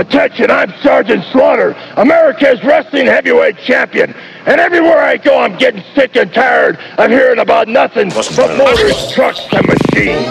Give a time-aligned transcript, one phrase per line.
[0.00, 4.14] Attention, I'm Sergeant Slaughter, America's wrestling heavyweight champion.
[4.46, 9.12] And everywhere I go, I'm getting sick and tired of hearing about nothing but motors,
[9.12, 10.26] trucks, and machines.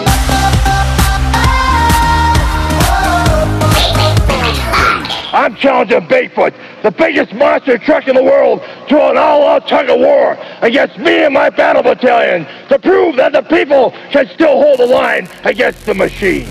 [5.32, 10.00] I'm challenging Bigfoot, the biggest monster truck in the world, to an all-out tug of
[10.00, 14.80] war against me and my battle battalion to prove that the people can still hold
[14.80, 16.48] the line against the machine.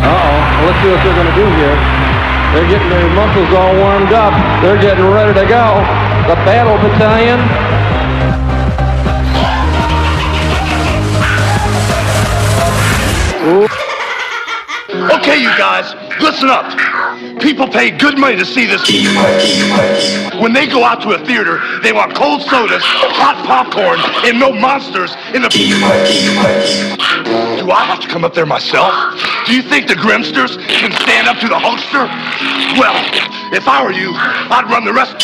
[0.00, 0.37] Uh-oh.
[0.68, 1.76] Let's see what they're going to do here.
[2.52, 4.34] They're getting their muscles all warmed up.
[4.60, 5.80] They're getting ready to go.
[6.28, 7.40] The Battle Battalion.
[15.10, 16.97] Okay, you guys, listen up.
[17.40, 18.82] People pay good money to see this.
[20.40, 24.52] When they go out to a theater, they want cold sodas, hot popcorn, and no
[24.52, 25.48] monsters in the.
[25.48, 25.58] Do
[27.70, 28.92] I have to come up there myself?
[29.46, 32.08] Do you think the Grimsters can stand up to the Hulkster?
[32.78, 32.94] Well,
[33.52, 35.14] if I were you, I'd run the rest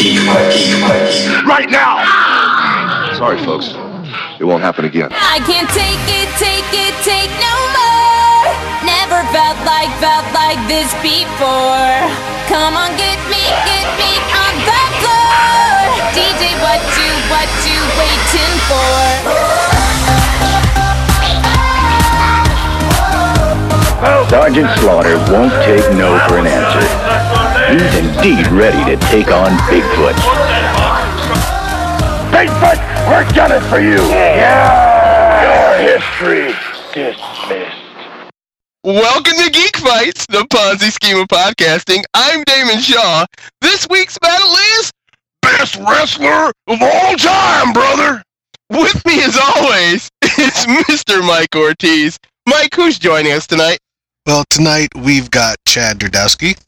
[1.47, 2.03] right now.
[3.17, 3.75] Sorry, folks.
[4.39, 5.09] It won't happen again.
[5.13, 8.04] I can't take it, take it, take no more.
[9.35, 11.99] Never felt like, felt like this before.
[12.47, 15.75] Come on, get me, get me on the floor.
[16.15, 18.95] DJ, what you, what you waiting for?
[24.31, 26.87] Sergeant Slaughter won't take no for an answer.
[27.75, 30.15] He's indeed ready to take on Bigfoot.
[32.31, 33.99] Bigfoot, we're gunning for you.
[34.15, 35.83] Yeah.
[35.83, 36.55] Your history
[36.95, 37.84] dismissed.
[38.85, 42.03] Welcome to Geek Fights, the Ponzi scheme of podcasting.
[42.13, 43.25] I'm Damon Shaw.
[43.63, 44.91] This week's battle is
[45.41, 48.23] Best wrestler of all time, brother.
[48.71, 50.09] with me as always.
[50.37, 51.25] It's Mr.
[51.27, 52.19] Mike Ortiz.
[52.47, 53.79] Mike, who's joining us tonight?
[54.27, 56.59] Well, tonight we've got Chad Derdowski,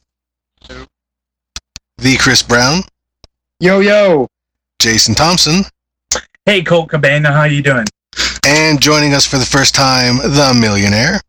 [1.97, 2.83] the Chris Brown,
[3.59, 4.27] Yo, yo.
[4.79, 5.63] Jason Thompson,
[6.45, 7.85] Hey, Colt Cabana, how you doing?
[8.45, 11.19] and joining us for the first time, the Millionaire.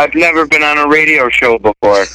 [0.00, 2.06] I've never been on a radio show before.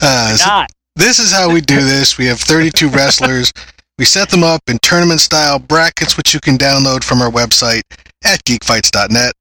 [0.00, 0.70] Uh, so Not.
[0.96, 2.18] this is how we do this.
[2.18, 3.52] We have 32 wrestlers.
[3.96, 7.82] We set them up in tournament style brackets, which you can download from our website
[8.24, 9.34] at geekfights.net.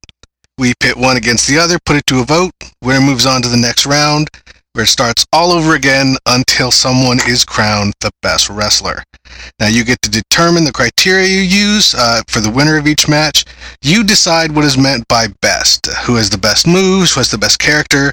[0.59, 2.51] We pit one against the other, put it to a vote.
[2.83, 4.29] Winner moves on to the next round,
[4.73, 9.03] where it starts all over again until someone is crowned the best wrestler.
[9.59, 13.07] Now, you get to determine the criteria you use uh, for the winner of each
[13.07, 13.45] match.
[13.81, 15.87] You decide what is meant by best.
[16.05, 18.11] Who has the best moves, who has the best character,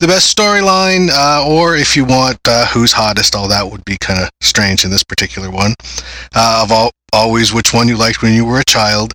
[0.00, 3.96] the best storyline, uh, or if you want uh, who's hottest, all that would be
[4.00, 5.74] kind of strange in this particular one.
[6.34, 9.12] Uh, of all, always which one you liked when you were a child.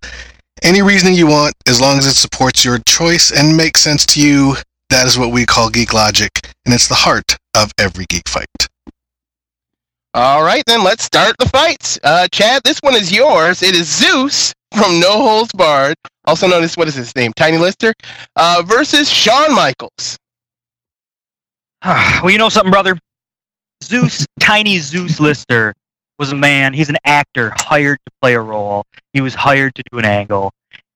[0.62, 4.22] Any reasoning you want, as long as it supports your choice and makes sense to
[4.22, 4.56] you,
[4.90, 6.32] that is what we call geek logic,
[6.66, 8.48] and it's the heart of every geek fight.
[10.14, 11.98] All right, then let's start the fights.
[12.04, 13.64] Uh, Chad, this one is yours.
[13.64, 17.58] It is Zeus from No Holds Barred, also known as, what is his name, Tiny
[17.58, 17.94] Lister,
[18.36, 20.18] uh, versus Shawn Michaels.
[21.86, 22.98] well, you know something, brother?
[23.84, 25.74] Zeus, tiny Zeus Lister,
[26.20, 26.74] was a man.
[26.74, 28.86] He's an actor hired to play a role.
[29.14, 30.52] He was hired to do an angle,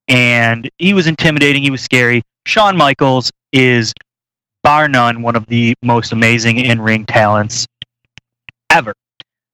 [0.08, 1.64] and he was intimidating.
[1.64, 2.22] He was scary.
[2.46, 3.94] Shawn Michaels is,
[4.68, 7.66] bar none, one of the most amazing in-ring talents
[8.70, 8.94] ever.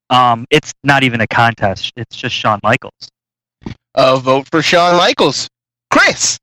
[0.09, 1.93] Um, it's not even a contest.
[1.95, 3.09] It's just Shawn Michaels.
[3.93, 5.47] Uh, vote for Shawn Michaels.
[5.91, 6.39] Chris.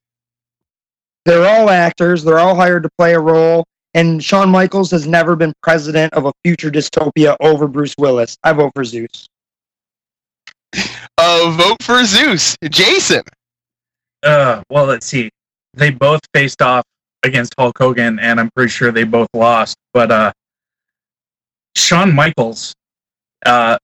[1.24, 2.22] They're all actors.
[2.22, 3.64] They're all hired to play a role.
[3.94, 8.36] And Shawn Michaels has never been president of a future dystopia over Bruce Willis.
[8.44, 9.28] I vote for Zeus.
[11.18, 12.56] Uh, vote for Zeus.
[12.62, 13.22] Jason.
[14.22, 15.28] Uh, well, let's see.
[15.74, 16.84] They both faced off
[17.22, 19.76] against Hulk Hogan, and I'm pretty sure they both lost.
[19.92, 20.32] But uh,
[21.76, 22.74] Shawn Michaels,
[23.44, 23.78] uh,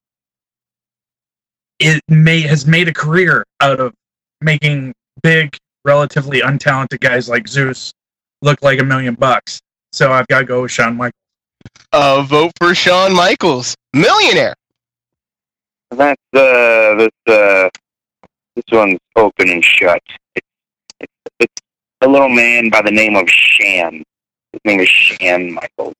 [1.79, 3.93] it may has made a career out of
[4.41, 5.55] making big,
[5.85, 7.93] relatively untalented guys like Zeus
[8.41, 9.59] look like a million bucks.
[9.91, 11.13] So I've got to go with Shawn Michaels.
[11.91, 13.75] Uh, vote for Shawn Michaels.
[13.93, 14.53] Millionaire.
[15.91, 17.69] That's uh, this uh,
[18.55, 20.01] this one's open and shut.
[22.01, 24.03] A little man by the name of Shan.
[24.53, 25.93] His name is Shan Michaels.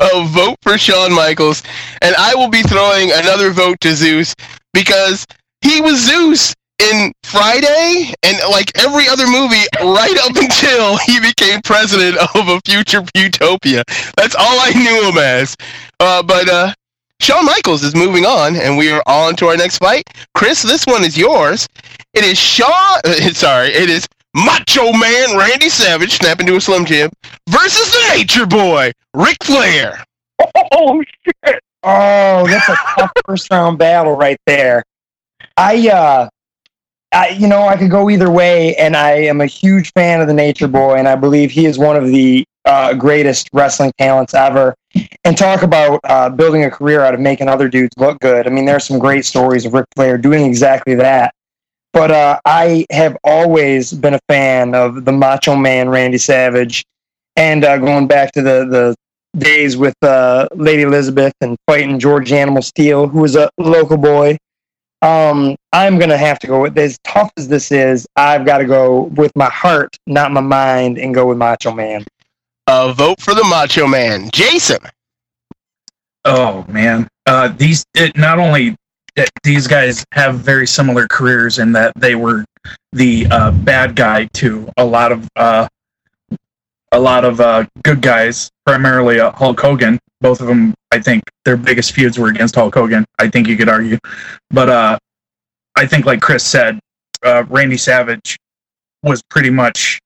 [0.00, 1.62] uh, vote for Shawn Michaels,
[2.02, 4.34] and I will be throwing another vote to Zeus
[4.72, 5.26] because
[5.62, 11.60] he was Zeus in Friday and like every other movie right up until he became
[11.62, 13.82] president of a future utopia.
[14.16, 15.56] That's all I knew him as.
[16.00, 16.72] Uh, but uh,
[17.20, 20.04] Shawn Michaels is moving on, and we are on to our next fight.
[20.34, 21.66] Chris, this one is yours.
[22.14, 23.00] It is Shawn.
[23.34, 24.06] Sorry, it is
[24.44, 27.10] Macho Man Randy Savage, snapping to a Slim Jim,
[27.48, 30.04] versus the Nature Boy Ric Flair.
[30.70, 31.60] Oh shit!
[31.82, 34.84] Oh, that's a tough first round battle right there.
[35.56, 36.28] I, uh,
[37.10, 40.28] I, you know, I could go either way, and I am a huge fan of
[40.28, 44.34] the Nature Boy, and I believe he is one of the uh, greatest wrestling talents
[44.34, 44.74] ever.
[45.24, 48.46] And talk about uh, building a career out of making other dudes look good.
[48.46, 51.34] I mean, there's some great stories of Ric Flair doing exactly that.
[51.92, 56.84] But uh, I have always been a fan of the Macho Man Randy Savage,
[57.36, 58.96] and uh, going back to the the
[59.38, 64.36] days with uh, Lady Elizabeth and fighting George Animal Steel, who was a local boy.
[65.00, 68.06] Um, I'm gonna have to go with as tough as this is.
[68.16, 72.04] I've got to go with my heart, not my mind, and go with Macho Man.
[72.66, 74.78] A vote for the Macho Man, Jason.
[76.24, 78.76] Oh man, uh, these it, not only
[79.18, 82.44] that these guys have very similar careers in that they were
[82.92, 85.66] the uh, bad guy to a lot of uh,
[86.92, 89.98] a lot of uh, good guys, primarily uh, Hulk Hogan.
[90.20, 93.04] Both of them, I think, their biggest feuds were against Hulk Hogan.
[93.18, 93.98] I think you could argue,
[94.50, 94.98] but uh,
[95.76, 96.78] I think, like Chris said,
[97.24, 98.36] uh, Randy Savage
[99.02, 99.98] was pretty much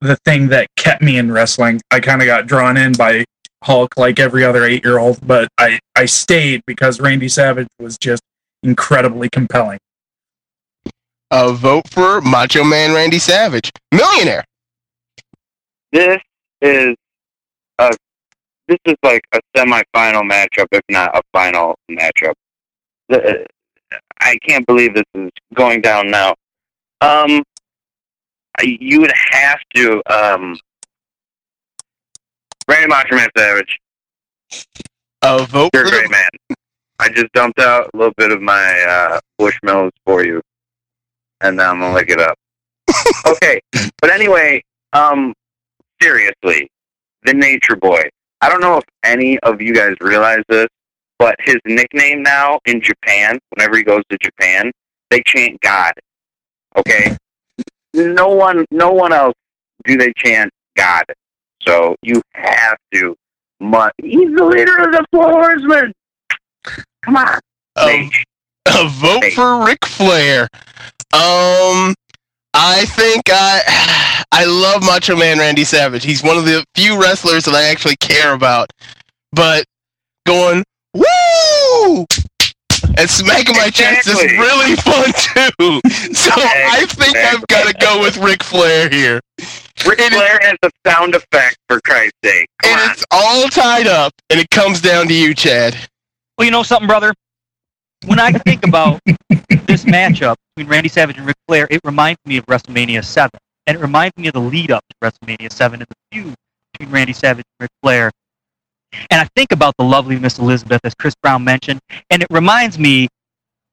[0.00, 1.80] the thing that kept me in wrestling.
[1.90, 3.24] I kind of got drawn in by
[3.64, 7.98] Hulk like every other eight year old, but I, I stayed because Randy Savage was
[7.98, 8.22] just
[8.62, 9.78] incredibly compelling.
[11.30, 14.44] A vote for Macho Man Randy Savage, millionaire.
[15.92, 16.18] This
[16.62, 16.94] is
[17.78, 17.90] a
[18.68, 22.34] this is like a semifinal matchup, if not a final matchup.
[23.08, 23.46] The,
[24.20, 26.34] I can't believe this is going down now.
[27.00, 27.42] Um,
[28.62, 30.58] you would have to um,
[32.68, 33.78] Randy Macho Man Savage.
[35.22, 36.28] A vote You're a great man.
[37.00, 40.40] I just dumped out a little bit of my uh, Bushmills for you,
[41.40, 42.36] and now I'm gonna lick it up.
[43.26, 43.60] okay,
[44.00, 44.62] but anyway,
[44.92, 45.32] um,
[46.00, 46.68] seriously,
[47.24, 48.02] the Nature Boy.
[48.40, 50.68] I don't know if any of you guys realize this,
[51.18, 54.70] but his nickname now in Japan, whenever he goes to Japan,
[55.10, 55.92] they chant God.
[56.76, 57.16] Okay,
[57.94, 59.34] no one, no one else
[59.84, 61.04] do they chant God.
[61.66, 63.14] So you have to.
[63.60, 65.92] Mu- He's the leader of the Four Horsemen.
[67.02, 67.38] Come on.
[67.76, 68.10] A,
[68.68, 70.42] a vote for Ric Flair.
[71.12, 71.94] Um,
[72.54, 76.04] I think I I love Macho Man Randy Savage.
[76.04, 78.70] He's one of the few wrestlers that I actually care about.
[79.32, 79.64] But
[80.26, 80.64] going
[80.94, 82.06] woo
[82.96, 85.12] and smacking my chest is really fun
[85.58, 85.80] too.
[86.14, 89.20] So I think I've got to go with Ric Flair here.
[89.86, 92.46] Ric Flair has a sound effect for Christ's sake.
[92.62, 92.90] Come and on.
[92.90, 95.76] it's all tied up, and it comes down to you, Chad.
[96.36, 97.12] Well, you know something, brother?
[98.06, 99.00] When I think about
[99.66, 103.30] this matchup between Randy Savage and Ric Flair, it reminds me of WrestleMania 7.
[103.66, 106.34] And it reminds me of the lead up to WrestleMania 7 and the feud
[106.72, 108.10] between Randy Savage and Ric Flair.
[109.10, 112.78] And I think about the lovely Miss Elizabeth, as Chris Brown mentioned, and it reminds
[112.78, 113.08] me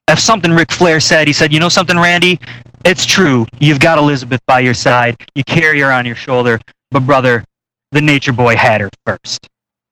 [0.07, 1.27] of something Ric Flair said.
[1.27, 2.39] He said, You know something, Randy?
[2.83, 3.47] It's true.
[3.59, 6.59] You've got Elizabeth by your side, you carry her on your shoulder,
[6.91, 7.43] but brother,
[7.91, 9.47] the Nature Boy had her first.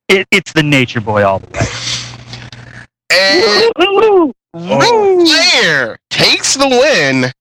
[0.10, 1.60] It, it's the Nature Boy all the way.
[3.12, 7.31] And Ric Flair takes the win.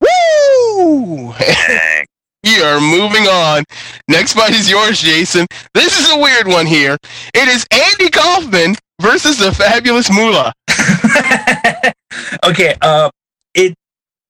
[0.00, 1.32] Woo!
[2.44, 3.64] we are moving on.
[4.08, 5.46] Next fight is yours, Jason.
[5.74, 6.96] This is a weird one here.
[7.34, 10.52] It is Andy Kaufman versus the Fabulous Moolah.
[12.44, 13.10] okay, uh,
[13.54, 13.74] it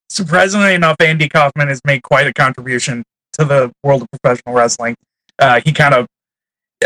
[0.09, 3.03] surprisingly enough, Andy Kaufman has made quite a contribution
[3.35, 4.97] to the world of professional wrestling.
[5.39, 6.07] Uh, he kind of,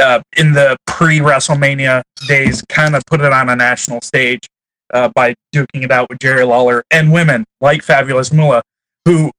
[0.00, 4.46] uh, in the pre WrestleMania days, kind of put it on a national stage
[4.92, 8.62] uh, by duking it out with Jerry Lawler and women like Fabulous Moolah,
[9.04, 9.30] who,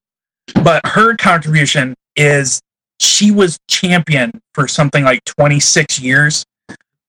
[0.63, 2.62] but her contribution is
[3.00, 6.45] she was champion for something like 26 years.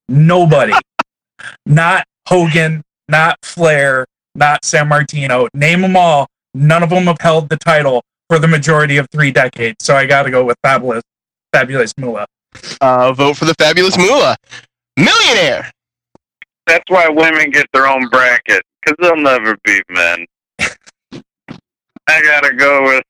[0.08, 0.72] Nobody,
[1.66, 5.48] not Hogan, not Flair, not Sammartino.
[5.54, 6.28] Name them all.
[6.54, 9.84] None of them have held the title for the majority of three decades.
[9.84, 11.02] So I got to go with fabulous,
[11.52, 12.26] fabulous Moolah.
[12.80, 14.36] Uh, vote for the Fabulous Moolah.
[14.96, 15.70] Millionaire.
[16.66, 20.26] That's why women get their own bracket, because they'll never beat men.
[22.08, 23.04] I gotta go with,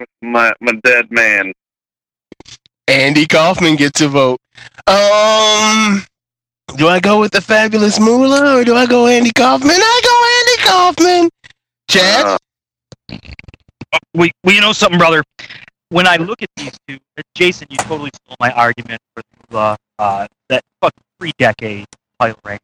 [0.00, 1.52] with my, my dead man.
[2.88, 4.40] Andy Kaufman gets a vote.
[4.86, 6.04] Um,
[6.76, 9.70] do I go with the Fabulous Moolah or do I go Andy Kaufman?
[9.70, 10.19] I go
[10.60, 11.30] Andy Kaufman.
[11.88, 12.38] Chad.
[14.14, 15.22] we, we you know something, brother.
[15.88, 19.22] When I look at these two, uh, Jason, you totally stole my argument for
[19.56, 21.86] uh, uh, that fucking three decade
[22.20, 22.58] title reign.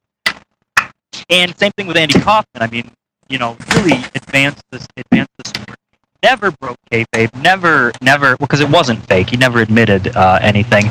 [1.28, 2.62] And same thing with Andy Kaufman.
[2.62, 2.90] I mean,
[3.28, 5.78] you know, really advanced this, advanced the sport.
[6.22, 9.30] never broke kayfabe, never, never, because it wasn't fake.
[9.30, 10.84] He never admitted uh, anything.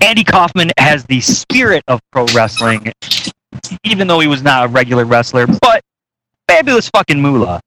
[0.00, 2.90] Andy Kaufman has the spirit of pro wrestling,
[3.84, 5.46] even though he was not a regular wrestler.
[5.46, 5.82] But
[6.48, 7.60] fabulous fucking moolah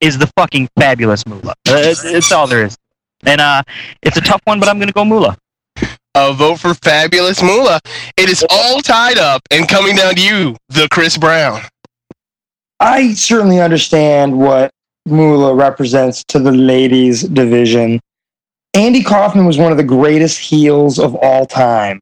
[0.00, 1.54] is the fucking fabulous moolah.
[1.68, 2.76] Uh, it's, it's all there is.
[3.24, 3.62] And uh,
[4.02, 5.36] it's a tough one, but I'm gonna go moolah.
[6.14, 7.80] A vote for fabulous Moolah.
[8.16, 11.60] It is all tied up and coming down to you, the Chris Brown.
[12.80, 14.72] I certainly understand what
[15.06, 18.00] Moolah represents to the ladies division.
[18.74, 22.00] Andy Kaufman was one of the greatest heels of all time.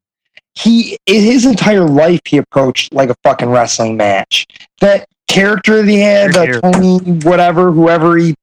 [0.55, 4.47] He his entire life he approached like a fucking wrestling match.
[4.81, 8.35] That character that he had, the Tony, whatever, whoever he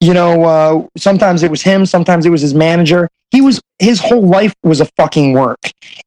[0.00, 3.08] you know, uh, sometimes it was him, sometimes it was his manager.
[3.30, 5.58] He was his whole life was a fucking work,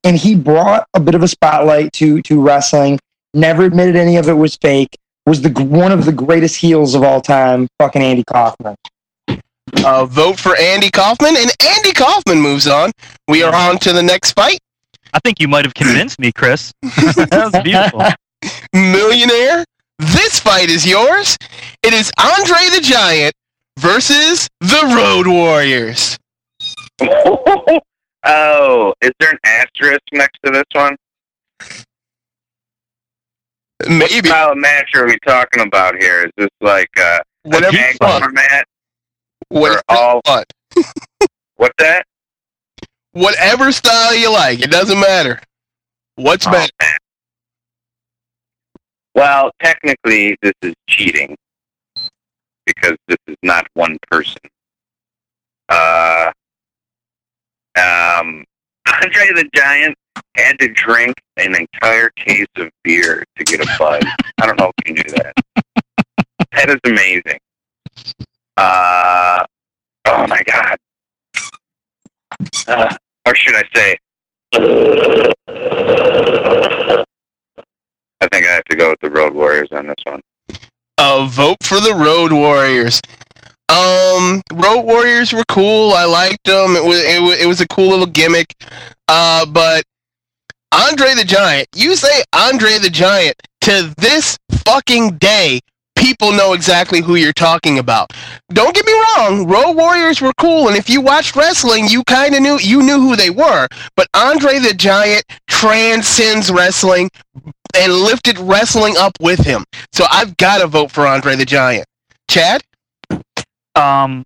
[0.03, 3.00] and he brought a bit of a spotlight to to wrestling.
[3.34, 4.96] Never admitted any of it was fake.
[5.25, 8.75] Was the one of the greatest heels of all time, fucking Andy Kaufman.
[9.86, 12.91] Uh, vote for Andy Kaufman, and Andy Kaufman moves on.
[13.27, 14.60] We are on to the next fight.
[15.13, 16.72] I think you might have convinced me, Chris.
[16.82, 18.03] that was beautiful.
[18.74, 19.65] Millionaire,
[20.19, 21.38] this fight is yours.
[21.81, 23.33] It is Andre the Giant
[23.77, 26.17] versus the Road Warriors.
[28.25, 30.95] oh, is there an asterisk next to this one?
[33.88, 33.99] Maybe.
[34.15, 36.25] What style of match are we talking about here?
[36.25, 38.65] Is this like uh, a Whatever you format?
[39.47, 40.19] What all?
[40.25, 40.51] What?
[41.55, 42.05] What's that?
[43.13, 45.39] Whatever style you like, it doesn't matter.
[46.15, 46.71] What's Oh, better?
[46.81, 46.97] man.
[49.19, 51.35] Well, technically, this is cheating
[52.65, 54.39] because this is not one person.
[55.67, 56.31] Uh,
[57.77, 58.45] um,
[58.88, 59.97] Andre the Giant
[60.38, 64.01] had to drink an entire case of beer to get a buzz.
[64.39, 65.33] I don't know if you knew that.
[66.53, 67.39] That is amazing.
[68.55, 69.43] Uh,
[70.05, 70.77] oh my god.
[72.69, 72.95] Uh,
[73.25, 73.97] or should I say?
[78.31, 80.21] I think I have to go with the Road Warriors on this one.
[81.00, 83.01] A vote for the Road Warriors.
[83.69, 85.93] Um, Road Warriors were cool.
[85.93, 86.75] I liked them.
[86.75, 88.53] It was it was, it was a cool little gimmick.
[89.07, 89.83] Uh, but
[90.71, 95.59] Andre the Giant, you say Andre the Giant to this fucking day,
[95.95, 98.12] people know exactly who you're talking about.
[98.50, 102.36] Don't get me wrong, Road Warriors were cool, and if you watched wrestling, you kind
[102.36, 103.67] of knew you knew who they were.
[103.95, 107.09] But Andre the Giant transcends wrestling
[107.75, 109.63] and lifted wrestling up with him.
[109.93, 111.85] So I've got to vote for Andre the Giant.
[112.29, 112.61] Chad?
[113.75, 114.23] Um,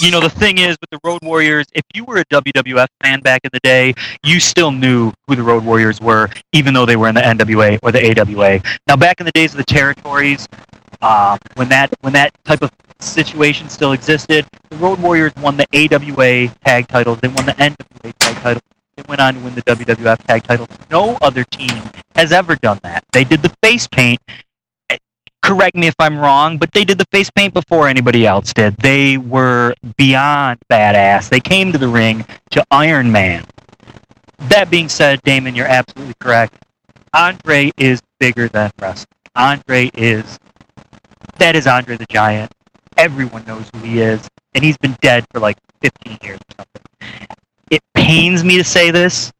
[0.00, 3.20] you know, the thing is with the Road Warriors, if you were a WWF fan
[3.20, 3.94] back in the day,
[4.24, 7.78] you still knew who the Road Warriors were, even though they were in the NWA
[7.82, 8.62] or the AWA.
[8.86, 10.48] Now, back in the days of the territories,
[11.02, 12.70] um, when that when that type of
[13.00, 17.18] situation still existed, the Road Warriors won the AWA tag titles.
[17.20, 18.62] They won the NWA tag titles.
[18.98, 20.68] They went on to win the WWF tag titles.
[20.90, 21.82] No other team
[22.16, 23.04] has ever done that.
[23.12, 24.18] They did the face paint
[25.40, 28.76] correct me if I'm wrong, but they did the face paint before anybody else did.
[28.78, 31.28] They were beyond badass.
[31.28, 33.44] They came to the ring to Iron Man.
[34.50, 36.54] That being said, Damon, you're absolutely correct.
[37.14, 39.06] Andre is bigger than wrestling.
[39.36, 40.40] Andre is
[41.38, 42.50] that is Andre the Giant.
[42.96, 46.77] Everyone knows who he is, and he's been dead for like 15 years or something.
[47.70, 49.32] It pains me to say this,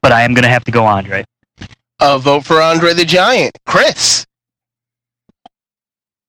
[0.00, 1.24] but I am going to have to go Andre.
[2.00, 3.58] A vote for Andre the Giant.
[3.66, 4.24] Chris?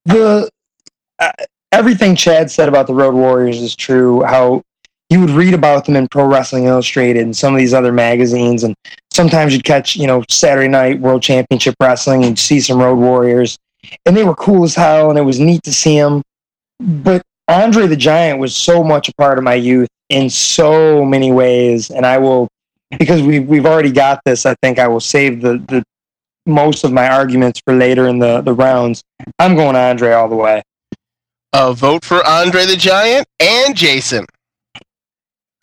[0.09, 0.49] the
[1.19, 1.31] uh,
[1.71, 4.23] everything Chad said about the Road Warriors is true.
[4.23, 4.63] How
[5.09, 8.63] you would read about them in Pro Wrestling Illustrated and some of these other magazines,
[8.63, 8.75] and
[9.11, 13.57] sometimes you'd catch you know Saturday Night World Championship Wrestling and see some Road Warriors,
[14.05, 16.21] and they were cool as hell, and it was neat to see them.
[16.79, 21.31] But Andre the Giant was so much a part of my youth in so many
[21.31, 22.47] ways, and I will
[22.97, 24.45] because we've we've already got this.
[24.45, 25.83] I think I will save the the
[26.45, 29.03] most of my arguments for later in the the rounds.
[29.39, 30.61] I'm going Andre all the way.
[31.53, 34.25] A vote for Andre the Giant and Jason.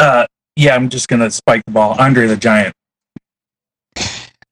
[0.00, 0.26] Uh,
[0.57, 1.95] yeah, I'm just gonna spike the ball.
[2.00, 2.75] Andre the Giant.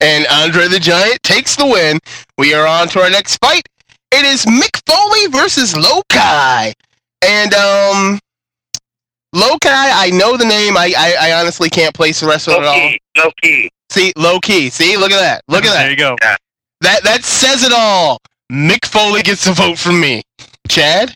[0.01, 1.99] And Andre the Giant takes the win.
[2.39, 3.67] We are on to our next fight.
[4.13, 6.73] It is Mick Foley versus Low Ki.
[7.25, 8.19] And um
[9.33, 10.77] Low Ki, I know the name.
[10.77, 13.25] I, I, I honestly can't place the rest of it at all.
[13.25, 13.69] Low key.
[13.91, 14.71] See, low key.
[14.71, 15.43] See, look at that.
[15.49, 15.83] Look at that.
[15.83, 16.17] There you go.
[16.81, 18.19] That that says it all.
[18.53, 20.23] Mick Foley gets a vote from me.
[20.69, 21.15] Chad?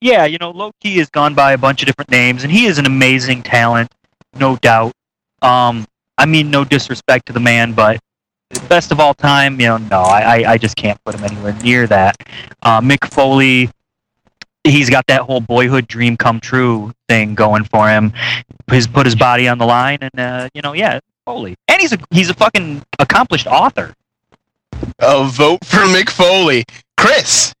[0.00, 2.66] Yeah, you know, Low Ki has gone by a bunch of different names, and he
[2.66, 3.90] is an amazing talent,
[4.38, 4.92] no doubt.
[5.42, 5.86] Um,
[6.18, 7.98] I mean, no disrespect to the man, but
[8.68, 11.54] best of all time, you know, no, I, I, I just can't put him anywhere
[11.62, 12.16] near that.
[12.62, 13.70] Uh, Mick Foley,
[14.68, 18.12] he's got that whole boyhood dream come true thing going for him.
[18.70, 21.92] He's put his body on the line, and uh, you know, yeah, Foley, and he's
[21.92, 23.94] a he's a fucking accomplished author.
[25.00, 26.64] A vote for Mick Foley.
[26.96, 27.52] Chris.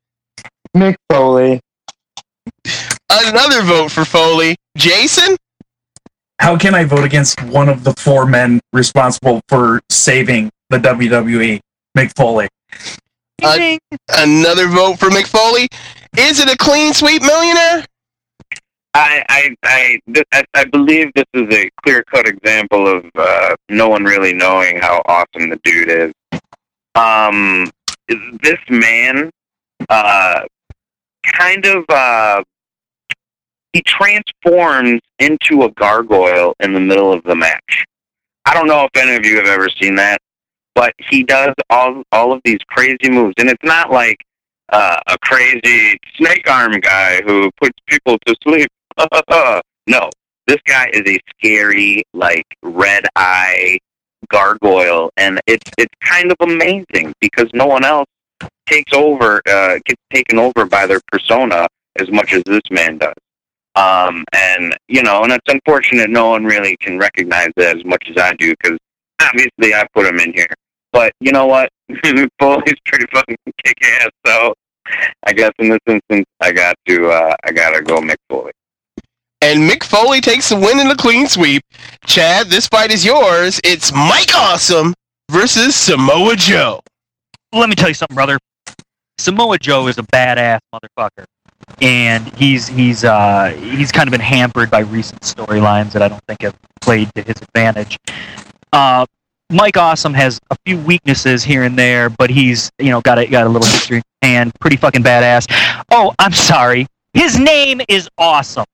[0.76, 1.60] Mick Foley.
[3.10, 4.56] Another vote for Foley.
[4.76, 5.36] Jason.
[6.40, 11.60] How can I vote against one of the four men responsible for saving the WWE?
[11.96, 12.48] Mick Foley.
[13.42, 15.68] Uh, another vote for Mick Foley.
[16.16, 17.84] Is it a clean sweep millionaire?
[18.94, 20.00] I I
[20.32, 24.78] I, I believe this is a clear cut example of uh, no one really knowing
[24.78, 26.12] how awesome the dude is.
[26.94, 27.70] Um,
[28.42, 29.30] this man,
[29.88, 30.40] uh,
[31.24, 32.42] kind of, uh,
[33.72, 37.84] he transforms into a gargoyle in the middle of the match.
[38.46, 40.18] I don't know if any of you have ever seen that,
[40.74, 44.16] but he does all all of these crazy moves, and it's not like
[44.70, 48.68] uh, a crazy snake arm guy who puts people to sleep.
[49.86, 50.10] no,
[50.46, 53.78] this guy is a scary, like red eye
[54.28, 58.08] gargoyle, and it's it's kind of amazing because no one else
[58.66, 61.66] takes over, uh, gets taken over by their persona
[61.98, 63.14] as much as this man does.
[63.74, 68.04] Um, and you know, and it's unfortunate no one really can recognize that as much
[68.10, 68.78] as I do because
[69.22, 70.52] obviously I put him in here.
[70.98, 71.70] But you know what?
[72.40, 74.10] Foley's pretty fucking kick ass.
[74.26, 74.52] So
[75.22, 78.50] I guess in this instance, I got to uh, I gotta go Mick Foley.
[79.40, 81.62] And Mick Foley takes the win in the clean sweep.
[82.04, 83.60] Chad, this fight is yours.
[83.62, 84.92] It's Mike Awesome
[85.30, 86.80] versus Samoa Joe.
[87.52, 88.36] Let me tell you something, brother.
[89.18, 91.26] Samoa Joe is a badass motherfucker,
[91.80, 96.24] and he's he's uh, he's kind of been hampered by recent storylines that I don't
[96.26, 97.98] think have played to his advantage.
[98.72, 99.06] Uh,
[99.50, 103.26] Mike Awesome has a few weaknesses here and there, but he's you know got a
[103.26, 105.46] got a little history and pretty fucking badass.
[105.90, 106.86] Oh, I'm sorry.
[107.14, 108.66] His name is Awesome.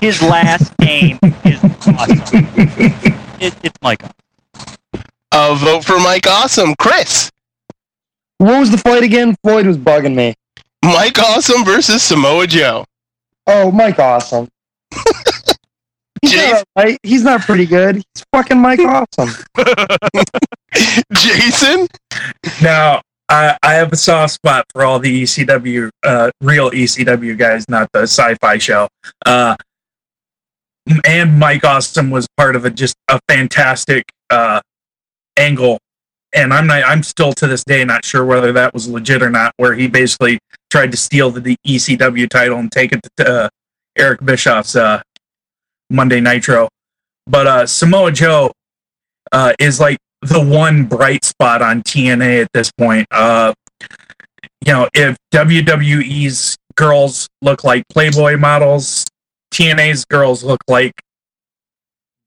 [0.00, 2.46] His last name is Awesome.
[3.40, 4.02] It, it's Mike.
[4.04, 4.08] A
[5.32, 6.74] uh, vote for Mike Awesome.
[6.78, 7.30] Chris.
[8.38, 9.36] What was the fight again?
[9.42, 10.34] Floyd was bugging me.
[10.84, 12.84] Mike Awesome versus Samoa Joe.
[13.46, 14.48] Oh, Mike Awesome.
[16.22, 16.98] He's not, right.
[17.02, 17.96] He's not pretty good.
[17.96, 19.30] He's fucking Mike Awesome.
[21.14, 21.88] Jason?
[22.62, 27.68] Now, I, I have a soft spot for all the ECW, uh, real ECW guys,
[27.68, 28.88] not the sci-fi show.
[29.24, 29.56] Uh,
[31.04, 34.60] and Mike Awesome was part of a just a fantastic uh,
[35.36, 35.78] angle,
[36.32, 36.82] and I'm not.
[36.84, 39.52] I'm still to this day not sure whether that was legit or not.
[39.56, 40.38] Where he basically
[40.70, 43.48] tried to steal the, the ECW title and take it to uh,
[43.96, 45.02] Eric Bischoff's uh,
[45.90, 46.68] Monday Nitro.
[47.26, 48.52] But uh, Samoa Joe
[49.32, 53.06] uh, is like the one bright spot on TNA at this point.
[53.10, 53.52] Uh,
[54.64, 59.04] you know, if WWE's girls look like Playboy models,
[59.52, 60.92] TNA's girls look like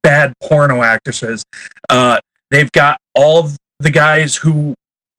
[0.02, 1.43] bad porno actresses.
[1.89, 2.19] Uh,
[2.52, 3.49] they've got all
[3.80, 4.73] the guys who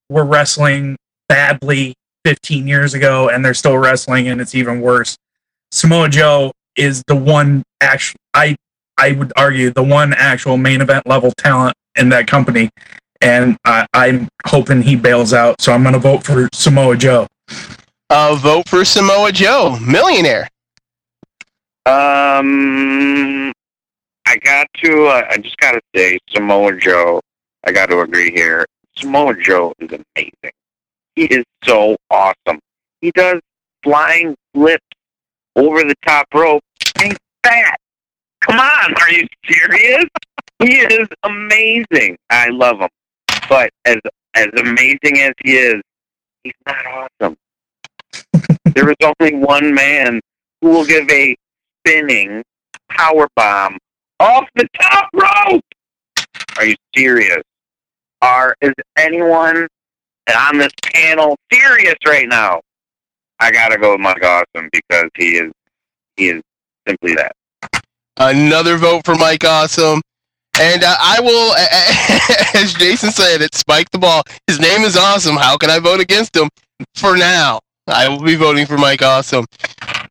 [0.08, 0.96] were wrestling
[1.28, 5.16] badly 15 years ago, and they're still wrestling, and it's even worse.
[5.70, 8.18] Samoa Joe is the one actual.
[8.34, 8.56] I
[8.96, 12.70] I would argue the one actual main event level talent in that company,
[13.20, 15.60] and I, I'm hoping he bails out.
[15.60, 17.26] So I'm going to vote for Samoa Joe.
[18.10, 19.78] A vote for Samoa Joe.
[19.80, 20.48] Millionaire.
[21.86, 23.52] Um,
[24.26, 25.06] I got to.
[25.06, 27.20] Uh, I just got to say, Samoa Joe.
[27.64, 28.66] I got to agree here.
[28.96, 30.52] Samoa Joe is amazing.
[31.16, 32.58] He is so awesome.
[33.00, 33.40] He does
[33.82, 34.86] flying flips
[35.56, 36.62] over the top rope.
[36.96, 37.78] And he's fat.
[38.40, 40.04] Come on, are you serious?
[40.64, 42.16] he is amazing.
[42.30, 42.88] I love him.
[43.48, 43.96] But as
[44.34, 45.80] as amazing as he is,
[46.42, 47.36] he's not awesome.
[48.74, 50.20] there is only one man
[50.60, 51.36] who will give a
[51.80, 52.42] spinning
[52.88, 53.78] power bomb
[54.18, 55.62] off the top rope.
[56.56, 57.42] Are you serious?
[58.22, 59.68] Are is anyone
[60.34, 62.60] on this panel serious right now?
[63.40, 65.52] I gotta go with Mike Awesome because he is
[66.16, 66.42] he is
[66.86, 67.32] simply that.
[68.16, 70.00] Another vote for Mike Awesome.
[70.60, 71.52] And uh, I will,
[72.62, 74.22] as Jason said, it spiked the ball.
[74.46, 75.36] His name is Awesome.
[75.36, 76.48] How can I vote against him?
[76.94, 79.46] For now, I will be voting for Mike Awesome.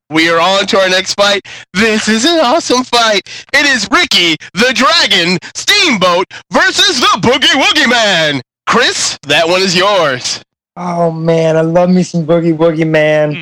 [0.09, 1.41] We are on to our next fight.
[1.73, 3.21] This is an awesome fight.
[3.53, 8.41] It is Ricky the Dragon Steamboat versus the Boogie Woogie Man.
[8.67, 10.43] Chris, that one is yours.
[10.75, 13.35] Oh man, I love me some Boogie Woogie Man.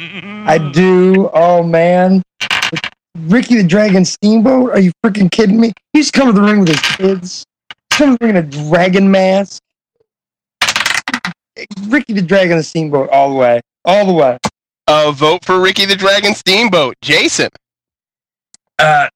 [0.47, 1.29] I do.
[1.33, 2.21] Oh man.
[3.17, 4.71] Ricky the Dragon Steamboat?
[4.71, 5.71] Are you freaking kidding me?
[5.93, 7.45] He's coming to the ring with his kids.
[7.69, 9.61] He's coming to the ring in a dragon mask.
[11.87, 13.61] Ricky the Dragon the Steamboat all the way.
[13.85, 14.37] All the way.
[14.87, 16.95] A vote for Ricky the Dragon Steamboat.
[17.01, 17.49] Jason.
[18.77, 19.07] Uh,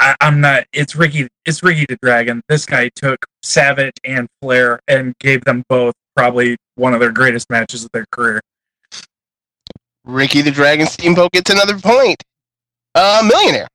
[0.00, 0.64] I, I'm not.
[0.72, 1.28] It's Ricky.
[1.44, 2.40] It's Ricky the Dragon.
[2.48, 7.50] This guy took Savage and Flair and gave them both probably one of their greatest
[7.50, 8.40] matches of their career.
[10.04, 12.22] Ricky the Dragon Steamboat gets another point.
[12.94, 13.68] Uh, millionaire.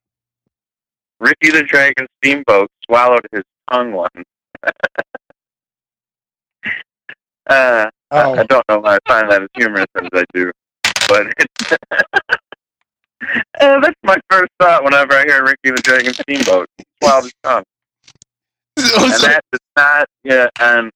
[1.20, 4.12] Ricky the Dragon Steamboat swallowed his tongue once.
[7.50, 8.36] uh, Oh.
[8.36, 10.52] I, I don't know why I find that as humorous as I do,
[11.10, 11.72] but it's,
[13.60, 16.68] uh, that's my first thought whenever I hear Ricky the Dragon Steamboat.
[17.04, 17.64] Swallowed his tongue.
[18.78, 20.90] and that does not, yeah, and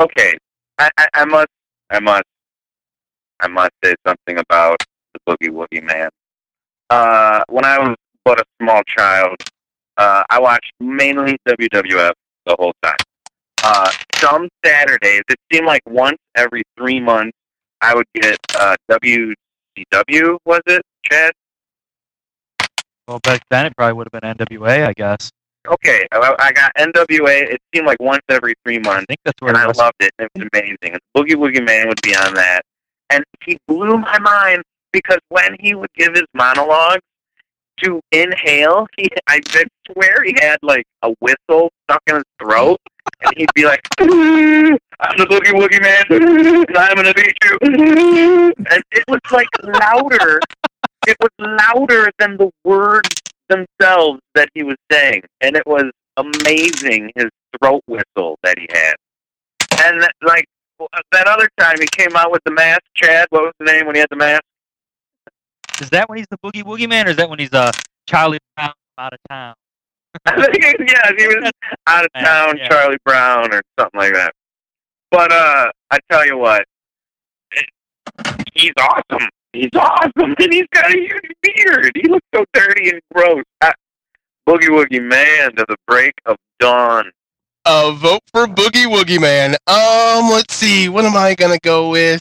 [0.00, 0.36] okay,
[0.78, 1.48] I, I, I must,
[1.90, 2.24] I must,
[3.40, 4.78] I must say something about
[5.12, 6.08] the Boogie Woogie Man.
[6.90, 9.36] Uh, when I was but a small child,
[9.96, 12.12] uh, I watched mainly WWF
[12.46, 12.96] the whole time.
[13.62, 17.36] Uh, some Saturdays, it seemed like once every three months,
[17.80, 20.38] I would get uh, WCW.
[20.44, 21.32] Was it Chad?
[23.06, 25.30] Well, back then it probably would have been NWA, I guess.
[25.66, 27.52] Okay, I, I got NWA.
[27.54, 29.04] It seemed like once every three months.
[29.08, 29.78] I think that's where and I was.
[29.78, 30.12] loved it.
[30.18, 30.98] It was amazing.
[31.16, 32.62] Boogie Woogie Man would be on that,
[33.10, 37.00] and he blew my mind because when he would give his monologues
[37.82, 39.40] to inhale, he I
[39.90, 42.78] swear he had like a whistle stuck in his throat,
[43.22, 47.58] and he'd be like, "I'm the Boogie Woogie Man, and I'm gonna beat you,"
[48.70, 50.40] and it was like louder.
[51.06, 53.08] It was louder than the words
[53.48, 57.28] themselves that he was saying, and it was amazing his
[57.58, 58.94] throat whistle that he had.
[59.86, 60.44] And that, like
[61.12, 63.26] that other time he came out with the mask, Chad.
[63.30, 64.42] What was the name when he had the mask?
[65.80, 67.72] Is that when he's the Boogie Woogie Man, or is that when he's uh,
[68.06, 69.54] Charlie Brown out of town?
[70.26, 71.50] I think yeah, he was
[71.88, 72.68] out of town, yeah.
[72.68, 74.32] Charlie Brown or something like that.
[75.10, 76.64] But uh, I tell you what,
[78.54, 79.28] he's awesome.
[79.54, 81.92] He's awesome, and he's got a huge beard.
[81.94, 83.44] He looks so dirty and gross.
[83.60, 83.70] Uh,
[84.48, 87.10] Boogie Woogie Man to the break of dawn.
[87.64, 89.52] A vote for Boogie Woogie Man.
[89.66, 90.88] Um, let's see.
[90.88, 92.20] What am I gonna go with?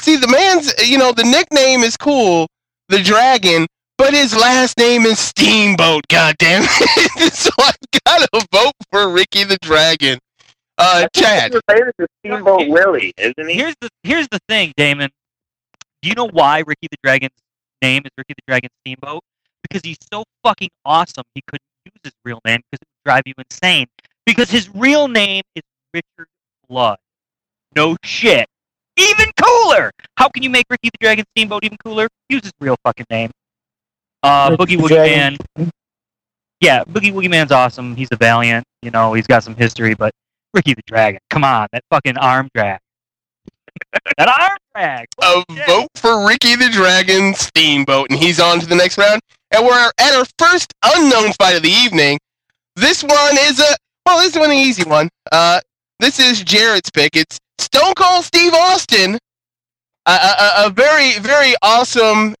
[0.00, 2.48] See, the man's, you know, the nickname is cool,
[2.88, 3.66] the Dragon,
[3.96, 6.06] but his last name is Steamboat.
[6.08, 7.32] God damn it!
[7.32, 10.18] so I've got to vote for Ricky the Dragon.
[10.76, 11.52] Uh, Chad.
[11.52, 13.54] He's related to Steamboat Willie, isn't he?
[13.54, 15.10] Here's the here's the thing, Damon.
[16.02, 17.32] Do you know why Ricky the Dragon's
[17.82, 19.22] name is Ricky the Dragon Steamboat?
[19.62, 23.22] Because he's so fucking awesome, he couldn't use his real name because it would drive
[23.26, 23.86] you insane.
[24.24, 26.28] Because his real name is Richard
[26.68, 26.98] Blood.
[27.74, 28.46] No shit.
[28.96, 29.90] Even cooler.
[30.16, 32.08] How can you make Ricky the Dragon Steamboat even cooler?
[32.28, 33.30] Use his real fucking name.
[34.22, 35.16] Uh, Ricky Boogie Woogie
[35.56, 35.70] Man.
[36.60, 37.94] Yeah, Boogie Woogie Man's awesome.
[37.94, 38.64] He's a valiant.
[38.82, 40.12] You know, he's got some history, but
[40.54, 42.80] Ricky the Dragon, come on, that fucking arm drag.
[44.18, 45.06] that arm drag.
[45.22, 49.20] A vote for Ricky the Dragon Steamboat, and he's on to the next round.
[49.50, 52.18] And we're at our first unknown fight of the evening.
[52.76, 55.08] This one is a well, this is one an easy one.
[55.32, 55.60] Uh,
[56.00, 57.16] this is Jarrett's pick.
[57.16, 59.18] It's Stone Cold Steve Austin,
[60.06, 62.34] a, a- a very very awesome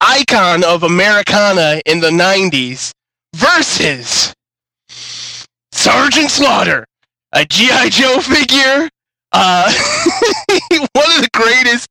[0.00, 2.92] icon of Americana in the '90s,
[3.34, 4.32] versus
[5.72, 6.84] Sergeant Slaughter,
[7.32, 8.88] a GI Joe figure.
[9.32, 9.72] Uh,
[10.70, 11.88] one of the greatest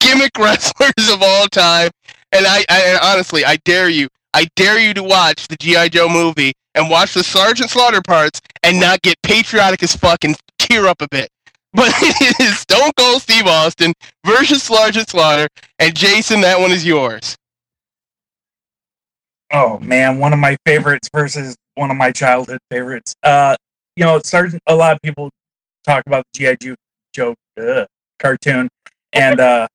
[0.00, 1.90] gimmick wrestlers of all time.
[2.32, 5.90] And I, I and honestly, I dare you, I dare you to watch the GI
[5.90, 10.36] Joe movie and watch the Sergeant Slaughter parts and not get patriotic as fuck and
[10.58, 11.28] tear up a bit.
[11.74, 13.94] But it is Stone Cold Steve Austin
[14.26, 17.34] versus Sergeant Slaughter, and Jason, that one is yours.
[19.50, 23.14] Oh man, one of my favorites versus one of my childhood favorites.
[23.22, 23.56] Uh,
[23.96, 24.62] you know, Sergeant.
[24.66, 25.30] A lot of people
[25.84, 26.74] talk about the GI Joe,
[27.14, 27.86] Joe uh,
[28.18, 28.68] cartoon,
[29.12, 29.68] and uh,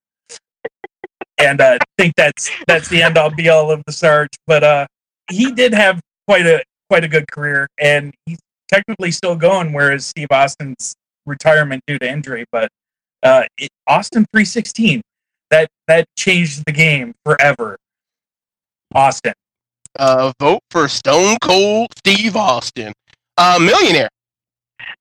[1.37, 4.29] and uh, think that's that's the end all be all of the Sarge.
[4.45, 4.87] But uh,
[5.29, 8.39] he did have quite a quite a good career, and he's
[8.71, 9.73] technically still going.
[9.73, 12.69] Whereas Steve Austin's retirement due to injury, but
[13.23, 15.01] uh, it, Austin three sixteen
[15.49, 17.77] that that changed the game forever.
[18.93, 19.33] Austin.
[19.99, 22.93] Uh, vote for Stone Cold Steve Austin.
[23.37, 24.09] Uh, millionaire.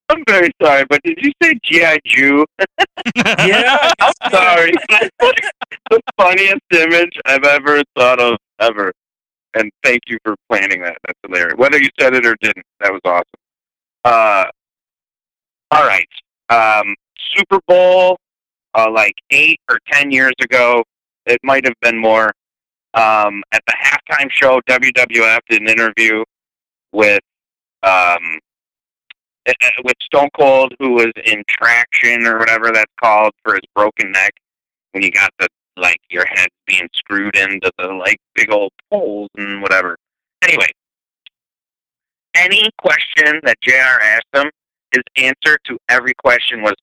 [0.08, 2.46] I'm very sorry, but did you say GI Jew?
[3.16, 4.72] yeah, I'm sorry.
[4.88, 5.44] That's like
[5.90, 8.92] the funniest image I've ever thought of ever.
[9.54, 10.98] And thank you for planning that.
[11.06, 11.54] That's hilarious.
[11.56, 13.24] Whether you said it or didn't, that was awesome.
[14.04, 14.44] Uh,
[15.70, 16.08] all right.
[16.50, 16.94] Um,
[17.34, 18.18] Super Bowl,
[18.74, 20.84] uh, like eight or ten years ago,
[21.26, 22.32] it might have been more.
[22.94, 26.24] Um, at the halftime show, WWF did an interview
[26.92, 27.20] with
[27.82, 28.38] um,
[29.46, 29.52] Uh,
[29.84, 34.32] with Stone Cold, who was in traction or whatever that's called for his broken neck
[34.92, 39.28] when you got the like your head being screwed into the like big old poles
[39.36, 39.96] and whatever.
[40.42, 40.68] Anyway,
[42.34, 44.50] any question that JR asked him,
[44.92, 46.74] his answer to every question was,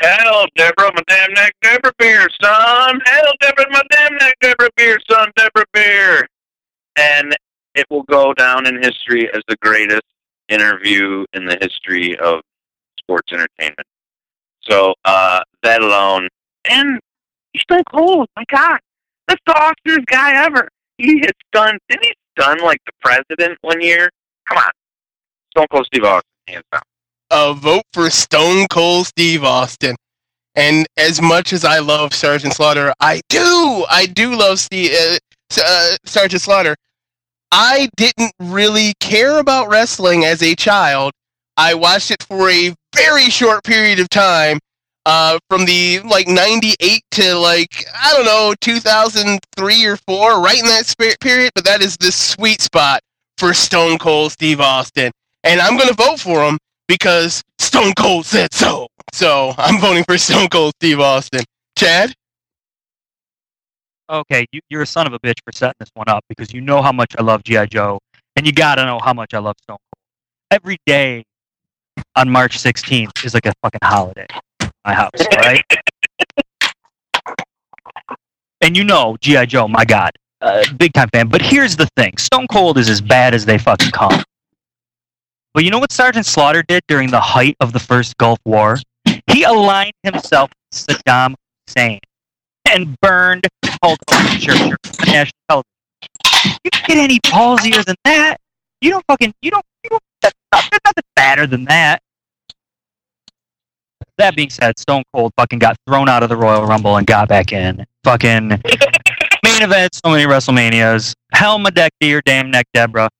[0.00, 3.00] Hell, Deborah, my damn neck, Deborah beer, son.
[3.04, 6.26] Hell, Deborah, my damn neck, Deborah beer, son, Deborah beer.
[6.96, 7.36] And
[7.74, 10.02] it will go down in history as the greatest
[10.50, 12.40] interview in the history of
[12.98, 13.86] sports entertainment.
[14.62, 16.28] So, uh, that alone,
[16.68, 17.00] and
[17.52, 18.28] he's so cold.
[18.36, 18.78] My God,
[19.26, 20.68] that's the awesomest guy ever.
[20.98, 24.10] He has done, didn't he stun like the president one year?
[24.48, 24.70] Come on,
[25.52, 26.82] Stone Cold Steve Austin, hands down.
[27.30, 29.96] a vote for Stone Cold Steve Austin.
[30.56, 35.16] And as much as I love Sergeant Slaughter, I do, I do love Steve, uh,
[35.64, 36.76] uh, Sergeant Slaughter.
[37.52, 41.12] I didn't really care about wrestling as a child.
[41.56, 44.58] I watched it for a very short period of time,
[45.04, 50.66] uh, from the like '98 to like I don't know 2003 or four, right in
[50.66, 51.52] that period.
[51.54, 53.00] But that is the sweet spot
[53.36, 55.10] for Stone Cold Steve Austin,
[55.44, 58.86] and I'm gonna vote for him because Stone Cold said so.
[59.12, 61.44] So I'm voting for Stone Cold Steve Austin.
[61.76, 62.14] Chad?
[64.10, 66.60] Okay, you, you're a son of a bitch for setting this one up because you
[66.60, 68.00] know how much I love GI Joe,
[68.34, 70.02] and you gotta know how much I love Stone Cold.
[70.50, 71.22] Every day
[72.16, 74.26] on March 16th is like a fucking holiday.
[74.60, 75.64] in My house, right?
[78.60, 81.28] and you know GI Joe, my God, uh, big time fan.
[81.28, 84.24] But here's the thing: Stone Cold is as bad as they fucking come.
[85.54, 88.78] But you know what Sergeant Slaughter did during the height of the first Gulf War?
[89.30, 91.34] He aligned himself with Saddam
[91.68, 92.00] Hussein
[92.70, 93.46] and burned
[94.38, 96.58] shirt on national television.
[96.64, 98.38] You get any ballsier than that.
[98.80, 102.02] You don't fucking you don't you don't that's not, there's nothing badder than that.
[104.18, 107.28] That being said, Stone Cold fucking got thrown out of the Royal Rumble and got
[107.28, 107.86] back in.
[108.04, 111.14] Fucking main event, so many WrestleManias.
[111.32, 113.08] Hell, my deck dear, damn neck, Deborah.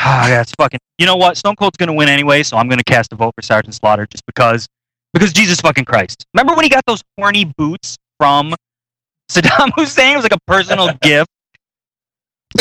[0.00, 0.78] Ah, that's fucking.
[0.98, 1.36] You know what?
[1.36, 4.24] Stone Cold's gonna win anyway, so I'm gonna cast a vote for Sergeant Slaughter just
[4.26, 4.68] because,
[5.12, 6.24] because Jesus fucking Christ.
[6.34, 8.54] Remember when he got those horny boots from
[9.30, 10.12] Saddam Hussein?
[10.12, 11.30] It was like a personal gift.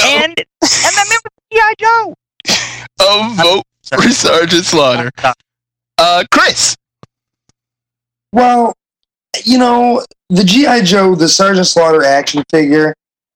[0.02, 1.74] And and then remember G.I.
[1.80, 2.14] Joe.
[3.00, 3.64] A vote
[4.02, 5.10] for Sergeant Slaughter.
[5.98, 6.76] Uh, Chris.
[8.34, 8.74] Well,
[9.46, 10.82] you know, the G.I.
[10.82, 12.94] Joe, the Sergeant Slaughter action figure,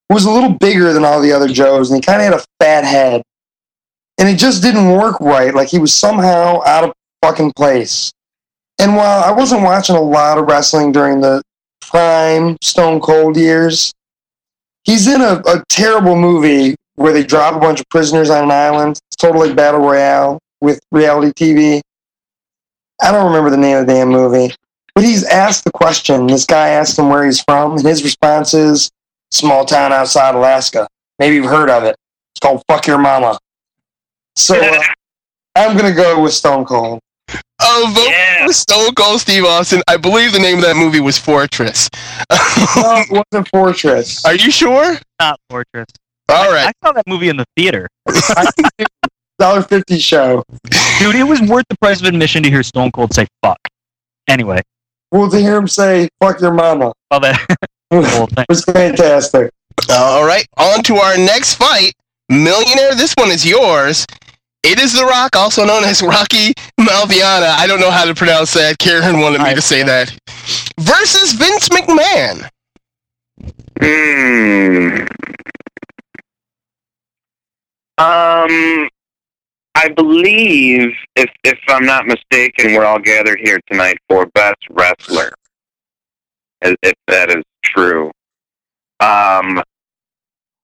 [0.10, 2.45] was a little bigger than all the other Joes, and he kind of had a
[2.60, 3.21] fat head.
[4.17, 5.55] And it just didn't work right.
[5.55, 8.12] Like he was somehow out of fucking place.
[8.77, 11.41] And while I wasn't watching a lot of wrestling during the
[11.91, 13.93] prime Stone Cold years,
[14.84, 18.51] he's in a, a terrible movie where they drop a bunch of prisoners on an
[18.51, 18.99] island.
[19.08, 21.82] It's totally battle royale with reality TV.
[23.01, 24.54] I don't remember the name of the damn movie.
[24.95, 26.27] But he's asked the question.
[26.27, 28.89] This guy asked him where he's from, and his response is
[29.32, 30.88] small town outside Alaska.
[31.19, 31.95] Maybe you've heard of it.
[32.34, 33.38] It's called Fuck Your Mama.
[34.36, 34.82] So uh,
[35.56, 36.99] I'm going to go with Stone Cold.
[37.63, 38.13] A vote
[38.47, 39.82] for Stone Cold Steve Austin.
[39.88, 41.89] I believe the name of that movie was Fortress.
[42.32, 44.26] no, it wasn't Fortress.
[44.26, 44.97] Are you sure?
[45.19, 45.88] Not Fortress.
[46.30, 46.67] All right.
[46.67, 47.88] I saw that movie in the theater.
[49.39, 50.43] Dollar fifty show.
[51.00, 53.60] Dude, it was worth the price of admission to hear Stone Cold say fuck.
[54.28, 54.62] Anyway.
[55.12, 57.45] Well, to hear him say "fuck your mama" Well, that
[58.50, 59.52] was fantastic.
[59.89, 61.93] All right, on to our next fight.
[62.30, 64.06] Millionaire, this one is yours.
[64.63, 67.56] It is The Rock, also known as Rocky Malviana.
[67.58, 68.78] I don't know how to pronounce that.
[68.78, 70.15] Karen wanted me to say that.
[70.80, 72.47] Versus Vince McMahon.
[73.80, 75.08] Hmm.
[77.97, 78.89] Um,
[79.76, 85.32] I believe, if if I'm not mistaken, we're all gathered here tonight for best wrestler.
[86.62, 88.08] If if that is true.
[89.00, 89.62] Um,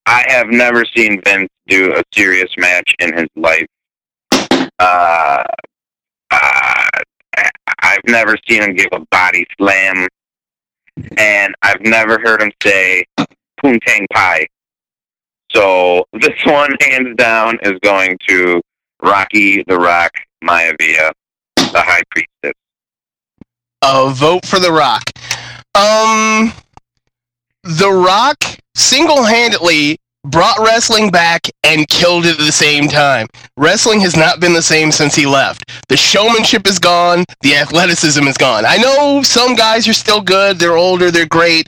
[0.05, 3.65] I have never seen Vince do a serious match in his life.
[4.79, 5.43] Uh,
[6.31, 6.87] uh,
[7.81, 10.07] I've never seen him give a body slam,
[11.17, 13.05] and I've never heard him say
[13.63, 14.47] "poontang pie."
[15.51, 18.61] So this one, hands down, is going to
[19.01, 20.11] Rocky the Rock
[20.43, 21.11] Maivia,
[21.55, 22.53] the High Priestess.
[23.83, 25.03] A vote for The Rock.
[25.75, 26.51] Um,
[27.63, 28.43] The Rock
[28.75, 29.97] single-handedly
[30.29, 33.27] brought wrestling back and killed it at the same time.
[33.55, 35.71] Wrestling has not been the same since he left.
[35.89, 37.25] The showmanship is gone.
[37.41, 38.65] The athleticism is gone.
[38.65, 40.59] I know some guys are still good.
[40.59, 41.11] They're older.
[41.11, 41.67] They're great.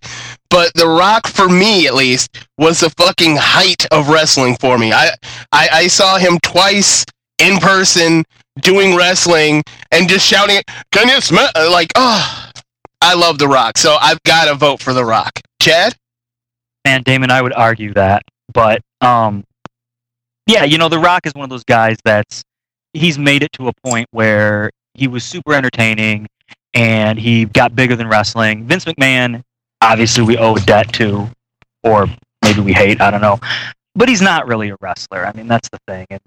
[0.49, 4.91] But The Rock, for me at least, was the fucking height of wrestling for me.
[4.91, 5.11] I,
[5.51, 7.05] I, I saw him twice
[7.39, 8.23] in person
[8.61, 12.51] doing wrestling and just shouting, "Can you smell?" Uh, like, oh,
[13.01, 15.39] I love The Rock, so I've got to vote for The Rock.
[15.61, 15.95] Chad?
[16.83, 19.43] And Damon, I would argue that, but um,
[20.47, 22.43] yeah, you know, The Rock is one of those guys that's
[22.93, 26.27] he's made it to a point where he was super entertaining
[26.73, 28.65] and he got bigger than wrestling.
[28.65, 29.43] Vince McMahon,
[29.81, 31.29] obviously, we owe a debt to,
[31.83, 32.07] or
[32.43, 33.39] maybe we hate, I don't know,
[33.95, 35.25] but he's not really a wrestler.
[35.25, 36.05] I mean, that's the thing.
[36.09, 36.19] And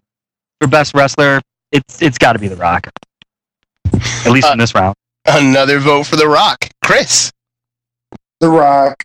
[0.61, 2.89] for best wrestler, it's it's got to be The Rock,
[3.93, 4.95] at least in this round.
[5.25, 6.69] Another vote for The Rock.
[6.85, 7.33] Chris.
[8.41, 9.05] The Rock.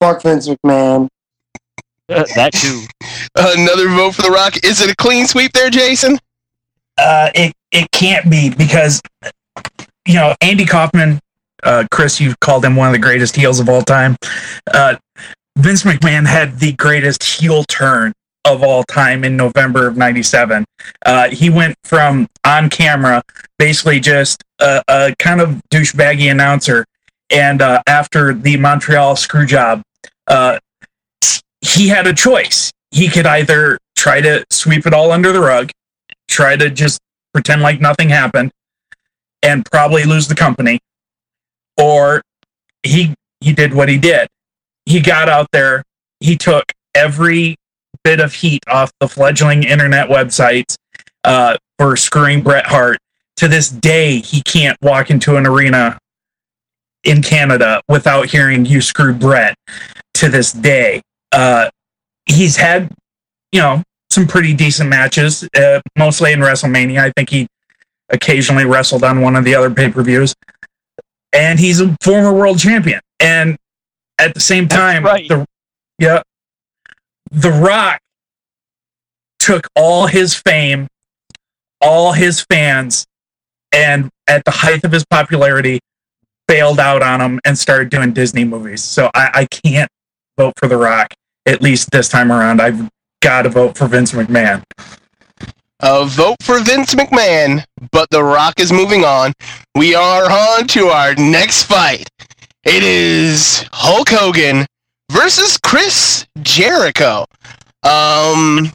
[0.00, 1.08] Fuck Vince McMahon.
[2.34, 2.86] That too.
[3.36, 4.64] Another vote for The Rock.
[4.64, 6.18] Is it a clean sweep there, Jason?
[6.98, 9.00] Uh, it it can't be because
[10.08, 11.20] you know Andy Kaufman,
[11.62, 14.16] uh, Chris, you called him one of the greatest heels of all time.
[14.74, 14.96] Uh,
[15.56, 18.12] Vince McMahon had the greatest heel turn
[18.44, 20.64] of all time in November of '97.
[21.06, 23.22] Uh, he went from on camera,
[23.56, 26.84] basically just a, a kind of douchebaggy announcer,
[27.30, 29.82] and uh, after the Montreal screw job,
[30.26, 30.58] uh,
[31.60, 32.70] he had a choice.
[32.90, 35.70] He could either try to sweep it all under the rug,
[36.28, 37.00] try to just
[37.32, 38.50] pretend like nothing happened,
[39.42, 40.80] and probably lose the company,
[41.76, 42.22] or
[42.82, 44.28] he he did what he did.
[44.86, 45.82] He got out there.
[46.20, 47.56] He took every
[48.02, 50.76] bit of heat off the fledgling internet websites
[51.24, 52.98] uh, for screwing Bret Hart.
[53.36, 55.98] To this day, he can't walk into an arena
[57.04, 59.54] in Canada without hearing "You screwed Bret."
[60.14, 61.00] To this day,
[61.32, 61.70] uh,
[62.26, 62.92] he's had
[63.52, 66.98] you know some pretty decent matches, uh, mostly in WrestleMania.
[66.98, 67.46] I think he
[68.08, 70.34] occasionally wrestled on one of the other pay per views,
[71.32, 73.00] and he's a former world champion.
[73.20, 73.56] And
[74.18, 75.46] at the same time, the
[75.98, 76.22] yeah,
[77.30, 78.00] The Rock
[79.38, 80.88] took all his fame,
[81.80, 83.06] all his fans,
[83.72, 85.80] and at the height of his popularity,
[86.48, 88.82] bailed out on him and started doing Disney movies.
[88.82, 89.90] So I, I can't
[90.36, 91.14] vote for The Rock
[91.46, 92.60] at least this time around.
[92.60, 92.88] I've
[93.22, 94.62] got to vote for Vince McMahon.
[95.80, 99.32] A vote for Vince McMahon, but The Rock is moving on.
[99.74, 102.08] We are on to our next fight.
[102.64, 104.66] It is Hulk Hogan
[105.10, 107.24] versus Chris Jericho.
[107.82, 108.70] Um,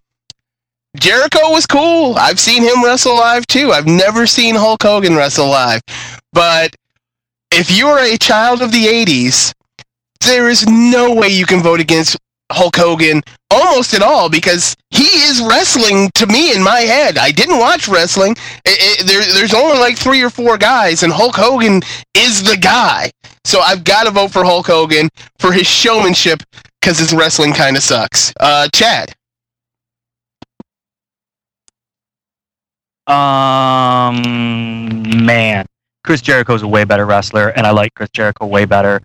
[0.98, 2.16] Jericho was cool.
[2.16, 3.72] I've seen him wrestle live too.
[3.72, 5.82] I've never seen Hulk Hogan wrestle live.
[6.34, 6.76] But
[7.52, 9.54] if you're a child of the 80s,
[10.26, 12.18] there is no way you can vote against
[12.52, 17.18] Hulk Hogan almost at all because he is wrestling to me in my head.
[17.18, 18.34] I didn't watch wrestling.
[18.66, 21.82] It, it, there, there's only like three or four guys, and Hulk Hogan
[22.16, 23.12] is the guy.
[23.44, 26.42] So I've got to vote for Hulk Hogan for his showmanship
[26.82, 28.34] because his wrestling kind of sucks.
[28.40, 29.14] Uh, Chad.
[33.08, 34.16] Um,
[35.26, 35.66] man,
[36.04, 39.02] Chris Jericho's a way better wrestler, and I like Chris Jericho way better.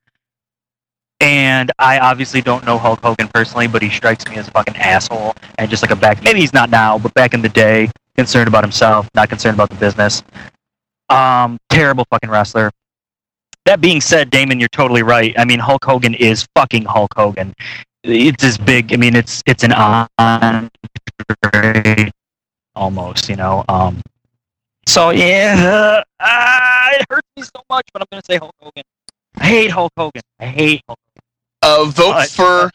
[1.21, 4.77] And I obviously don't know Hulk Hogan personally, but he strikes me as a fucking
[4.77, 6.23] asshole and just like a back.
[6.23, 9.69] Maybe he's not now, but back in the day, concerned about himself, not concerned about
[9.69, 10.23] the business.
[11.11, 12.71] Um, terrible fucking wrestler.
[13.67, 15.35] That being said, Damon, you're totally right.
[15.39, 17.55] I mean, Hulk Hogan is fucking Hulk Hogan.
[18.03, 18.93] It's as big.
[18.95, 20.71] I mean, it's it's an on
[22.75, 23.63] almost, you know.
[23.69, 24.01] Um,
[24.87, 28.85] so yeah, uh, it hurts me so much, but I'm gonna say Hulk Hogan.
[29.37, 30.23] I hate Hulk Hogan.
[30.39, 30.99] I hate Hulk.
[31.63, 32.71] A vote for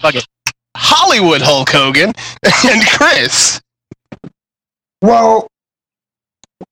[0.77, 2.13] Hollywood Hulk Hogan
[2.65, 3.61] and Chris.
[5.01, 5.47] Well,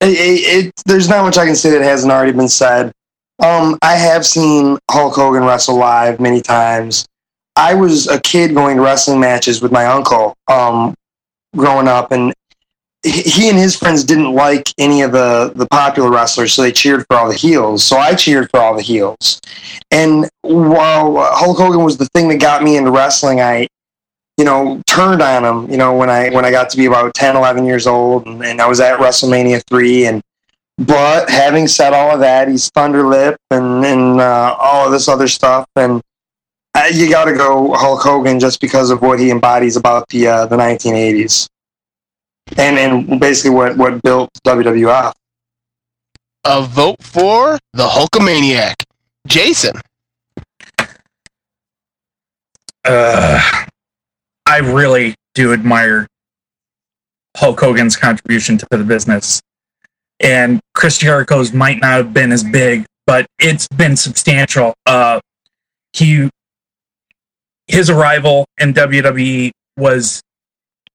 [0.00, 2.92] it, it, it, there's not much I can say that hasn't already been said.
[3.42, 7.06] Um, I have seen Hulk Hogan wrestle live many times.
[7.56, 10.94] I was a kid going to wrestling matches with my uncle um,
[11.56, 12.32] growing up, and
[13.04, 17.04] he and his friends didn't like any of the the popular wrestlers, so they cheered
[17.06, 17.84] for all the heels.
[17.84, 19.40] So I cheered for all the heels.
[19.90, 23.68] And while Hulk Hogan was the thing that got me into wrestling, I,
[24.38, 25.70] you know, turned on him.
[25.70, 28.42] You know, when I when I got to be about 10, 11 years old, and,
[28.42, 30.06] and I was at WrestleMania three.
[30.06, 30.22] And
[30.78, 35.08] but having said all of that, he's Thunder Lip and and uh, all of this
[35.08, 36.00] other stuff, and
[36.74, 40.26] uh, you got to go Hulk Hogan just because of what he embodies about the
[40.26, 41.48] uh, the 1980s
[42.56, 45.12] and and basically what what built WWF.
[46.44, 48.74] A vote for the Hulkamaniac,
[49.26, 49.74] Jason.
[52.84, 53.64] Uh,
[54.46, 56.06] I really do admire
[57.36, 59.40] Hulk Hogan's contribution to the business,
[60.20, 64.74] and Chris Jericho's might not have been as big, but it's been substantial.
[64.84, 65.20] Uh,
[65.94, 66.28] he
[67.66, 70.20] his arrival in WWE was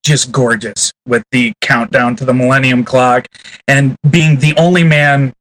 [0.04, 3.28] just gorgeous with the countdown to the Millennium Clock
[3.68, 5.34] and being the only man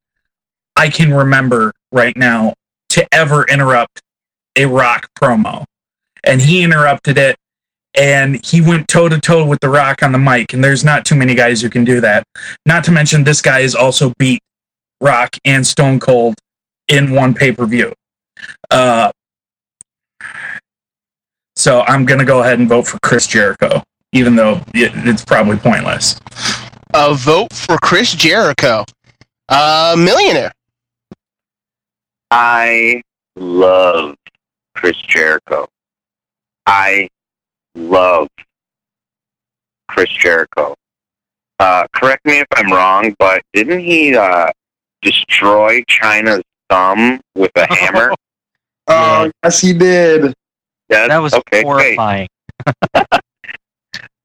[0.77, 2.55] I can remember right now
[2.91, 4.01] to ever interrupt
[4.57, 5.65] a rock promo.
[6.25, 7.37] And he interrupted it
[7.95, 10.53] and he went toe to toe with the rock on the mic.
[10.53, 12.25] And there's not too many guys who can do that.
[12.67, 14.41] Not to mention this guy has also beat
[15.01, 16.35] rock and stone cold
[16.89, 17.93] in one pay-per-view.
[18.71, 19.11] Uh,
[21.59, 23.83] so i'm gonna go ahead and vote for chris jericho
[24.13, 26.19] even though it's probably pointless
[26.95, 28.85] A vote for Chris Jericho.
[29.51, 30.53] a millionaire.
[32.31, 33.03] I
[33.37, 34.15] love
[34.75, 35.67] Chris Jericho.
[36.67, 37.09] I
[37.75, 38.29] love
[39.89, 40.75] Chris Jericho.
[41.59, 44.51] Uh, correct me if I'm wrong, but didn't he uh,
[45.03, 48.13] destroy Chyna's thumb with a hammer?
[48.91, 50.33] Oh, yes, he did.
[50.89, 52.27] Yeah, That was okay, horrifying.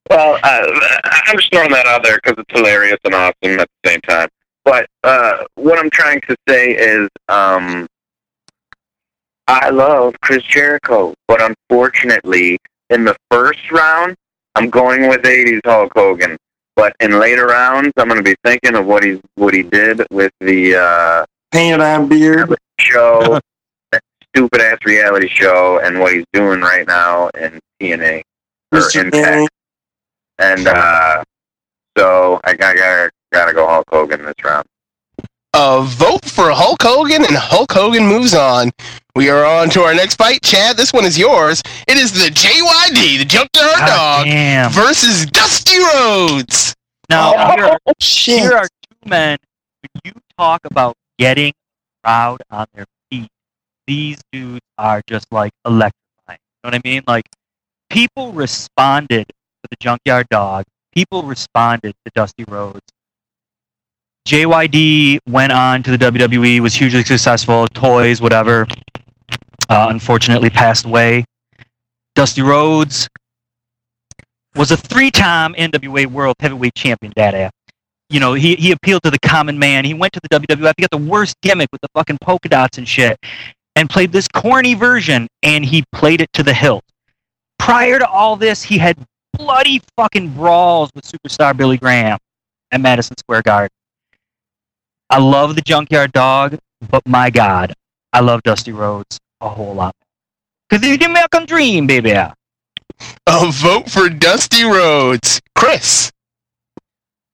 [0.10, 3.90] Well, uh, I'm just throwing that out there because it's hilarious and awesome at the
[3.90, 4.30] same time.
[4.66, 7.88] But uh, what I'm trying to say is, um,
[9.48, 14.16] I love Chris Jericho, but unfortunately, in the first round,
[14.56, 16.38] I'm going with '80s Hulk Hogan.
[16.76, 20.02] But in later rounds, I'm going to be thinking of what he what he did
[20.12, 22.56] with the uh, Painted on beard.
[22.80, 23.40] show,
[23.92, 28.24] that stupid ass reality show, and what he's doing right now in TNA
[28.72, 28.82] or.
[28.96, 29.50] Impact.
[30.38, 30.60] Danny.
[30.62, 31.24] And uh,
[31.98, 34.66] so I got gotta, gotta go Hulk Hogan this round.
[35.56, 38.72] A vote for Hulk Hogan, and Hulk Hogan moves on.
[39.16, 40.76] We are on to our next fight, Chad.
[40.78, 41.62] This one is yours.
[41.88, 44.72] It is the JYD, the Junkyard God Dog, damn.
[44.72, 46.74] versus Dusty Rhodes.
[47.10, 49.38] Now, Oh, here, are, here are two men.
[49.82, 53.28] When you talk about getting a crowd on their feet,
[53.86, 55.94] these dudes are just like electrifying.
[56.30, 57.04] You know what I mean?
[57.06, 57.26] Like,
[57.92, 59.28] people responded
[59.64, 60.66] to the Junkyard Dog.
[60.94, 62.82] People responded to Dusty Rhodes.
[64.28, 68.68] JYD went on to the WWE, was hugely successful, toys, whatever.
[69.70, 71.26] Uh, unfortunately, passed away.
[72.16, 73.10] Dusty Rhodes
[74.56, 77.12] was a three-time NWA World Heavyweight Champion.
[77.16, 77.50] Dada,
[78.10, 79.84] you know, he he appealed to the common man.
[79.84, 80.74] He went to the WWF.
[80.78, 83.18] He got the worst gimmick with the fucking polka dots and shit,
[83.76, 86.84] and played this corny version, and he played it to the hilt.
[87.58, 88.98] Prior to all this, he had
[89.38, 92.18] bloody fucking brawls with superstar Billy Graham
[92.72, 93.70] at Madison Square Garden.
[95.10, 96.58] I love the Junkyard Dog,
[96.90, 97.74] but my God,
[98.14, 99.96] I love Dusty Rhodes a whole lot.
[100.70, 102.12] Cause he's the American Dream, baby.
[102.12, 102.32] A
[103.28, 105.42] vote for Dusty Rhodes.
[105.56, 106.12] Chris.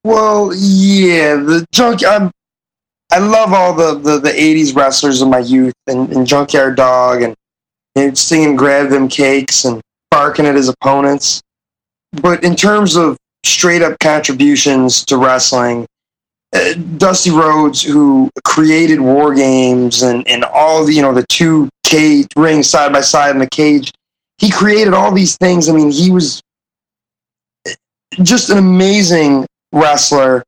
[0.03, 2.05] Well, yeah, the junk.
[2.05, 2.31] I'm,
[3.11, 7.21] I love all the, the, the '80s wrestlers of my youth, and, and Junkyard Dog,
[7.21, 7.35] and,
[7.95, 9.81] and singing "Grab Them Cakes" and
[10.11, 11.41] barking at his opponents.
[12.13, 15.85] But in terms of straight up contributions to wrestling,
[16.53, 21.69] uh, Dusty Rhodes, who created War Games and and all the you know the two
[21.83, 23.91] cage rings side by side in the cage,
[24.37, 25.69] he created all these things.
[25.69, 26.41] I mean, he was
[28.23, 30.43] just an amazing wrestler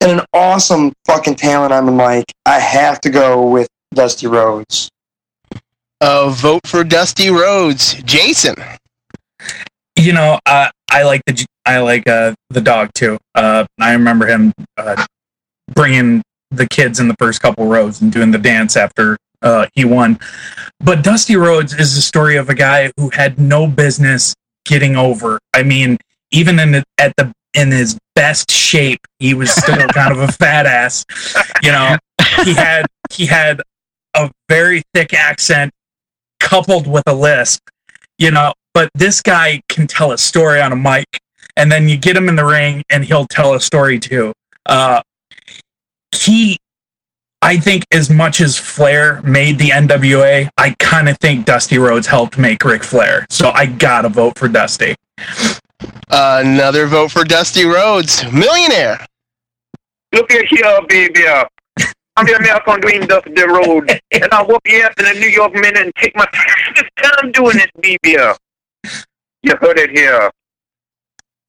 [0.00, 2.32] and an awesome fucking talent on the mic.
[2.46, 4.88] I have to go with Dusty Rhodes.
[6.00, 7.94] A vote for Dusty Rhodes.
[8.04, 8.54] Jason.
[9.96, 13.18] you know, uh, I like the I like uh, the dog too.
[13.34, 15.04] Uh, I remember him uh,
[15.74, 19.84] bringing the kids in the first couple rows and doing the dance after uh, he
[19.84, 20.18] won.
[20.80, 24.34] But Dusty Rhodes is the story of a guy who had no business
[24.64, 25.38] getting over.
[25.54, 25.96] I mean,
[26.30, 30.32] even in the, at the in his best shape, he was still kind of a
[30.32, 31.04] fat ass.
[31.62, 31.96] You know,
[32.44, 33.60] he had he had
[34.14, 35.72] a very thick accent
[36.38, 37.62] coupled with a lisp.
[38.18, 41.06] You know, but this guy can tell a story on a mic,
[41.56, 44.32] and then you get him in the ring, and he'll tell a story too.
[44.66, 45.02] Uh,
[46.14, 46.58] he,
[47.42, 52.06] I think, as much as Flair made the NWA, I kind of think Dusty Rhodes
[52.06, 53.26] helped make Ric Flair.
[53.30, 54.94] So I gotta vote for Dusty.
[56.10, 58.24] Another vote for Dusty Rhodes.
[58.32, 59.04] Millionaire.
[60.12, 61.24] Look at here, baby.
[62.16, 65.54] I'm the American Dream Dusty Rhodes, and I'll whoop your ass in a New York
[65.54, 68.16] minute and take my fastest time doing this, baby.
[69.42, 70.30] You heard it here.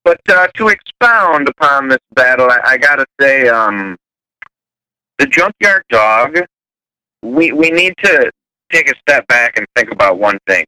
[0.04, 3.98] But uh, to expound upon this battle, I, I gotta say, um,
[5.22, 6.39] the Junkyard Dog.
[7.22, 8.32] We we need to
[8.72, 10.66] take a step back and think about one thing.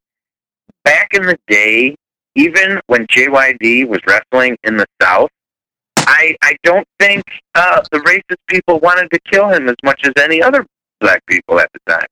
[0.84, 1.96] Back in the day,
[2.36, 5.32] even when JYD was wrestling in the South,
[5.98, 7.24] I I don't think
[7.56, 10.66] uh, the racist people wanted to kill him as much as any other
[11.00, 12.08] black people at the time,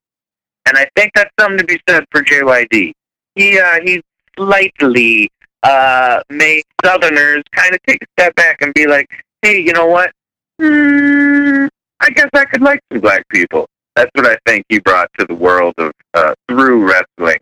[0.68, 2.93] and I think that's something to be said for JYD.
[3.36, 4.01] He uh, he
[4.38, 5.29] slightly
[5.63, 9.09] uh, made Southerners kind of take a step back and be like,
[9.41, 10.11] hey, you know what?
[10.59, 11.67] Hmm,
[11.99, 13.67] I guess I could like some black people.
[13.95, 17.39] That's what I think he brought to the world of uh, through wrestling.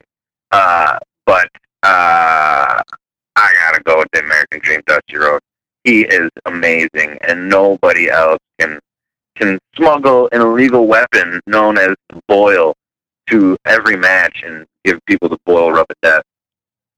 [0.52, 1.50] Uh, but
[1.84, 2.82] uh,
[3.36, 5.44] I gotta go with the American Dream, Dusty Rhodes.
[5.84, 8.80] He is amazing, and nobody else can
[9.36, 12.74] can smuggle an illegal weapon known as the boil
[13.28, 16.24] to every match and give people the boil rub of death.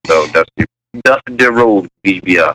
[0.08, 0.66] So Dusty,
[1.04, 2.54] Dusty Rhodes, BBF.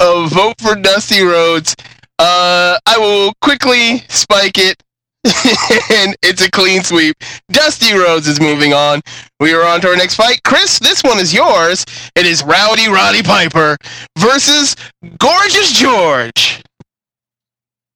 [0.00, 1.74] A vote for Dusty Rhodes.
[2.18, 4.82] Uh, I will quickly spike it.
[5.24, 7.14] and it's a clean sweep.
[7.50, 9.02] Dusty Rhodes is moving on.
[9.38, 10.42] We are on to our next fight.
[10.44, 11.84] Chris, this one is yours.
[12.16, 13.76] It is Rowdy Roddy Piper
[14.18, 14.74] versus
[15.18, 16.62] Gorgeous George.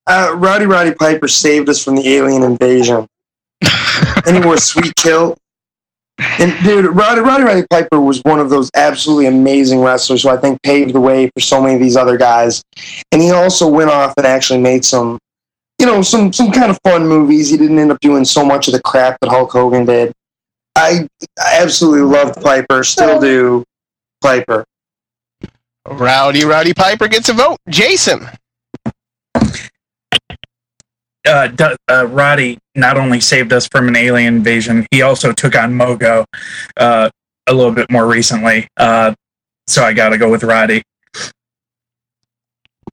[0.07, 3.07] Uh, Rowdy Roddy Piper saved us from the alien invasion.
[4.27, 5.39] and he was sweet kill.
[6.19, 10.37] And dude, Roddy, Roddy Roddy Piper was one of those absolutely amazing wrestlers who I
[10.37, 12.63] think paved the way for so many of these other guys.
[13.11, 15.19] And he also went off and actually made some,
[15.79, 17.51] you know, some some kind of fun movies.
[17.51, 20.13] He didn't end up doing so much of the crap that Hulk Hogan did.
[20.77, 21.09] I,
[21.39, 23.65] I absolutely loved Piper, still do.
[24.21, 24.65] Piper.
[25.87, 27.59] Rowdy Roddy Piper gets a vote.
[27.69, 28.29] Jason.
[31.27, 35.57] Uh, Du- uh, Roddy not only saved us from an alien invasion, he also took
[35.57, 36.25] on Mogo
[36.77, 37.11] uh,
[37.47, 38.69] a little bit more recently.
[38.77, 39.15] Uh,
[39.67, 40.83] so I got to go with Roddy.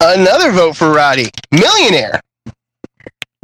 [0.02, 1.30] Another vote for Roddy.
[1.52, 2.22] Millionaire.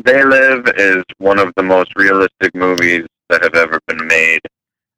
[0.03, 4.39] They Live is one of the most realistic movies that have ever been made.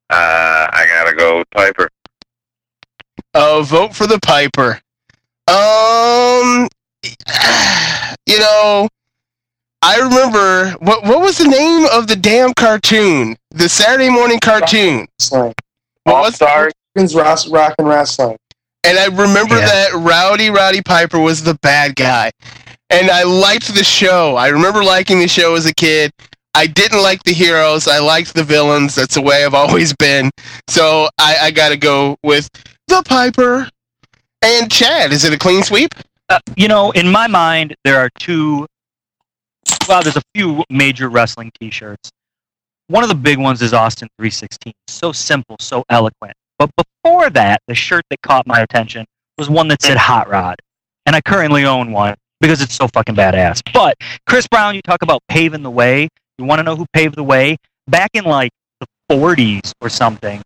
[0.08, 1.88] Uh, I gotta go with Piper.
[3.34, 4.80] A vote for the Piper.
[5.48, 6.68] Um,
[8.26, 8.88] you know,
[9.82, 13.36] I remember what what was the name of the damn cartoon?
[13.50, 15.06] The Saturday morning cartoon.
[15.18, 15.54] Wrestling.
[16.04, 16.72] What was Stars.
[17.14, 18.36] Rock, rock and wrestling.
[18.84, 22.30] And I remember that Rowdy Roddy Piper was the bad guy.
[22.90, 24.36] And I liked the show.
[24.36, 26.10] I remember liking the show as a kid.
[26.54, 27.86] I didn't like the heroes.
[27.86, 28.96] I liked the villains.
[28.96, 30.30] That's the way I've always been.
[30.68, 32.50] So I, I got to go with
[32.88, 33.68] the Piper.
[34.42, 35.94] And Chad, is it a clean sweep?
[36.28, 38.66] Uh, you know, in my mind, there are two.
[39.88, 42.10] Well, there's a few major wrestling T-shirts.
[42.88, 44.72] One of the big ones is Austin 316.
[44.88, 46.34] So simple, so eloquent.
[46.58, 49.06] But before that, the shirt that caught my attention
[49.38, 50.56] was one that said Hot Rod,
[51.06, 53.62] and I currently own one because it's so fucking badass.
[53.72, 53.96] But
[54.26, 56.08] Chris Brown, you talk about paving the way.
[56.38, 57.56] You want to know who paved the way?
[57.88, 58.50] Back in like
[58.80, 60.42] the 40s or something,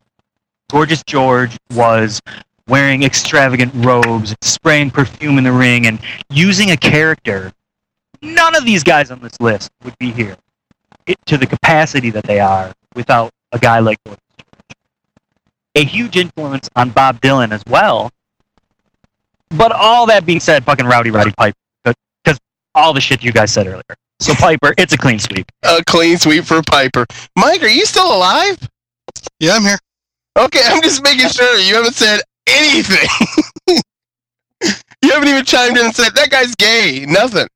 [0.70, 2.20] Gorgeous George was
[2.68, 5.98] wearing extravagant robes, spraying perfume in the ring, and
[6.30, 7.52] using a character.
[8.24, 10.36] None of these guys on this list would be here
[11.06, 14.76] it, to the capacity that they are without a guy like Gorgeous George.
[15.76, 18.10] A huge influence on Bob Dylan as well.
[19.50, 22.40] But all that being said, fucking Rowdy Roddy Piper, because
[22.74, 23.82] all the shit you guys said earlier.
[24.20, 25.50] So Piper, it's a clean sweep.
[25.62, 27.06] A clean sweep for Piper.
[27.36, 28.56] Mike, are you still alive?
[29.38, 29.78] Yeah, I'm here.
[30.38, 33.08] Okay, I'm just making sure you haven't said anything.
[35.02, 37.04] you haven't even chimed in and said that guy's gay.
[37.06, 37.46] Nothing.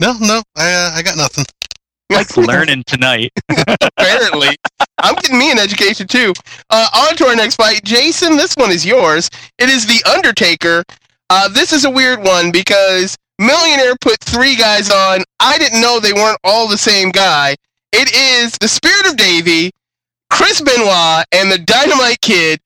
[0.00, 1.44] No, no, I uh, I got nothing.
[2.12, 3.30] Like learning tonight.
[3.80, 4.48] Apparently,
[4.98, 6.32] I'm getting me an education too.
[6.68, 8.36] Uh, on to our next fight, Jason.
[8.36, 9.30] This one is yours.
[9.58, 10.82] It is the Undertaker.
[11.30, 15.22] Uh, this is a weird one because Millionaire put three guys on.
[15.38, 17.54] I didn't know they weren't all the same guy.
[17.92, 19.70] It is the Spirit of Davey,
[20.30, 22.58] Chris Benoit, and the Dynamite Kid.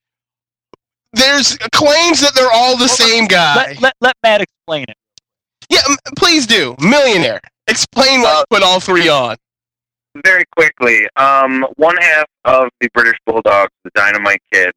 [1.13, 3.57] There's claims that they're all the same guy.
[3.57, 4.97] Let, let, let Matt explain it.
[5.75, 6.77] Yeah, please do.
[6.81, 7.41] Millionaire.
[7.67, 9.37] Explain why you put all three on.
[10.25, 14.73] Very quickly, um, one half of the British Bulldogs, the Dynamite Kid,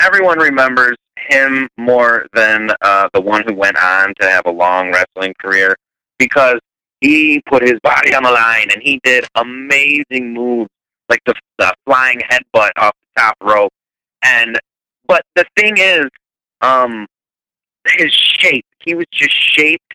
[0.00, 4.92] everyone remembers him more than uh, the one who went on to have a long
[4.92, 5.74] wrestling career
[6.18, 6.58] because
[7.00, 10.68] he put his body on the line and he did amazing moves
[11.08, 13.72] like the, the flying headbutt off the top rope.
[14.22, 14.58] And
[15.06, 16.06] but the thing is,
[16.60, 17.06] um,
[17.86, 18.66] his shape.
[18.84, 19.91] He was just shaped.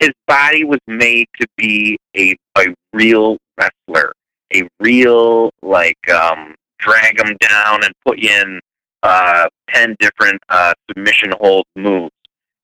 [0.00, 4.12] His body was made to be a a real wrestler,
[4.54, 8.60] a real like um, drag him down and put you in
[9.02, 12.12] uh, ten different uh, submission hold moves.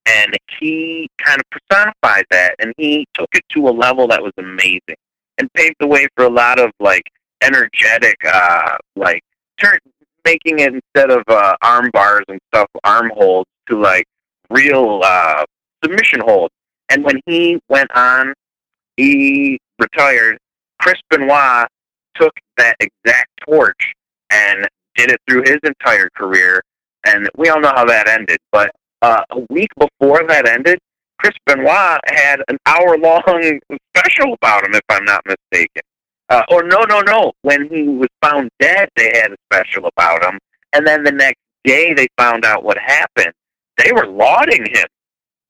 [0.06, 4.32] And he kind of personified that, and he took it to a level that was
[4.36, 4.96] amazing,
[5.38, 7.04] and paved the way for a lot of like
[7.42, 9.22] energetic, uh, like
[9.58, 9.78] turn
[10.24, 14.04] making it instead of uh, arm bars and stuff, arm holds to like
[14.50, 15.44] real uh,
[15.82, 16.52] submission holds.
[16.90, 18.34] And when he went on,
[18.96, 20.38] he retired.
[20.80, 21.66] Chris Benoit
[22.14, 23.92] took that exact torch
[24.30, 26.62] and did it through his entire career.
[27.06, 28.38] And we all know how that ended.
[28.52, 28.70] But
[29.02, 30.78] uh, a week before that ended,
[31.18, 33.22] Chris Benoit had an hour long
[33.96, 35.82] special about him, if I'm not mistaken.
[36.28, 37.32] Uh, or no, no, no.
[37.42, 40.38] When he was found dead, they had a special about him,
[40.72, 43.32] And then the next day they found out what happened.
[43.78, 44.86] They were lauding him.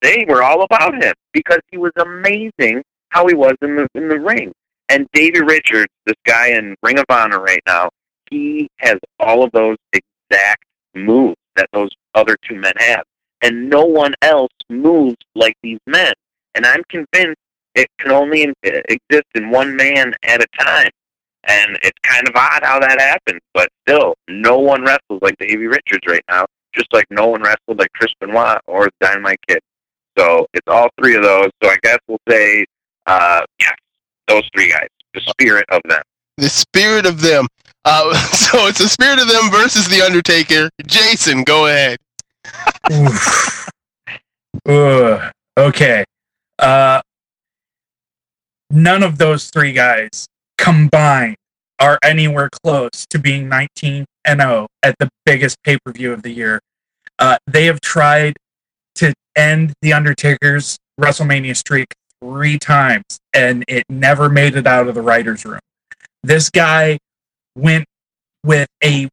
[0.01, 4.09] They were all about him because he was amazing how he was in the in
[4.09, 4.51] the ring.
[4.89, 7.89] And Davey Richards, this guy in Ring of Honor right now,
[8.29, 13.03] he has all of those exact moves that those other two men have.
[13.41, 16.13] And no one else moves like these men.
[16.53, 17.39] And I'm convinced
[17.75, 20.89] it can only exist in one man at a time.
[21.47, 25.67] And it's kind of odd how that happens, but still, no one wrestles like Davey
[25.67, 29.59] Richards right now, just like no one wrestled like Chris Benoit or Dynamite Kid.
[30.17, 31.49] So it's all three of those.
[31.63, 32.65] So I guess we'll say,
[33.05, 33.75] uh, yes,
[34.27, 36.01] those three guys, the spirit of them.
[36.37, 37.47] The spirit of them.
[37.83, 40.69] Uh, so it's the spirit of them versus the Undertaker.
[40.85, 41.97] Jason, go ahead.
[42.91, 43.69] Oof.
[44.67, 45.31] Ugh.
[45.57, 46.03] Okay.
[46.59, 47.01] Uh,
[48.69, 51.35] none of those three guys combined
[51.79, 56.23] are anywhere close to being 19 and 0 at the biggest pay per view of
[56.23, 56.59] the year.
[57.19, 58.35] Uh, they have tried
[58.95, 61.93] to end the Undertaker's WrestleMania streak
[62.23, 65.59] three times, and it never made it out of the writers' room.
[66.23, 66.97] This guy
[67.55, 67.85] went
[68.43, 69.09] with a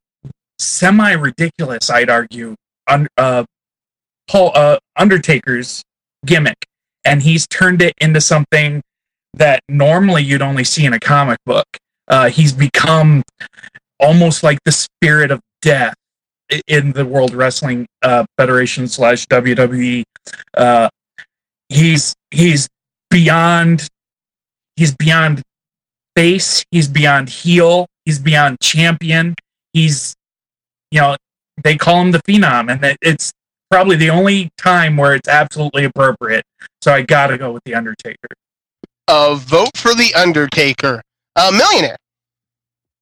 [0.58, 2.54] semi ridiculous, I'd argue,
[2.88, 3.44] un- uh,
[4.28, 5.82] Paul uh, Undertaker's
[6.24, 6.66] gimmick,
[7.04, 8.82] and he's turned it into something
[9.34, 11.66] that normally you'd only see in a comic book.
[12.08, 13.22] Uh, he's become
[13.98, 15.94] almost like the spirit of death
[16.66, 20.04] in the World Wrestling uh, Federation slash WWE.
[20.54, 20.88] Uh,
[21.68, 22.68] he's he's
[23.10, 23.88] beyond
[24.76, 25.42] he's beyond
[26.16, 26.64] face.
[26.70, 27.86] He's beyond heel.
[28.04, 29.34] He's beyond champion.
[29.72, 30.14] He's
[30.90, 31.16] you know
[31.62, 33.32] they call him the phenom, and it's
[33.70, 36.44] probably the only time where it's absolutely appropriate.
[36.82, 38.28] So I got to go with the Undertaker.
[39.08, 41.02] Uh, vote for the Undertaker.
[41.36, 41.96] Uh, millionaire.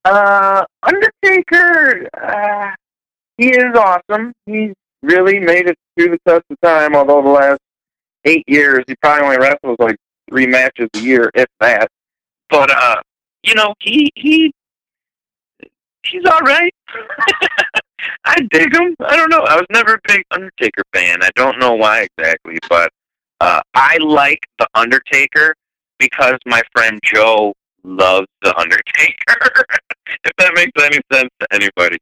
[0.05, 2.70] Uh, Undertaker, uh,
[3.41, 4.34] he is awesome.
[4.45, 7.61] He's really made it through the test of time, although the last
[8.26, 9.97] eight years, he probably only wrestles like
[10.28, 11.88] three matches a year, if that.
[12.51, 12.97] But, uh,
[13.43, 14.53] you know, he, he,
[16.07, 16.74] he's alright.
[18.26, 18.95] I dig him.
[19.01, 19.41] I don't know.
[19.41, 21.22] I was never a big Undertaker fan.
[21.22, 22.91] I don't know why exactly, but,
[23.41, 25.55] uh, I like the Undertaker
[25.99, 29.64] because my friend Joe loves the Undertaker.
[30.24, 31.97] if that makes any sense to anybody.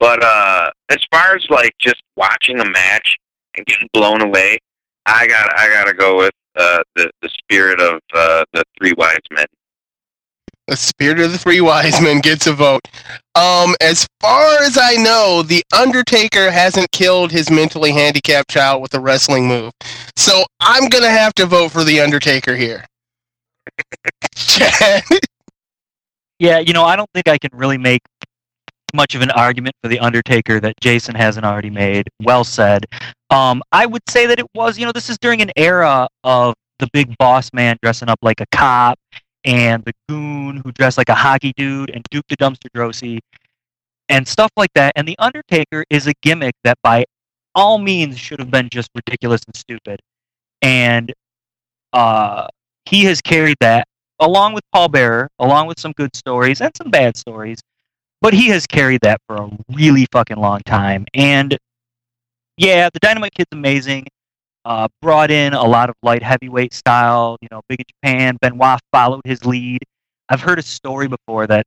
[0.00, 3.16] But uh as far as like just watching a match
[3.56, 4.58] and getting blown away,
[5.06, 9.18] I got I gotta go with uh the the spirit of uh the three wise
[9.30, 9.46] men.
[10.68, 12.82] The spirit of the three wise men gets a vote.
[13.34, 18.92] Um, as far as I know, the Undertaker hasn't killed his mentally handicapped child with
[18.92, 19.72] a wrestling move.
[20.16, 22.84] So I'm gonna have to vote for the Undertaker here.
[24.34, 25.02] Chad.
[26.40, 28.02] Yeah, you know, I don't think I can really make
[28.98, 32.08] much of an argument for the Undertaker that Jason hasn't already made.
[32.20, 32.84] Well said.
[33.30, 36.54] Um, I would say that it was, you know, this is during an era of
[36.80, 38.98] the big boss man dressing up like a cop
[39.44, 43.20] and the goon who dressed like a hockey dude and Duke the Dumpster Droese
[44.08, 44.92] and stuff like that.
[44.96, 47.04] And the Undertaker is a gimmick that by
[47.54, 50.00] all means should have been just ridiculous and stupid.
[50.60, 51.12] And
[51.92, 52.48] uh,
[52.84, 53.86] he has carried that
[54.18, 57.60] along with Paul Bearer, along with some good stories and some bad stories.
[58.20, 61.06] But he has carried that for a really fucking long time.
[61.14, 61.56] And
[62.56, 64.06] yeah, the Dynamite Kid's amazing.
[64.64, 68.36] Uh, brought in a lot of light heavyweight style, you know, big in Japan.
[68.42, 69.78] Benoit followed his lead.
[70.28, 71.64] I've heard a story before that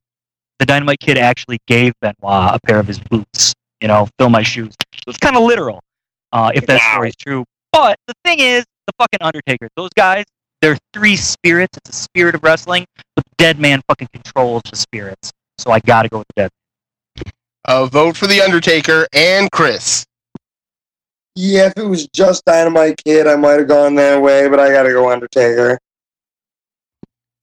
[0.60, 2.14] the Dynamite Kid actually gave Benoit
[2.54, 4.74] a pair of his boots, you know, fill my shoes.
[4.94, 5.80] So it's kind of literal,
[6.32, 6.92] uh, if that Wow.
[6.92, 7.44] story is true.
[7.72, 10.24] But the thing is, the fucking Undertaker, those guys,
[10.60, 11.76] they're three spirits.
[11.78, 12.84] It's a spirit of wrestling,
[13.16, 15.32] but the dead man fucking controls the spirits.
[15.62, 17.32] So I gotta go with the dead.
[17.64, 20.04] Uh, vote for the Undertaker and Chris.
[21.36, 24.70] Yeah, if it was just Dynamite Kid, I might have gone that way, but I
[24.70, 25.78] gotta go Undertaker.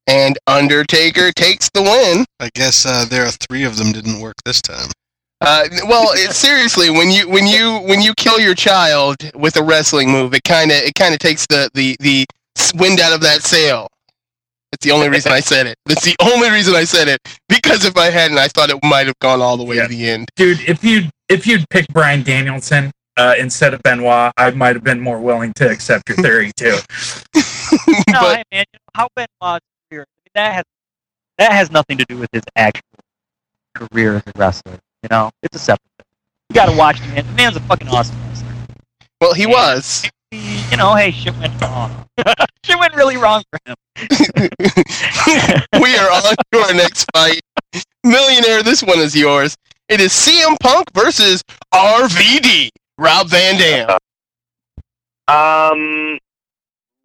[0.05, 2.26] And Undertaker takes the win.
[2.41, 4.89] I guess uh, there are three of them didn't work this time.
[5.39, 9.63] Uh, well, it, seriously, when you when you when you kill your child with a
[9.63, 12.26] wrestling move, it kind of it kind of takes the the the
[12.76, 13.88] wind out of that sail.
[14.72, 15.78] That's the only reason I said it.
[15.86, 17.20] That's the only reason I said it.
[17.47, 20.09] Because if I hadn't, I thought it might have gone all the way to the
[20.09, 20.30] end.
[20.36, 24.84] Dude, if you if you'd picked Bryan Danielson uh, instead of Benoit, I might have
[24.84, 26.78] been more willing to accept your theory too.
[28.11, 30.63] No, hey, man, you know, how Benoit's career, I mean, that has
[31.38, 32.84] that has nothing to do with his actual
[33.76, 34.80] career as a wrestler.
[35.03, 36.05] You know, it's a separate thing.
[36.49, 37.26] You gotta watch the man.
[37.26, 38.53] The man's a fucking awesome wrestler.
[39.22, 40.09] Well, he was.
[40.32, 42.05] You know, hey, shit went wrong.
[42.63, 43.75] shit went really wrong for him.
[45.82, 47.41] we are on to our next fight.
[48.03, 49.55] Millionaire, this one is yours.
[49.88, 53.97] It is CM Punk versus RVD, Rob Van Dam.
[55.27, 56.17] Um,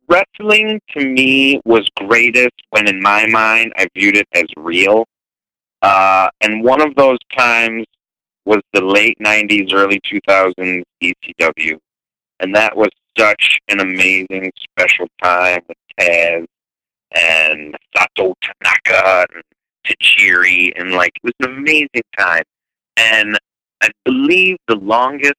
[0.09, 5.05] wrestling to me was greatest when, in my mind, I viewed it as real.
[5.83, 7.85] Uh, and one of those times
[8.47, 11.77] was the late '90s, early 2000s ECW,
[12.41, 12.89] and that was
[13.19, 16.47] such an amazing, special time with Taz
[17.13, 19.43] and Sato Tanaka and
[19.87, 22.43] Tajiri, and like it was an amazing time.
[22.97, 23.39] And
[23.83, 25.35] I believe the longest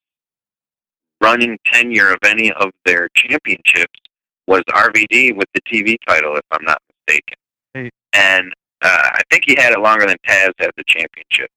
[1.21, 3.99] running tenure of any of their championships
[4.47, 7.37] was RVD with the TV title, if I'm not mistaken.
[7.73, 7.89] Hey.
[8.13, 11.49] And uh, I think he had it longer than Taz had the championship.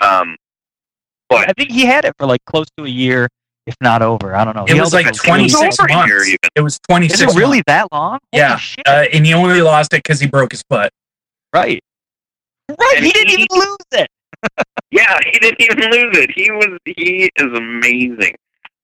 [0.00, 0.36] Um,
[1.28, 3.28] but I think he had it for like close to a year,
[3.66, 4.34] if not over.
[4.34, 4.64] I don't know.
[4.64, 6.36] It He was like 26 over months.
[6.54, 7.64] It was 26 Is it really months.
[7.66, 8.18] that long?
[8.32, 8.58] Holy Yeah.
[8.86, 10.92] Uh, and he only lost it because he broke his butt.
[11.52, 11.82] right.
[12.68, 12.94] Right.
[12.96, 14.08] And He didn't he- even lose it.
[14.90, 16.30] Yeah, he didn't even lose it.
[16.30, 18.36] He was he is amazing.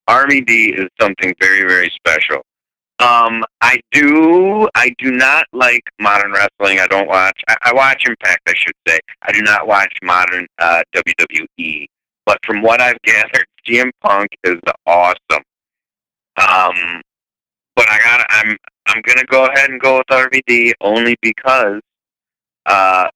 [0.09, 2.41] RVD is something very very special.
[2.99, 6.79] Um, I do I do not like modern wrestling.
[6.79, 7.39] I don't watch.
[7.47, 8.99] I, I watch Impact, I should say.
[9.21, 11.85] I do not watch modern uh, WWE.
[12.25, 15.43] But from what I've gathered, CM Punk is awesome.
[16.37, 17.01] Um,
[17.75, 18.57] but I got I'm
[18.87, 21.81] I'm gonna go ahead and go with RVD only because
[22.65, 23.07] uh,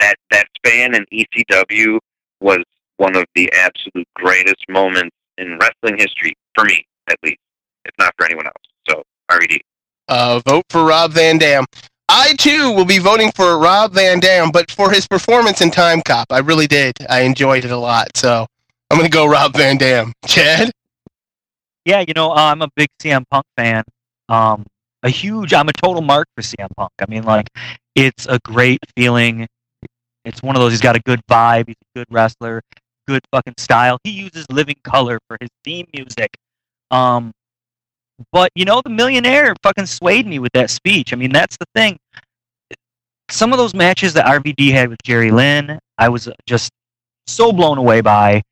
[0.00, 1.98] that that span in ECW
[2.40, 2.62] was
[2.96, 7.38] one of the absolute greatest moments in wrestling history for me, at least,
[7.84, 8.54] if not for anyone else.
[8.88, 9.60] So RVD.
[10.08, 11.64] Uh, vote for Rob Van Dam.
[12.08, 16.24] I too will be voting for Rob Van Dam, but for his performance in Timecop,
[16.30, 16.94] I really did.
[17.08, 18.46] I enjoyed it a lot, so
[18.90, 20.12] I'm gonna go Rob Van Dam.
[20.26, 20.72] Chad?
[21.84, 23.84] Yeah, you know, uh, I'm a big CM Punk fan.
[24.28, 24.66] Um,
[25.02, 26.90] a huge, I'm a total mark for CM Punk.
[27.00, 27.48] I mean, like,
[27.94, 29.46] it's a great feeling.
[30.24, 30.72] It's one of those.
[30.72, 31.68] He's got a good vibe.
[31.68, 32.62] He's a good wrestler.
[33.06, 33.98] Good fucking style.
[34.04, 36.36] He uses Living Colour for his theme music.
[36.90, 37.32] Um,
[38.32, 41.12] but you know, the millionaire fucking swayed me with that speech.
[41.12, 41.98] I mean, that's the thing.
[43.30, 46.70] Some of those matches that RVD had with Jerry Lynn, I was just
[47.26, 48.42] so blown away by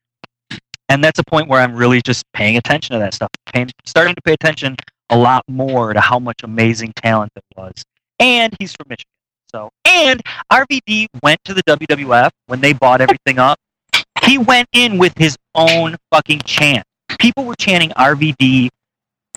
[0.89, 4.15] and that's a point where I'm really just paying attention to that stuff, paying, starting
[4.15, 4.77] to pay attention
[5.11, 7.85] a lot more to how much amazing talent there was.
[8.19, 9.11] And he's from Michigan,
[9.51, 10.23] so and
[10.53, 13.59] RVD went to the WWF when they bought everything up.
[14.25, 16.85] He went in with his own fucking chant.
[17.19, 18.69] People were chanting RVD,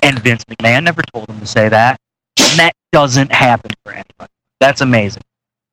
[0.03, 1.99] and Vince McMahon never told him to say that.
[2.39, 4.31] And that doesn't happen for anybody.
[4.59, 5.23] That's amazing.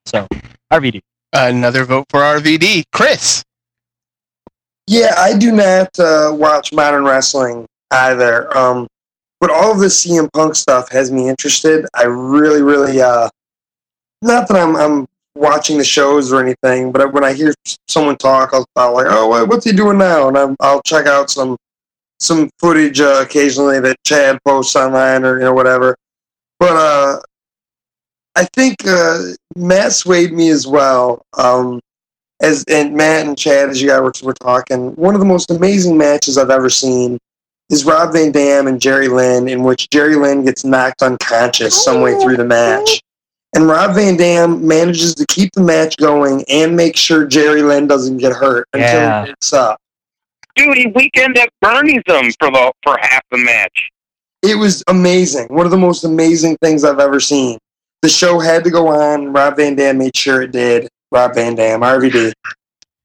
[0.07, 0.27] So
[0.73, 1.01] RVD.
[1.33, 2.85] Another vote for RVD.
[2.93, 3.45] Chris?
[4.89, 8.57] Yeah, I do not uh, watch modern wrestling either.
[8.57, 8.87] Um,
[9.39, 11.85] but all of this CM Punk stuff has me interested.
[11.95, 13.29] I really, really, uh,
[14.23, 17.53] not that I'm, I'm watching the shows or anything, but when I hear
[17.87, 20.29] someone talk, I'll, I'll like, oh, what's he doing now?
[20.29, 21.59] And I'm, I'll check out some
[22.19, 25.97] some footage uh, occasionally that Chad posts online or you know whatever.
[26.59, 27.21] But uh,
[28.35, 29.21] I think uh,
[29.55, 31.21] Matt swayed me as well.
[31.37, 31.79] Um,
[32.41, 35.51] as and Matt and Chad, as you guys were, were talking, one of the most
[35.51, 37.19] amazing matches I've ever seen
[37.71, 42.01] is Rob Van Dam and Jerry Lynn, in which Jerry Lynn gets knocked unconscious some
[42.01, 43.03] way through the match.
[43.55, 47.87] And Rob Van Dam manages to keep the match going and make sure Jerry Lynn
[47.87, 49.23] doesn't get hurt until Yeah.
[49.23, 49.79] he gets up.
[50.55, 53.91] Dude, he weekend at Bernie's them for the for half the match.
[54.43, 55.47] It was amazing.
[55.49, 57.59] One of the most amazing things I've ever seen.
[58.03, 59.33] The show had to go on.
[59.33, 60.89] Rob Van Dam made sure it did.
[61.13, 62.33] Rob Van Dam, RVD.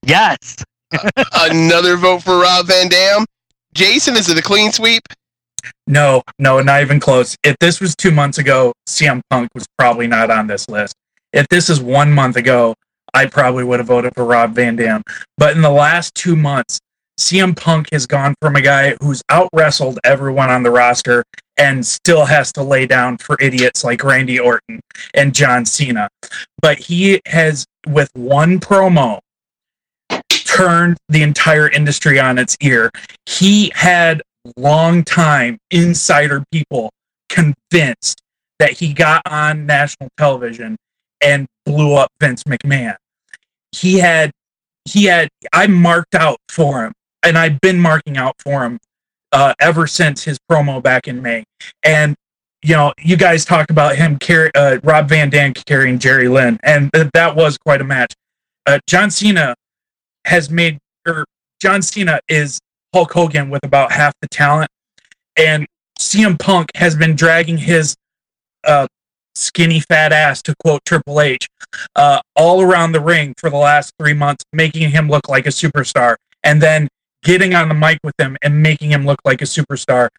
[0.05, 0.63] Yes.
[1.33, 3.25] Another vote for Rob Van Dam.
[3.73, 5.01] Jason, is it a clean sweep?
[5.87, 7.35] No, no, not even close.
[7.43, 10.93] If this was two months ago, CM Punk was probably not on this list.
[11.31, 12.75] If this is one month ago,
[13.13, 15.01] I probably would have voted for Rob Van Dam.
[15.37, 16.79] But in the last two months,
[17.19, 21.23] CM Punk has gone from a guy who's out wrestled everyone on the roster
[21.57, 24.79] and still has to lay down for idiots like Randy Orton
[25.13, 26.09] and John Cena.
[26.61, 29.19] But he has, with one promo,
[30.29, 32.89] turned the entire industry on its ear.
[33.27, 34.21] He had
[34.57, 36.91] long time insider people
[37.29, 38.21] convinced
[38.57, 40.77] that he got on national television
[41.21, 42.95] and blew up Vince McMahon.
[43.71, 44.31] He had
[44.85, 46.93] he had I marked out for him
[47.23, 48.79] and I've been marking out for him
[49.31, 51.43] uh, ever since his promo back in May.
[51.83, 52.15] And
[52.63, 56.59] you know, you guys talk about him carry uh, Rob Van Dam carrying Jerry Lynn,
[56.63, 58.13] and th- that was quite a match.
[58.65, 59.53] Uh, John Cena
[60.25, 61.25] has made, or
[61.61, 62.59] John Cena is
[62.93, 64.71] Hulk Hogan with about half the talent,
[65.35, 65.67] and
[65.99, 67.95] CM Punk has been dragging his
[68.63, 68.87] uh,
[69.35, 71.49] skinny fat ass, to quote Triple H,
[71.97, 75.49] uh, all around the ring for the last three months, making him look like a
[75.49, 76.15] superstar,
[76.45, 76.87] and then
[77.23, 80.09] getting on the mic with him and making him look like a superstar.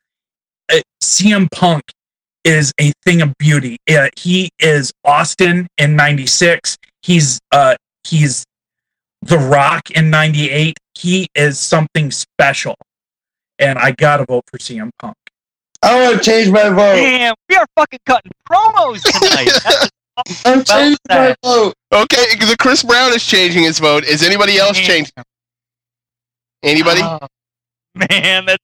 [0.73, 1.83] Uh, CM Punk
[2.45, 3.79] is a thing of beauty.
[3.89, 6.77] Uh, he is Austin in '96.
[7.03, 8.45] He's uh, he's
[9.23, 10.77] The Rock in '98.
[10.99, 12.77] He is something special,
[13.59, 15.17] and I gotta vote for CM Punk.
[15.83, 16.95] I want to change my vote.
[16.95, 19.91] Damn, we are fucking cutting promos tonight.
[20.47, 21.75] I'm changing my vote.
[21.93, 24.05] Okay, the Chris Brown is changing his vote.
[24.05, 25.13] Is anybody else changing?
[26.65, 27.01] Anybody?
[27.03, 27.19] Oh,
[27.95, 28.63] man, that's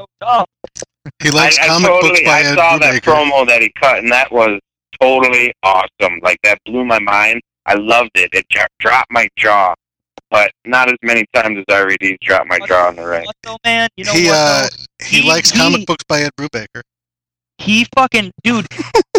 [0.00, 0.46] so tough.
[1.22, 3.72] He likes I, I comic totally, books by I Ed saw that promo that he
[3.80, 4.60] cut, and that was
[5.00, 6.20] totally awesome.
[6.22, 7.40] Like that blew my mind.
[7.66, 8.30] I loved it.
[8.32, 9.74] It dro- dropped my jaw,
[10.30, 13.24] but not as many times as RVD's dropped my jaw in the ring.
[13.26, 13.88] What though, man?
[13.96, 14.34] You know he what?
[14.34, 14.66] uh
[15.04, 16.82] he, He- likes he- comic books by Ed Brubaker.
[17.58, 18.66] he fucking dude.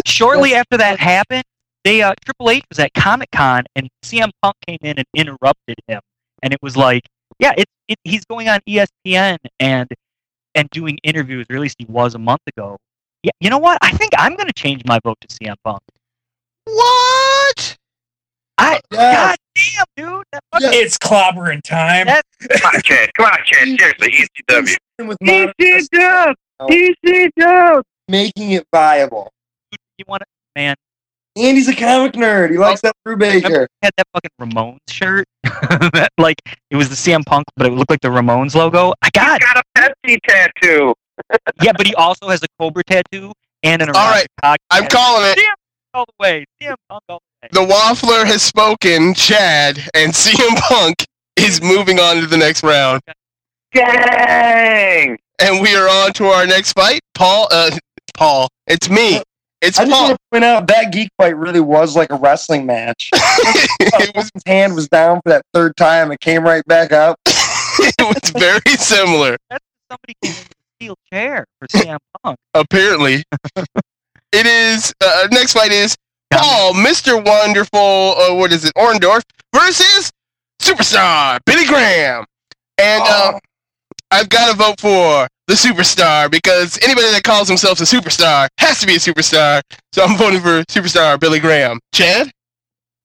[0.06, 1.44] shortly after that happened,
[1.84, 5.76] they uh, Triple H was at Comic Con and CM Punk came in and interrupted
[5.88, 6.00] him,
[6.42, 7.02] and it was like,
[7.40, 9.88] yeah, it, it he's going on ESPN and
[10.54, 12.76] and doing interviews, or at least he was a month ago.
[13.22, 13.78] Yeah, you know what?
[13.82, 15.82] I think I'm gonna change my vote to CM Punk.
[16.64, 17.76] What?
[18.58, 22.06] I God damn, dude, that fucking, It's clobbering time.
[22.06, 23.10] that, Come on, Chad.
[23.16, 23.68] Come on, Chad.
[23.78, 24.76] Seriously, ECW.
[25.22, 26.34] ECW.
[26.68, 27.82] ECW.
[28.08, 29.32] making it viable.
[29.96, 30.76] you want to, man?
[31.36, 32.50] Andy's a comic nerd.
[32.50, 33.66] He likes that Brubaker.
[33.82, 36.36] Had that fucking Ramones shirt, that, like
[36.70, 38.92] it was the CM Punk, but it looked like the Ramones logo.
[39.02, 39.62] I got, Got a
[40.06, 40.94] Pepsi tattoo.
[41.62, 44.96] yeah, but he also has a Cobra tattoo and an All right, cock I'm tattoo.
[44.96, 45.38] calling it.
[45.38, 45.54] CM
[45.94, 46.44] all the way.
[46.60, 47.66] CM Punk all the way.
[47.66, 51.04] The Waffler has spoken, Chad, and CM Punk
[51.36, 53.00] is moving on to the next round.
[53.72, 55.16] Dang.
[55.38, 57.00] And we are on to our next fight.
[57.14, 57.70] Paul, uh,
[58.14, 59.22] Paul, it's me.
[59.62, 60.08] It's I just Paul.
[60.08, 63.10] want to point out that geek fight really was like a wrestling match.
[64.14, 66.10] was His hand was down for that third time.
[66.12, 67.18] It came right back up.
[67.26, 69.36] it was very similar.
[69.50, 72.38] That's somebody came in a steel chair for CM Punk.
[72.54, 73.22] Apparently,
[74.32, 74.94] it is.
[75.02, 75.94] Uh, next fight is
[76.30, 77.22] Paul, Mr.
[77.22, 77.78] Wonderful.
[77.78, 78.74] Uh, what is it?
[78.76, 79.22] Orndorff
[79.54, 80.10] versus
[80.60, 82.24] superstar Billy Graham.
[82.78, 83.38] And uh,
[84.10, 88.78] I've got to vote for the superstar because anybody that calls themselves a superstar has
[88.78, 89.60] to be a superstar.
[89.92, 91.80] So I'm voting for superstar Billy Graham.
[91.92, 92.30] Chad?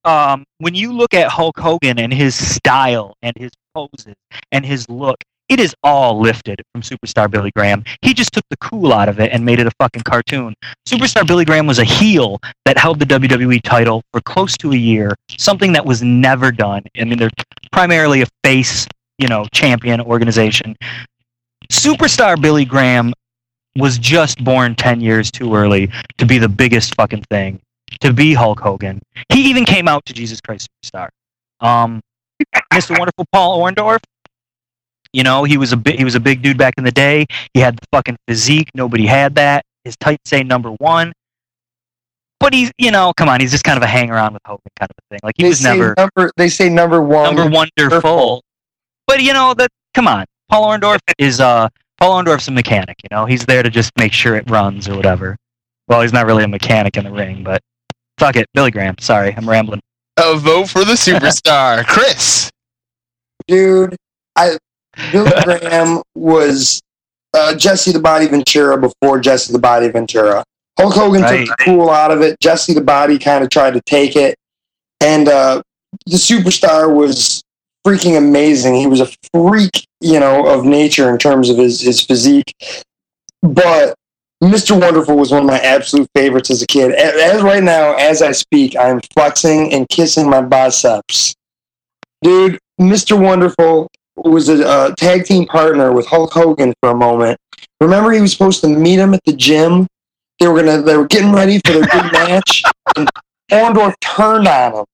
[0.04, 4.14] Um, when you look at Hulk Hogan and his style and his poses
[4.52, 5.18] and his look,
[5.50, 7.84] it is all lifted from Superstar Billy Graham.
[8.04, 10.54] He just took the cool out of it and made it a fucking cartoon.
[10.88, 14.78] Superstar Billy Graham was a heel that held the WWE title for close to a
[14.78, 16.84] year, something that was never done.
[16.96, 17.32] I mean, they're
[17.72, 18.88] primarily a face,
[19.18, 20.76] you know, champion organization.
[21.72, 23.14] Superstar Billy Graham
[23.78, 27.60] was just born 10 years too early to be the biggest fucking thing,
[28.00, 29.02] to be Hulk Hogan.
[29.32, 31.10] He even came out to Jesus Christ Superstar.
[31.60, 32.02] Um,
[32.74, 32.98] Mr.
[32.98, 34.00] Wonderful Paul Orndorff,
[35.14, 37.26] you know, he was a big, he was a big dude back in the day.
[37.54, 38.70] He had the fucking physique.
[38.76, 39.64] Nobody had that.
[39.86, 41.14] His tights say number one.
[42.40, 44.62] But he's, you know, come on, he's just kind of a hang around with Hogan
[44.78, 45.20] kind of a thing.
[45.24, 46.32] Like he They was never number.
[46.36, 47.34] They say number one.
[47.36, 48.44] number wonderful.
[49.08, 49.70] But you know that.
[49.94, 51.70] Come on, Paul Orndorff is uh
[52.00, 52.98] Paul Orndorff's a mechanic.
[53.04, 55.36] You know, he's there to just make sure it runs or whatever.
[55.88, 57.62] Well, he's not really a mechanic in the ring, but
[58.18, 58.96] fuck it, Billy Graham.
[59.00, 59.82] Sorry, I'm rambling.
[60.18, 61.86] A vote for the superstar.
[61.88, 62.50] Chris.
[63.48, 63.96] dude.
[64.36, 64.58] I
[65.12, 66.82] Billy Graham was
[67.34, 70.44] uh, Jesse the Body Ventura before Jesse the Body Ventura.
[70.80, 71.46] Hulk Hogan Right.
[71.48, 72.38] took the cool out of it.
[72.42, 74.36] Jesse the Body kind of tried to take it,
[75.02, 75.62] and uh,
[76.08, 77.42] the superstar was
[77.86, 78.76] freaking amazing.
[78.76, 82.54] He was a freak, you know, of nature in terms of his his physique.
[83.42, 83.96] But
[84.44, 84.80] Mr.
[84.80, 86.92] Wonderful was one of my absolute favorites as a kid.
[86.92, 91.34] A- As right now, as I speak, I'm flexing and kissing my biceps.
[92.22, 93.20] Dude, Mr.
[93.22, 97.38] Wonderful was a, uh tag team partner with Hulk Hogan for a moment.
[97.82, 99.88] Remember, he was supposed to meet him at the gym.
[100.40, 102.64] They were gonna, they were getting ready for their big match,
[102.98, 103.10] and
[103.52, 104.86] Orndorff turned on him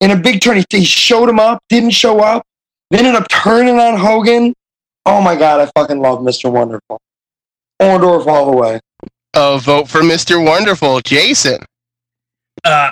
[0.00, 0.56] in a big turn.
[0.56, 2.44] He, he showed him up, didn't show up,
[2.90, 4.54] then ended up turning on Hogan.
[5.06, 6.50] Oh my god, I fucking love Mr.
[6.50, 7.00] Wonderful.
[7.80, 8.80] Orndorff all the way.
[9.34, 10.44] A vote for Mr.
[10.44, 11.00] Wonderful.
[11.00, 11.58] Jason.
[12.64, 12.90] uh,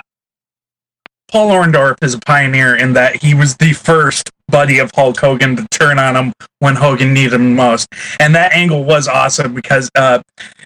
[1.31, 5.55] Paul Orndorff is a pioneer in that he was the first buddy of Hulk Hogan
[5.57, 7.87] to turn on him when Hogan needed him most.
[8.19, 10.23] And that angle was awesome because uh,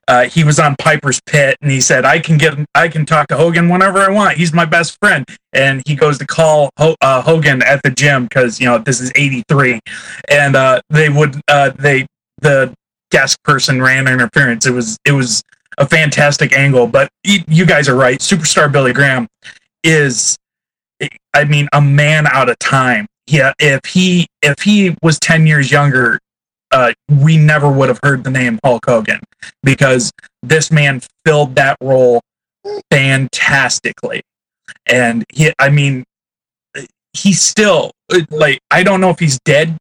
[0.07, 3.27] uh, he was on Piper's Pit and he said, "I can get, I can talk
[3.27, 4.37] to Hogan whenever I want.
[4.37, 8.23] He's my best friend." And he goes to call Ho- uh, Hogan at the gym
[8.23, 9.79] because you know this is '83,
[10.29, 12.05] and uh, they would, uh, they
[12.41, 12.73] the
[13.11, 14.65] desk person ran interference.
[14.65, 15.41] It was, it was
[15.77, 16.87] a fantastic angle.
[16.87, 18.19] But y- you guys are right.
[18.19, 19.27] Superstar Billy Graham
[19.83, 20.35] is,
[21.33, 23.05] I mean, a man out of time.
[23.27, 26.19] Yeah, if he if he was ten years younger,
[26.73, 29.19] uh, we never would have heard the name Hulk Hogan
[29.61, 30.11] because
[30.41, 32.21] this man filled that role
[32.89, 34.23] fantastically.
[34.87, 36.03] And he, I mean,
[37.13, 37.91] he's still
[38.31, 39.77] like I don't know if he's dead,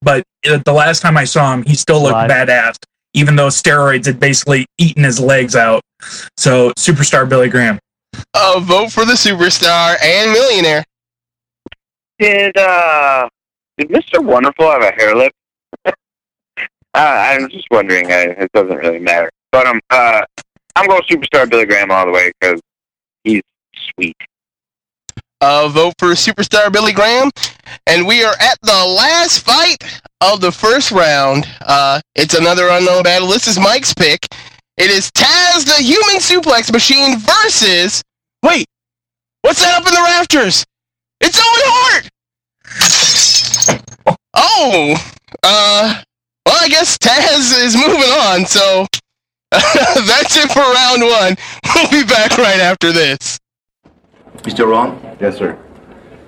[0.00, 2.30] but uh, the last time I saw him, he still looked Alive.
[2.48, 2.76] badass,
[3.12, 5.82] even though steroids had basically eaten his legs out.
[6.38, 7.78] So, superstar Billy Graham.
[8.32, 10.84] Uh, vote for the superstar and millionaire.
[12.18, 13.28] Did uh
[13.76, 14.24] did Mr.
[14.24, 15.32] Wonderful have a hare lip?
[16.94, 18.06] Uh, I'm just wondering.
[18.10, 19.30] Uh, it doesn't really matter.
[19.52, 20.22] But um, uh,
[20.76, 22.60] I'm going superstar Billy Graham all the way because
[23.24, 23.42] he's
[23.94, 24.16] sweet.
[25.40, 27.30] Uh, vote for superstar Billy Graham.
[27.86, 29.82] And we are at the last fight
[30.20, 31.46] of the first round.
[31.62, 33.28] Uh, it's another unknown battle.
[33.28, 34.26] This is Mike's pick.
[34.76, 38.02] It is Taz the Human Suplex Machine versus.
[38.42, 38.66] Wait,
[39.42, 40.64] what's that up in the rafters?
[41.20, 42.08] It's Owen Hart.
[44.32, 44.94] Oh,
[45.42, 46.04] uh, well,
[46.60, 48.44] I guess Taz is moving on.
[48.44, 48.86] So
[49.50, 51.36] that's it for round one.
[51.74, 53.38] We'll be back right after this.
[54.44, 55.00] You still rolling?
[55.18, 55.58] Yes, sir.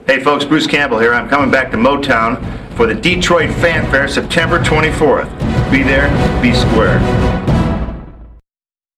[0.07, 1.13] Hey, folks, Bruce Campbell here.
[1.13, 2.41] I'm coming back to Motown
[2.77, 5.31] for the Detroit Fanfare September 24th.
[5.71, 6.09] Be there,
[6.41, 6.99] be square.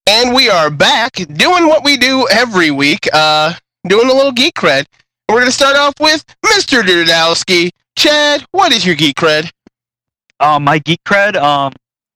[0.06, 3.54] And we are back doing what we do every week, uh,
[3.88, 4.86] doing a little geek cred.
[5.28, 6.82] We're going to start off with Mr.
[6.82, 7.70] Dudowski.
[7.96, 9.50] Chad, what is your geek cred?
[10.40, 11.36] Um, my geek cred.
[11.36, 11.72] Um,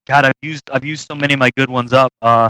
[0.07, 2.13] God, I've used I've used so many of my good ones up.
[2.23, 2.49] Uh,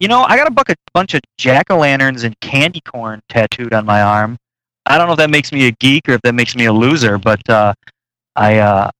[0.00, 3.20] you know, I got a buck- a bunch of jack o' lanterns and candy corn
[3.28, 4.36] tattooed on my arm.
[4.84, 6.72] I don't know if that makes me a geek or if that makes me a
[6.72, 7.74] loser, but uh,
[8.34, 8.90] I uh,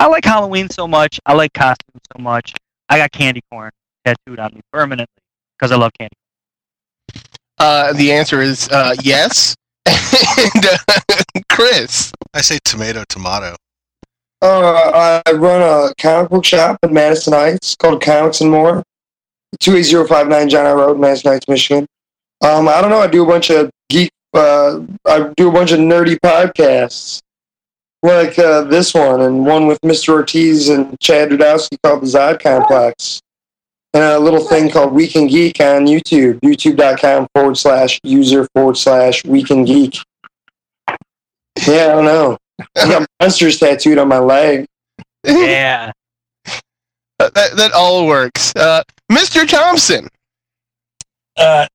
[0.00, 1.20] I like Halloween so much.
[1.26, 2.54] I like costumes so much.
[2.88, 3.70] I got candy corn
[4.04, 5.22] tattooed on me permanently
[5.56, 6.16] because I love candy.
[7.58, 9.54] Uh, the answer is uh, yes.
[9.86, 10.94] and uh,
[11.48, 12.12] Chris.
[12.34, 13.56] I say tomato, tomato.
[14.42, 18.82] Uh, I run a comic book shop in Madison Heights called Comics and More.
[19.60, 21.86] 28059 John R Road, Madison Heights, Michigan.
[22.42, 23.00] Um, I don't know.
[23.00, 24.10] I do a bunch of geek.
[24.34, 27.20] Uh, I do a bunch of nerdy podcasts,
[28.02, 30.08] like uh, this one, and one with Mr.
[30.08, 33.20] Ortiz and Chad Dudowski called the Zod Complex,
[33.94, 38.78] and a little thing called Week and Geek on YouTube, YouTube.com forward slash user forward
[38.78, 39.98] slash Week and Geek.
[41.66, 42.38] Yeah, I don't know.
[42.76, 44.66] I got monsters tattooed on my leg.
[45.24, 45.92] Yeah.
[46.46, 48.52] Uh, that, that all works.
[48.56, 49.48] Uh, Mr.
[49.48, 50.08] Thompson.
[51.36, 51.66] Uh,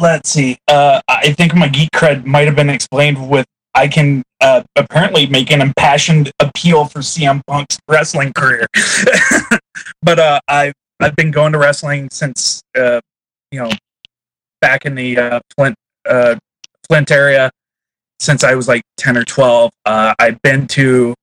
[0.00, 0.56] let's see.
[0.68, 5.26] Uh, I think my geek cred might have been explained with I can uh, apparently
[5.26, 8.66] make an impassioned appeal for CM Punk's wrestling career.
[10.02, 13.00] but uh, I've I've been going to wrestling since uh,
[13.50, 13.70] you know
[14.60, 15.76] back in the uh, Flint
[16.08, 16.36] uh,
[16.86, 17.50] Flint area
[18.18, 19.72] since I was like ten or twelve.
[19.84, 21.14] Uh, I've been to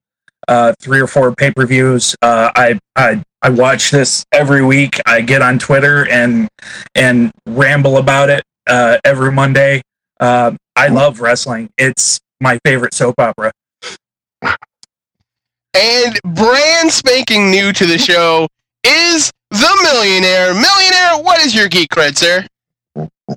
[0.47, 2.15] uh, three or four pay per views.
[2.21, 4.99] Uh, I I I watch this every week.
[5.05, 6.47] I get on Twitter and
[6.95, 9.81] and ramble about it uh, every Monday.
[10.19, 11.69] Uh, I love wrestling.
[11.77, 13.51] It's my favorite soap opera.
[15.73, 18.47] And brand spanking new to the show
[18.83, 20.53] is the millionaire.
[20.53, 22.45] Millionaire, what is your geek cred, sir?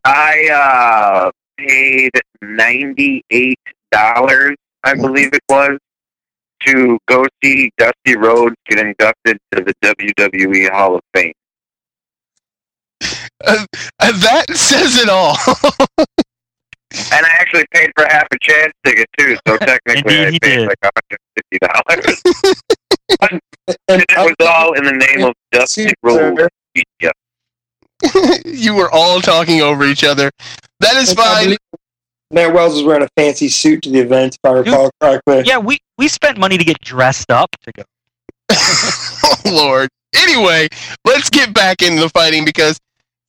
[0.05, 2.11] I uh paid
[2.43, 3.59] ninety eight
[3.91, 5.79] dollars, I believe it was,
[6.67, 11.33] to go see Dusty Rhodes get inducted to the WWE Hall of Fame.
[13.47, 13.67] Uh,
[14.01, 15.37] uh, that says it all.
[17.13, 20.39] And I actually paid for half a chance ticket too, so technically I Indeed he
[20.41, 20.69] paid did.
[20.69, 22.23] like hundred fifty dollars.
[23.89, 26.49] and it was all in the name of Dusty Rhodes.
[27.01, 27.11] Yeah.
[28.45, 30.31] you were all talking over each other.
[30.81, 31.45] That is fine.
[31.45, 31.59] believe
[32.31, 35.43] Matt Wells was wearing a fancy suit to the event, if I recall correctly.
[35.45, 37.83] Yeah, we we spent money to get dressed up to go.
[38.53, 39.89] oh, Lord.
[40.17, 40.69] Anyway,
[41.05, 42.79] let's get back into the fighting because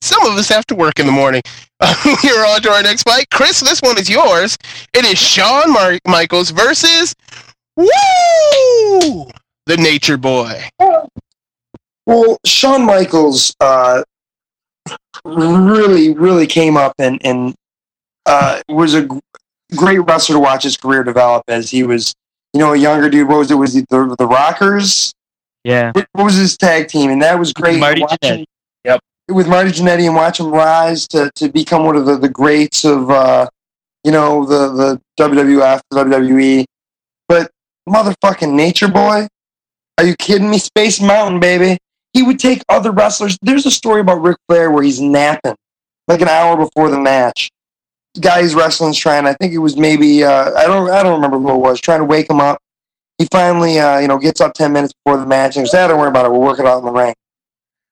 [0.00, 1.42] some of us have to work in the morning.
[2.04, 3.26] we are on to our next fight.
[3.32, 4.56] Chris, this one is yours.
[4.92, 7.14] It is Shawn Mar- Michaels versus
[7.76, 7.86] Woo!
[9.66, 10.62] The Nature Boy.
[12.06, 14.04] Well, Shawn Michaels uh,
[15.24, 17.54] really, really came up and, and
[18.26, 19.08] uh, was a
[19.74, 22.14] great wrestler to watch his career develop as he was,
[22.52, 23.28] you know, a younger dude.
[23.28, 23.54] What was it?
[23.54, 25.12] Was it the, the Rockers?
[25.64, 25.92] Yeah.
[25.92, 27.10] What what was his tag team?
[27.10, 27.78] And that was great.
[27.80, 28.44] Marty watching- Jannetty.
[28.84, 29.00] Yep.
[29.28, 32.84] With Marty Jannetty and watch him rise to, to become one of the, the greats
[32.84, 33.48] of, uh,
[34.04, 36.64] you know, the, the WWF, the WWE.
[37.28, 37.50] But
[37.88, 39.26] motherfucking Nature Boy,
[39.98, 40.58] are you kidding me?
[40.58, 41.78] Space Mountain, baby.
[42.16, 43.36] He would take other wrestlers.
[43.42, 45.54] There's a story about Ric Flair where he's napping
[46.08, 47.50] like an hour before the match.
[48.14, 49.26] The guy he's trying.
[49.26, 52.00] I think it was maybe uh, I don't I don't remember who it was trying
[52.00, 52.58] to wake him up.
[53.18, 55.98] He finally uh, you know gets up ten minutes before the match and "Ah, "Don't
[55.98, 56.32] worry about it.
[56.32, 57.14] We'll work it out in the ring."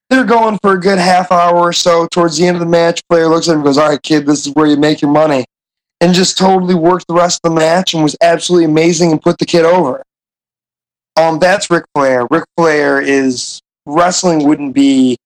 [0.09, 2.07] They're going for a good half hour or so.
[2.11, 4.25] Towards the end of the match, Flair looks at him and goes, "All right, kid,
[4.25, 5.45] this is where you make your money,"
[6.01, 9.37] and just totally worked the rest of the match and was absolutely amazing and put
[9.37, 10.03] the kid over.
[11.19, 12.27] Um, that's Ric Flair.
[12.31, 15.17] Ric Flair is wrestling wouldn't be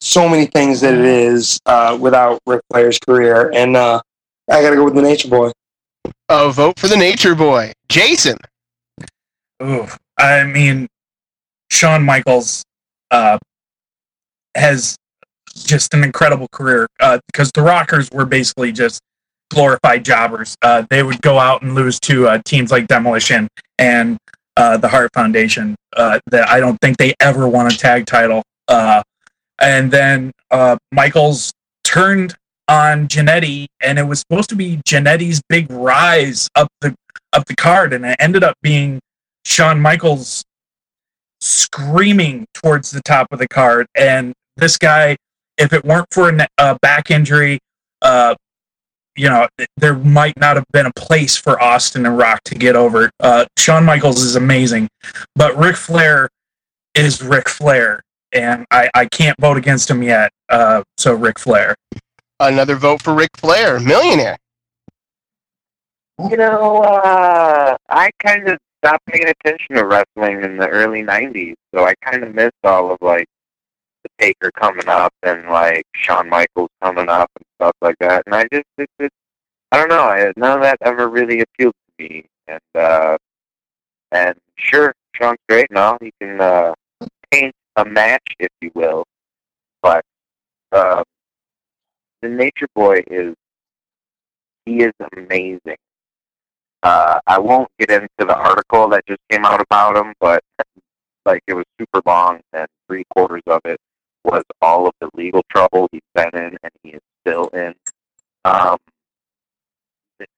[0.00, 4.00] so many things that it is uh, without Ric Flair's career, and uh,
[4.50, 5.52] I got to go with the Nature Boy.
[6.28, 8.36] A vote for the Nature Boy, Jason.
[9.62, 9.86] Ooh,
[10.18, 10.88] I mean,
[11.70, 12.64] Shawn Michaels
[13.10, 13.38] uh,
[14.56, 14.96] has
[15.54, 19.00] just an incredible career uh, because the Rockers were basically just
[19.50, 20.56] glorified jobbers.
[20.62, 23.48] Uh, they would go out and lose to uh, teams like Demolition
[23.78, 24.18] and
[24.56, 25.76] uh, the Hart Foundation.
[25.94, 28.42] Uh, that I don't think they ever won a tag title.
[28.68, 29.02] Uh,
[29.60, 31.52] and then uh, Michaels
[31.84, 32.34] turned
[32.68, 36.94] on Jannetty, and it was supposed to be Jannetty's big rise up the
[37.32, 39.00] up the card, and it ended up being
[39.44, 40.44] Shawn Michaels
[41.40, 43.86] screaming towards the top of the card.
[43.94, 45.16] And this guy,
[45.58, 47.58] if it weren't for a back injury,
[48.00, 48.34] uh,
[49.16, 52.76] you know, there might not have been a place for Austin and Rock to get
[52.76, 53.10] over.
[53.20, 54.88] Uh, Shawn Michaels is amazing,
[55.36, 56.30] but Ric Flair
[56.94, 58.02] is Ric Flair,
[58.32, 60.32] and I, I can't vote against him yet.
[60.48, 61.74] Uh, so Ric Flair.
[62.40, 64.38] Another vote for Ric Flair, millionaire.
[66.30, 71.54] You know, uh, I kind of stopped paying attention to wrestling in the early '90s,
[71.74, 73.26] so I kind of missed all of like
[74.02, 78.24] the Taker coming up and like Shawn Michaels coming up and stuff like that.
[78.26, 79.12] And I just, it, it,
[79.70, 82.26] I don't know, I, none of that ever really appealed to me.
[82.48, 83.16] And uh,
[84.10, 85.96] and sure, Shawn's great and all.
[86.00, 86.74] He can uh,
[87.30, 89.04] paint a match, if you will,
[89.80, 90.04] but
[90.72, 91.02] uh,
[92.20, 93.34] the Nature Boy is
[94.66, 95.76] he is amazing.
[96.82, 100.42] Uh, I won't get into the article that just came out about him, but
[101.24, 103.78] like it was super long, and three quarters of it
[104.24, 107.74] was all of the legal trouble he's been in, and he is still in.
[108.44, 108.76] Um,
[110.20, 110.28] it,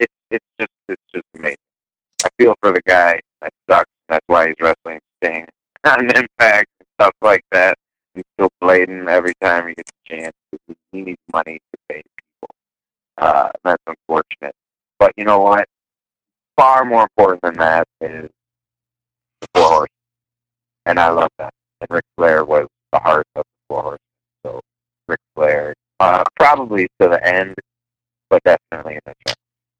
[0.00, 1.56] it, it's just it's just amazing.
[2.24, 3.20] I feel for the guy.
[3.42, 3.90] That sucks.
[4.08, 5.46] That's why he's wrestling Sting
[5.86, 7.76] on Impact and stuff like that.
[8.14, 10.32] He's still blading every time he gets a chance
[10.92, 12.54] he needs money to pay people.
[13.18, 14.54] Uh, that's unfortunate.
[14.98, 15.66] But you know what?
[16.56, 18.28] Far more important than that is
[19.40, 19.88] the Four Horsemen.
[20.86, 21.52] And I love that.
[21.80, 23.98] And Ric Flair was the heart of the Four Horsemen.
[24.44, 24.60] So
[25.06, 27.54] Ric Flair, uh, probably to the end,
[28.30, 29.34] but definitely in the show.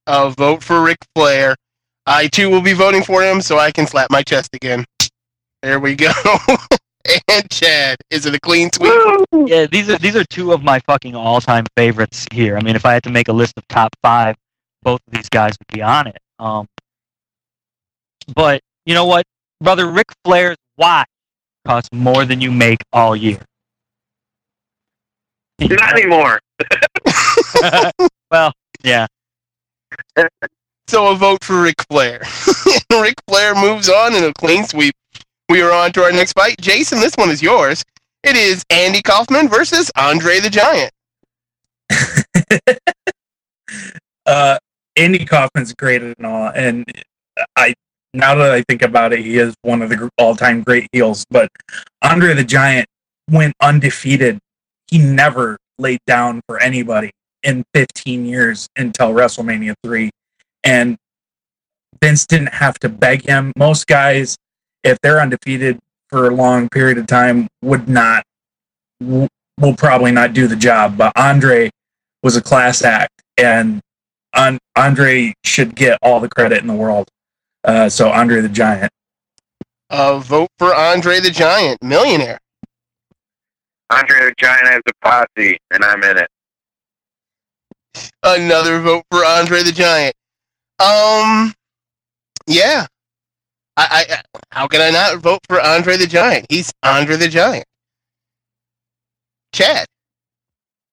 [0.07, 1.55] A vote for Ric Flair.
[2.07, 4.85] I too will be voting for him so I can slap my chest again.
[5.63, 6.13] There we go.
[7.29, 8.93] and Chad, is it a clean sweep?
[9.47, 12.57] Yeah, these are these are two of my fucking all time favorites here.
[12.57, 14.37] I mean, if I had to make a list of top five,
[14.83, 16.19] both of these guys would be on it.
[16.39, 16.67] Um,
[18.35, 19.25] but you know what,
[19.61, 19.91] brother?
[19.91, 21.09] Ric Flair's watch
[21.69, 23.39] costs more than you make all year.
[25.61, 26.41] Not anymore.
[28.31, 29.07] well, yeah.
[30.87, 32.23] So a vote for Ric Flair.
[32.93, 34.95] Ric Flair moves on in a clean sweep.
[35.51, 36.57] We are on to our next fight.
[36.59, 37.85] Jason, this one is yours.
[38.23, 40.91] It is Andy Kaufman versus Andre the Giant.
[44.27, 44.59] uh,
[44.97, 46.85] Andy Kaufman's great and all, and
[47.57, 47.75] I
[48.15, 51.25] now that I think about it, he is one of the all-time great heels.
[51.31, 51.51] But
[52.03, 52.87] Andre the Giant
[53.31, 54.39] went undefeated.
[54.89, 57.11] He never laid down for anybody
[57.43, 60.11] in 15 years until WrestleMania three,
[60.65, 60.97] and
[62.03, 63.53] Vince didn't have to beg him.
[63.57, 64.37] Most guys,
[64.83, 65.79] if they're undefeated
[66.09, 68.25] for a long period of time, would not
[69.01, 70.97] will probably not do the job.
[70.97, 71.71] But Andre
[72.23, 73.81] was a class act, and
[74.77, 77.09] Andre should get all the credit in the world.
[77.69, 78.91] Uh, so Andre the Giant.
[79.91, 82.39] A vote for Andre the Giant, millionaire.
[83.91, 86.29] Andre the Giant has a posse, and I'm in it.
[88.23, 90.15] Another vote for Andre the Giant.
[90.81, 91.53] Um,
[92.47, 92.87] yeah.
[93.77, 96.47] I, I, how can I not vote for Andre the Giant?
[96.49, 97.67] He's Andre the Giant.
[99.53, 99.87] Chad.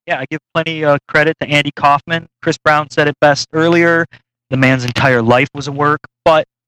[0.08, 2.28] Yeah, I give plenty of credit to Andy Kaufman.
[2.42, 4.06] Chris Brown said it best earlier.
[4.50, 6.15] The man's entire life was a work, but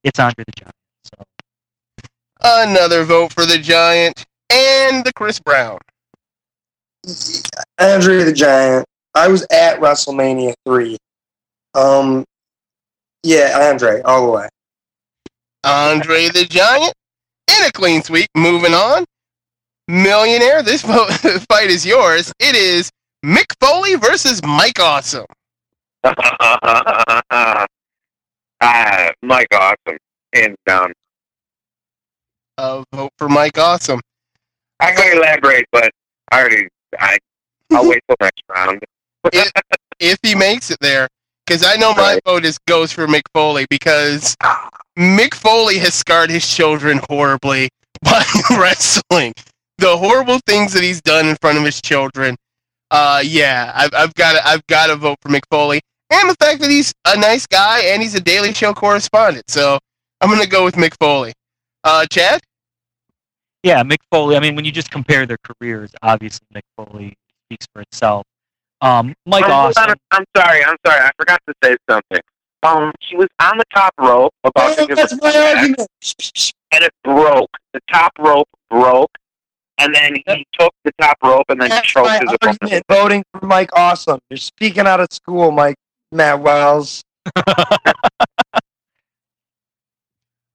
[0.08, 0.76] it's Andre the Giant.
[2.42, 5.80] Another vote for the Giant and the Chris Brown.
[7.80, 8.86] Andre the Giant.
[9.16, 10.98] I was at WrestleMania three.
[11.74, 12.24] Um,
[13.24, 14.50] yeah, Andre, all the way.
[15.64, 16.94] Andre the Giant
[17.50, 18.30] in a clean sweep.
[18.36, 19.06] Moving on.
[19.88, 21.08] Millionaire, this vo-
[21.50, 22.32] fight is yours.
[22.40, 22.92] It is
[23.26, 25.26] Mick Foley versus Mike Awesome.
[28.62, 29.98] ah, Mike Awesome,
[30.34, 30.94] hands down.
[32.58, 34.00] Uh, vote for Mike Awesome.
[34.80, 35.92] I can elaborate, but
[36.32, 36.68] I already,
[37.00, 37.18] I,
[37.72, 38.84] I'll wait till next round.
[39.32, 39.52] if,
[40.00, 41.08] if he makes it there,
[41.46, 44.36] because I know my vote is goes for Mick Foley because
[44.98, 47.70] Mick Foley has scarred his children horribly
[48.04, 49.34] by wrestling.
[49.78, 52.36] The horrible things that he's done in front of his children.
[52.92, 56.62] Uh, yeah, I've, I've got I've got to vote for Mick Foley, and the fact
[56.62, 59.50] that he's a nice guy and he's a Daily Show correspondent.
[59.50, 59.78] So
[60.22, 61.34] I'm gonna go with Mick Foley.
[61.84, 62.42] Uh, Chad.
[63.64, 64.36] Yeah, Mick Foley.
[64.38, 67.14] I mean, when you just compare their careers, obviously Mick Foley
[67.48, 68.24] speaks for itself.
[68.82, 69.90] Um, Mike hold Awesome.
[69.92, 72.22] on, I'm sorry, I'm sorry, I forgot to say something.
[72.64, 75.88] Um, she was on the top rope about to give That's a my smack, argument.
[76.72, 77.50] and it broke.
[77.74, 79.12] The top rope broke,
[79.80, 82.58] and then he took the top rope and then That's choked my his opponent.
[82.62, 82.84] argument.
[82.90, 84.20] Voting for Mike Awesome.
[84.30, 85.76] You're speaking out of school, Mike
[86.12, 87.04] Matt Wells.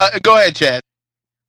[0.00, 0.82] Uh, go ahead, Chad.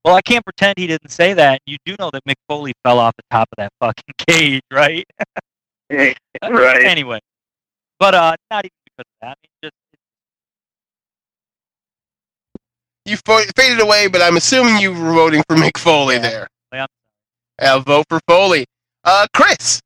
[0.06, 1.60] Well, I can't pretend he didn't say that.
[1.66, 5.04] You do know that Mick Foley fell off the top of that fucking cage, right?
[5.92, 6.84] right.
[6.86, 7.20] Anyway,
[8.00, 9.30] but uh, not even because of that.
[9.30, 9.74] I mean, just
[13.06, 16.48] You fo- faded away, but I'm assuming you were voting for Mick Foley there.
[16.72, 16.86] Yeah.
[17.60, 18.66] I'll vote for Foley.
[19.04, 19.82] Uh, Chris.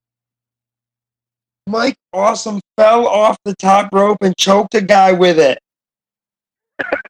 [1.67, 5.59] Mike Awesome fell off the top rope and choked a guy with it.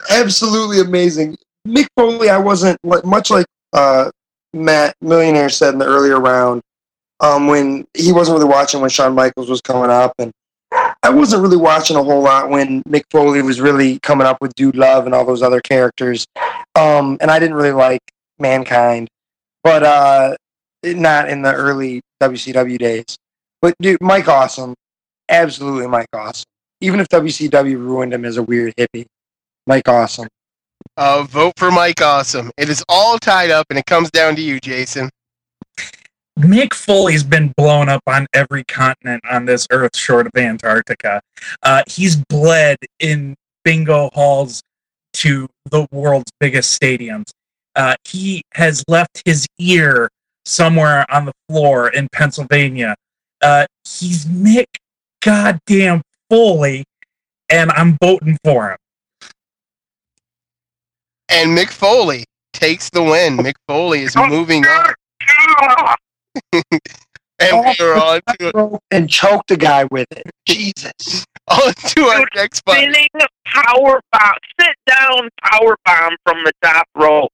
[0.10, 1.38] Absolutely amazing.
[1.68, 4.10] Mick Foley, I wasn't much like uh,
[4.54, 6.62] Matt Millionaire said in the earlier round
[7.20, 10.32] um, when he wasn't really watching when Shawn Michaels was coming up, and
[11.04, 14.56] I wasn't really watching a whole lot when Mick Foley was really coming up with
[14.56, 16.26] Dude Love and all those other characters,
[16.76, 18.02] um, and I didn't really like
[18.40, 19.08] Mankind,
[19.64, 20.36] but uh,
[20.84, 23.18] not in the early WCW days.
[23.62, 24.76] But dude, Mike Awesome,
[25.30, 26.46] absolutely Mike Awesome.
[26.82, 29.06] Even if WCW ruined him as a weird hippie,
[29.66, 30.28] Mike Awesome.
[30.96, 32.52] Uh, vote for Mike Awesome.
[32.58, 35.10] It is all tied up, and it comes down to you, Jason.
[36.38, 41.20] Mick Foley's been blown up on every continent on this earth short of Antarctica.
[41.64, 44.62] Uh, he's bled in bingo halls
[45.14, 47.32] to the world's biggest stadiums.
[47.76, 50.10] Uh, he has left his ear
[50.46, 52.96] somewhere on the floor in Pennsylvania.
[53.42, 54.66] Uh, he's Mick
[55.22, 56.84] goddamn Foley,
[57.50, 58.78] and I'm voting for him.
[61.30, 63.38] And Mick Foley takes the win.
[63.38, 64.94] Mick Foley is moving on.
[66.54, 70.24] and we're on to, And choked a guy with it.
[70.48, 71.26] Jesus.
[71.52, 72.90] on to our next fight.
[72.90, 73.08] Spinning
[73.46, 77.32] power bomb, sit down power bomb from the top rope.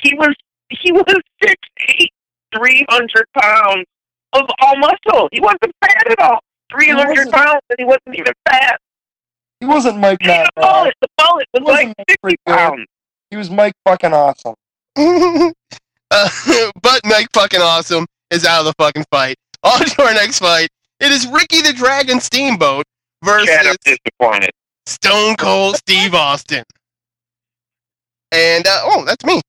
[0.00, 0.34] He was
[0.70, 1.56] he was six
[1.88, 2.12] eight,
[2.54, 3.84] three hundred pounds
[4.32, 5.28] of all muscle.
[5.32, 6.40] He wasn't fat at all.
[6.70, 8.80] Three hundred pounds, and he wasn't even fat.
[9.60, 10.50] He wasn't Mike The Matt.
[10.56, 12.86] bullet, the bullet was like wasn't fifty pounds.
[13.30, 14.54] He was Mike fucking awesome.
[14.96, 15.52] uh,
[16.82, 19.36] but Mike fucking awesome is out of the fucking fight.
[19.62, 20.68] On to our next fight.
[21.00, 22.84] It is Ricky the Dragon Steamboat
[23.22, 24.50] versus Chad, I'm disappointed.
[24.86, 26.64] Stone Cold Steve Austin.
[28.32, 29.40] And uh, oh, that's me.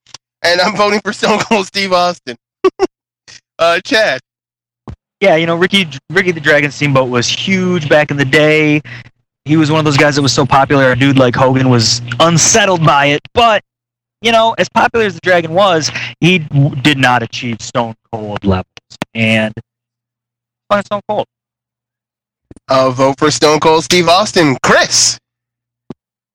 [0.44, 2.36] And I'm voting for Stone Cold Steve Austin.
[3.60, 4.20] uh, Chad.
[5.24, 8.82] Yeah, you know, Ricky Ricky the Dragon Steamboat was huge back in the day.
[9.46, 10.92] He was one of those guys that was so popular.
[10.92, 13.64] A dude like Hogan was unsettled by it, but
[14.22, 15.90] you know, as popular as the Dragon was,
[16.20, 18.66] he w- did not achieve Stone Cold levels.
[19.14, 19.54] And
[20.70, 21.26] fucking Stone Cold.
[22.68, 24.58] Uh, vote for Stone Cold Steve Austin.
[24.62, 25.18] Chris.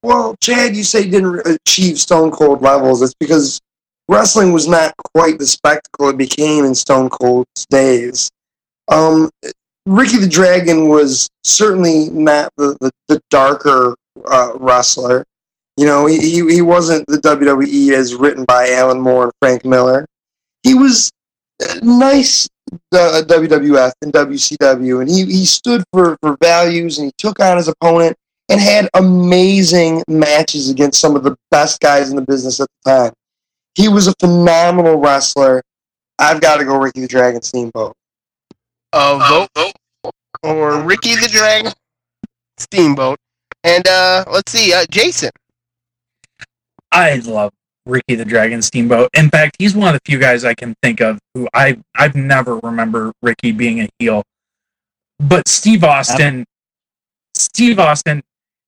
[0.01, 3.03] Well, Chad, you say he didn't re- achieve Stone Cold levels.
[3.03, 3.59] It's because
[4.07, 8.31] wrestling was not quite the spectacle it became in Stone Cold's days.
[8.89, 9.29] Um,
[9.85, 13.95] Ricky the Dragon was certainly not the, the, the darker
[14.29, 15.25] uh, wrestler.
[15.77, 16.19] You know, he,
[16.51, 20.05] he, wasn't the WWE as written by Alan Moore and Frank Miller.
[20.61, 21.09] He was
[21.81, 22.49] nice
[22.91, 27.57] uh, WWF and WCW, and he, he stood for, for values and he took on
[27.57, 28.17] his opponent
[28.49, 32.91] and had amazing matches against some of the best guys in the business at the
[32.91, 33.13] time.
[33.75, 35.63] He was a phenomenal wrestler.
[36.17, 37.95] I've got to go Ricky the Dragon Steamboat.
[38.91, 39.73] Uh, vote
[40.43, 41.71] or Ricky the Dragon
[42.57, 43.17] Steamboat.
[43.63, 45.31] And uh, let's see, uh, Jason.
[46.91, 47.51] I love
[47.85, 49.09] Ricky the Dragon Steamboat.
[49.13, 52.15] In fact, he's one of the few guys I can think of who I I've
[52.15, 54.23] never remember Ricky being a heel.
[55.19, 56.45] But Steve Austin,
[57.35, 58.23] Steve Austin,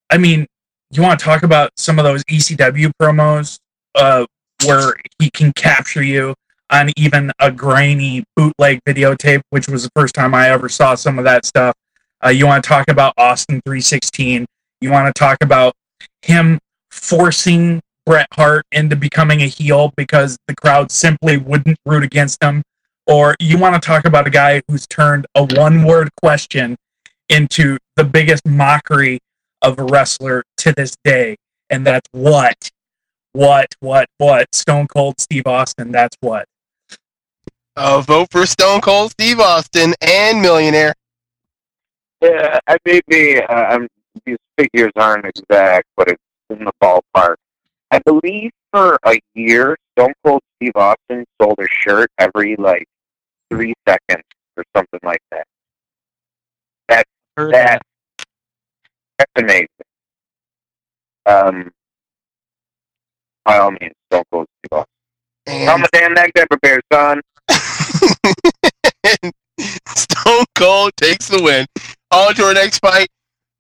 [0.10, 0.45] I mean,
[0.91, 3.57] you want to talk about some of those ECW promos
[3.95, 4.26] uh,
[4.65, 6.35] where he can capture you
[6.72, 11.19] on even a grainy bootleg videotape, which was the first time I ever saw some
[11.19, 11.76] of that stuff.
[12.23, 14.45] Uh, you want to talk about Austin 316.
[14.80, 15.73] You want to talk about
[16.22, 22.41] him forcing Bret Hart into becoming a heel because the crowd simply wouldn't root against
[22.41, 22.64] him.
[23.07, 26.77] Or you want to talk about a guy who's turned a one word question
[27.30, 29.19] into the biggest mockery
[29.61, 31.35] of a wrestler to this day.
[31.69, 32.69] And that's what?
[33.34, 34.53] What, what, what?
[34.53, 36.45] Stone Cold Steve Austin, that's what.
[37.77, 40.93] Uh, vote for Stone Cold Steve Austin and Millionaire.
[42.22, 43.88] Yeah, I maybe uh, I'm,
[44.26, 47.35] these figures aren't exact, but it's in the ballpark.
[47.89, 52.85] I believe for a year, Stone Cold Steve Austin sold a shirt every like
[53.49, 54.23] three seconds
[54.57, 55.48] or something like that.
[56.89, 57.81] That's that.
[59.18, 59.68] That's amazing.
[61.26, 61.72] Um,
[63.45, 65.68] by all means, Stone Cold Steve Austin.
[65.68, 67.22] How my damn neck, Deborah Bear, son.
[69.88, 71.65] Stone Cold takes the win.
[72.11, 73.07] On to our next fight.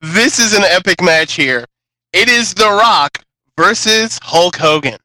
[0.01, 1.65] This is an epic match here.
[2.13, 3.17] It is The Rock
[3.57, 4.97] versus Hulk Hogan.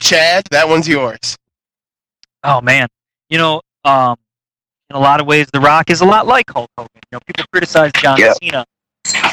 [0.00, 1.36] Chad, that one's yours.
[2.44, 2.88] Oh man,
[3.30, 4.16] you know, um,
[4.90, 6.90] in a lot of ways, The Rock is a lot like Hulk Hogan.
[7.10, 8.36] You know, people criticize John Yep.
[8.42, 8.64] Cena.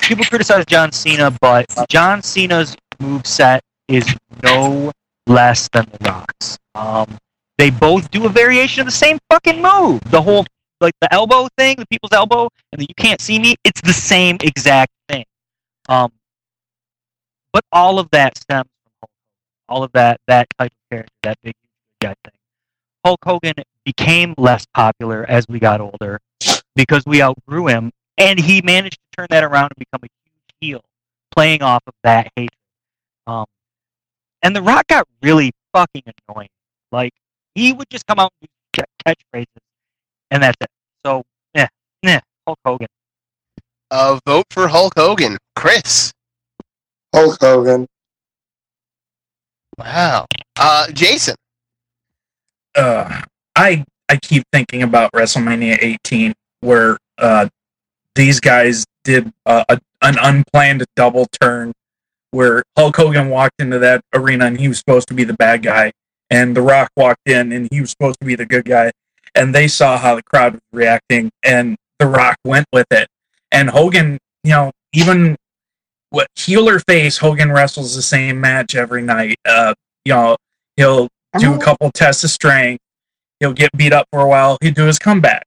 [0.02, 4.92] People criticize John Cena, but John Cena's move set is no
[5.28, 6.58] less than The Rock's.
[6.76, 7.18] Um,
[7.60, 10.00] they both do a variation of the same fucking move.
[10.06, 10.46] The whole
[10.80, 13.56] like the elbow thing, the people's elbow, and the you can't see me.
[13.66, 15.26] It's the same exact thing.
[15.90, 16.14] Um,
[17.52, 19.12] but all of that stems from Hulk
[19.68, 21.54] All of that that type of character, that big
[22.02, 22.34] guy thing.
[23.06, 26.22] Hulk Hogan became less popular as we got older
[26.78, 30.56] because we outgrew him, and he managed to turn that around and become a huge
[30.62, 30.82] heel,
[31.36, 32.56] playing off of that hatred.
[33.28, 33.46] Um,
[34.42, 36.48] and The Rock got really fucking annoying.
[36.92, 37.12] Like
[37.56, 39.46] he would just come out and do ca- catchphrases,
[40.32, 40.70] and that's it.
[41.06, 41.24] So,
[41.54, 41.68] yeah,
[42.04, 42.88] yeah, Hulk Hogan.
[43.92, 45.38] Uh, vote for Hulk Hogan.
[45.56, 46.12] Chris.
[47.14, 47.88] Hulk Hogan.
[49.78, 50.26] Wow.
[50.58, 51.36] Uh, Jason.
[52.76, 53.22] uh,
[53.56, 57.48] I I keep thinking about WrestleMania 18, where uh,
[58.16, 61.74] these guys did uh, a, an unplanned double turn,
[62.32, 65.64] where Hulk Hogan walked into that arena and he was supposed to be the bad
[65.64, 65.92] guy,
[66.30, 68.92] and The Rock walked in and he was supposed to be the good guy,
[69.36, 73.08] and they saw how the crowd was reacting, and The Rock went with it,
[73.52, 75.36] and Hogan, you know, even
[76.10, 79.38] what healer face, Hogan wrestles the same match every night.
[79.48, 79.74] Uh,
[80.06, 80.38] you know,
[80.76, 81.08] he'll
[81.38, 82.82] do a couple tests of strength.
[83.40, 84.58] He'll get beat up for a while.
[84.62, 85.44] He'll do his comeback.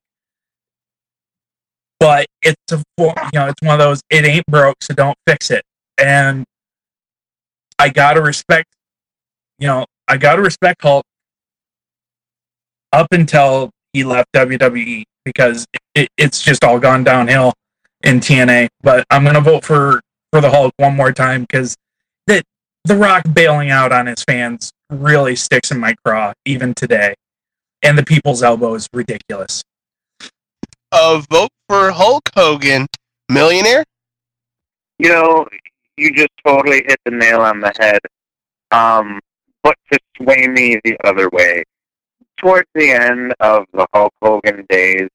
[1.99, 5.51] But it's a you know it's one of those it ain't broke so don't fix
[5.51, 5.63] it.
[5.99, 6.45] And
[7.79, 8.69] I gotta respect
[9.59, 11.07] you know I gotta respect Hulk
[12.93, 15.65] up until he left WWE because
[15.95, 17.55] it, it's just all gone downhill
[18.03, 18.69] in TNA.
[18.83, 21.79] But I'm gonna vote for for the Hulk one more time because
[22.27, 22.43] the
[22.85, 27.15] the Rock bailing out on his fans really sticks in my craw even today,
[27.83, 29.65] and the people's elbow is ridiculous.
[30.93, 32.87] Uh, vote for Hulk Hogan.
[33.31, 33.85] Millionaire.
[34.99, 35.47] You know,
[35.97, 38.01] you just totally hit the nail on the head.
[38.73, 39.19] Um,
[39.63, 41.65] but to sway me the other way,
[42.39, 45.09] towards the end of the Hulk Hogan days,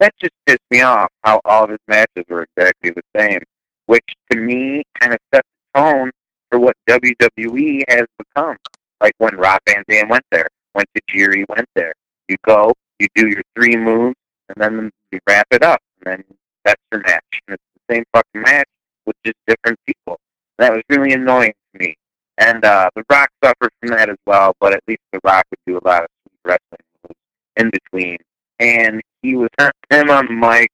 [0.00, 3.40] that just pissed me off how all of his matches were exactly the same,
[3.86, 5.44] which to me kind of set
[5.74, 6.10] the tone
[6.50, 8.56] for what WWE has become.
[9.00, 11.94] Like when Rob Van Dam went there, when Tajiri went there.
[12.28, 14.16] You go, you do your three moves,
[14.48, 16.24] and then you wrap it up, and then
[16.64, 17.40] that's your match.
[17.46, 18.68] And it's the same fucking match
[19.06, 20.18] with just different people.
[20.58, 21.96] That was really annoying to me.
[22.38, 25.58] And uh, The Rock suffered from that as well, but at least The Rock would
[25.66, 26.08] do a lot of
[26.44, 27.18] wrestling moves
[27.56, 28.16] in between.
[28.58, 29.48] And he was
[29.90, 30.70] him on the mic.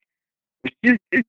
[0.65, 1.24] It just, it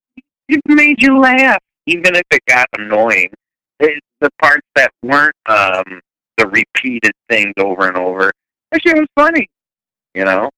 [0.50, 3.32] just made you laugh, even if it got annoying.
[3.80, 6.02] It, the parts that weren't um,
[6.38, 8.32] the repeated things over and over,
[8.72, 9.48] that shit was funny,
[10.14, 10.50] you know.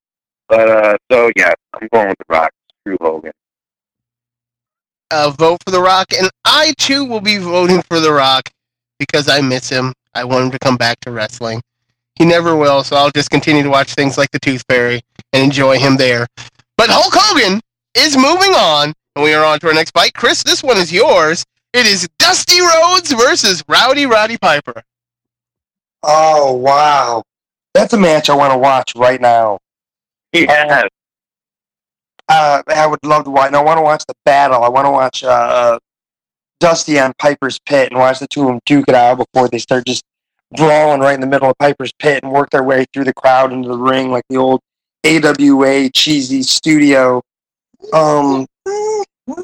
[0.48, 2.50] But uh, so yeah, I'm going with The Rock.
[2.80, 3.32] Screw Hogan.
[5.10, 8.50] Uh, vote for The Rock, and I too will be voting for The Rock
[8.98, 9.92] because I miss him.
[10.14, 11.60] I want him to come back to wrestling.
[12.16, 15.00] He never will, so I'll just continue to watch things like The Tooth Fairy
[15.32, 16.26] and enjoy him there.
[16.76, 17.60] But Hulk Hogan
[17.94, 20.14] is moving on, and we are on to our next fight.
[20.14, 21.44] Chris, this one is yours.
[21.72, 24.82] It is Dusty Rhodes versus Rowdy Roddy Piper.
[26.04, 27.24] Oh wow,
[27.72, 29.58] that's a match I want to watch right now.
[30.32, 30.86] Yeah.
[32.28, 33.48] Uh, I would love to watch.
[33.48, 34.62] and I want to watch the battle.
[34.62, 35.78] I want to watch uh,
[36.64, 39.58] Dusty on Piper's Pit and watch the two of them duke it out before they
[39.58, 40.02] start just
[40.56, 43.52] brawling right in the middle of Piper's pit and work their way through the crowd
[43.52, 44.62] into the ring like the old
[45.04, 47.20] AWA cheesy studio.
[47.92, 48.46] Um,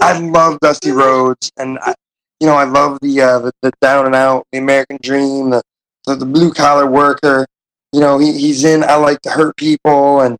[0.01, 1.95] I love Dusty Rhodes, and I,
[2.41, 5.63] you know I love the, uh, the the down and out, the American Dream, the
[6.07, 7.47] the, the blue collar worker.
[7.93, 8.83] You know he, he's in.
[8.83, 10.39] I like to hurt people, and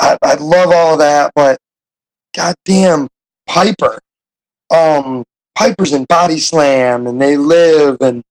[0.00, 1.32] I, I love all that.
[1.34, 1.56] But
[2.36, 3.08] goddamn,
[3.46, 3.98] Piper,
[4.70, 5.24] um,
[5.56, 8.22] Piper's in Body Slam, and they live, and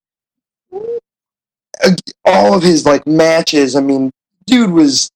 [2.25, 3.75] all of his like matches.
[3.75, 4.11] I mean,
[4.45, 5.09] dude was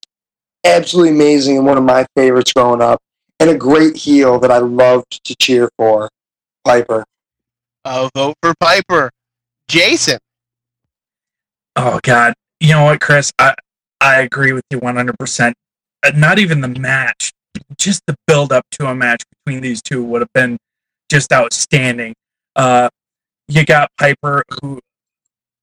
[0.64, 3.00] absolutely amazing and one of my favorites growing up,
[3.40, 6.08] and a great heel that I loved to cheer for.
[6.64, 7.04] Piper.
[7.84, 9.10] A vote for Piper.
[9.68, 10.18] Jason.
[11.76, 13.32] Oh God, you know what, Chris?
[13.38, 13.54] I
[14.00, 15.54] I agree with you one hundred percent.
[16.02, 17.32] Uh, Not even the match,
[17.76, 20.58] just the build up to a match between these two would have been
[21.08, 22.14] just outstanding.
[22.56, 22.88] Uh,
[23.48, 24.80] you got Piper, who,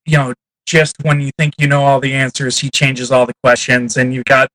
[0.06, 0.34] you know,
[0.66, 4.14] just when you think you know all the answers, he changes all the questions, and
[4.14, 4.50] you got,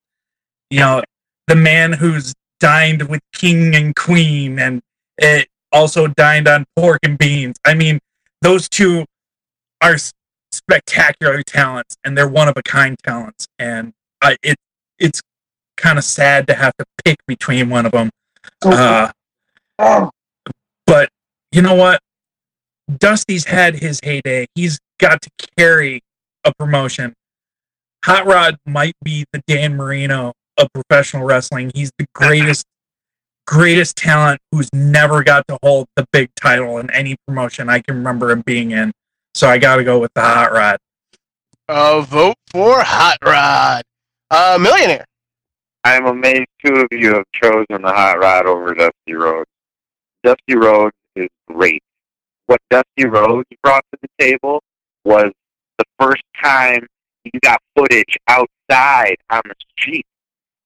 [0.71, 1.03] you know,
[1.47, 4.81] the man who's dined with king and queen, and
[5.19, 7.57] it also dined on pork and beans.
[7.65, 8.01] I mean,
[8.43, 9.05] those two
[9.81, 9.97] are
[10.53, 14.57] spectacular talents, and they're one of a kind talents, and I it
[14.99, 15.21] it's
[15.77, 18.11] kind of sad to have to pick between one of them.
[18.62, 19.11] Uh,
[20.91, 21.09] but
[21.53, 22.01] you know what?
[22.99, 24.49] Dusty's had his heyday.
[24.57, 26.03] He's got to carry
[26.43, 27.15] a promotion.
[28.05, 31.71] Hot Rod might be the Dan Marino of professional wrestling.
[31.77, 32.67] He's the greatest,
[33.47, 37.95] greatest talent who's never got to hold the big title in any promotion I can
[37.95, 38.91] remember him being in.
[39.35, 40.79] So I got to go with the Hot Rod.
[41.69, 43.85] A vote for Hot Rod.
[44.29, 45.05] Uh, millionaire.
[45.85, 49.49] I'm amazed two of you have chosen the hot rod over Dusty Rhodes.
[50.22, 51.82] Dusty Rhodes is great.
[52.47, 54.62] What Dusty Rhodes brought to the table
[55.05, 55.30] was
[55.78, 56.86] the first time
[57.24, 60.06] you got footage outside on the street.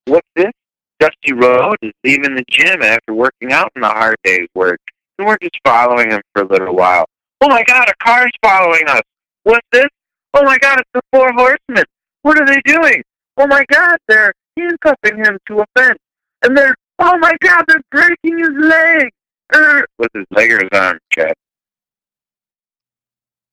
[0.06, 0.52] What's this?
[0.98, 4.80] Dusty Rhodes is leaving the gym after working out in the hard day's work.
[5.18, 7.06] And we're just following him for a little while.
[7.40, 9.02] Oh my god, a car's following us.
[9.42, 9.88] What's this?
[10.32, 11.84] Oh my god, it's the four horsemen.
[12.22, 13.02] What are they doing?
[13.36, 15.98] Oh my god, they're handcuffing him to a fence.
[16.42, 19.10] And they're, oh my god, they're breaking his leg.
[19.54, 21.34] Er, with his leg or his arm, Chad?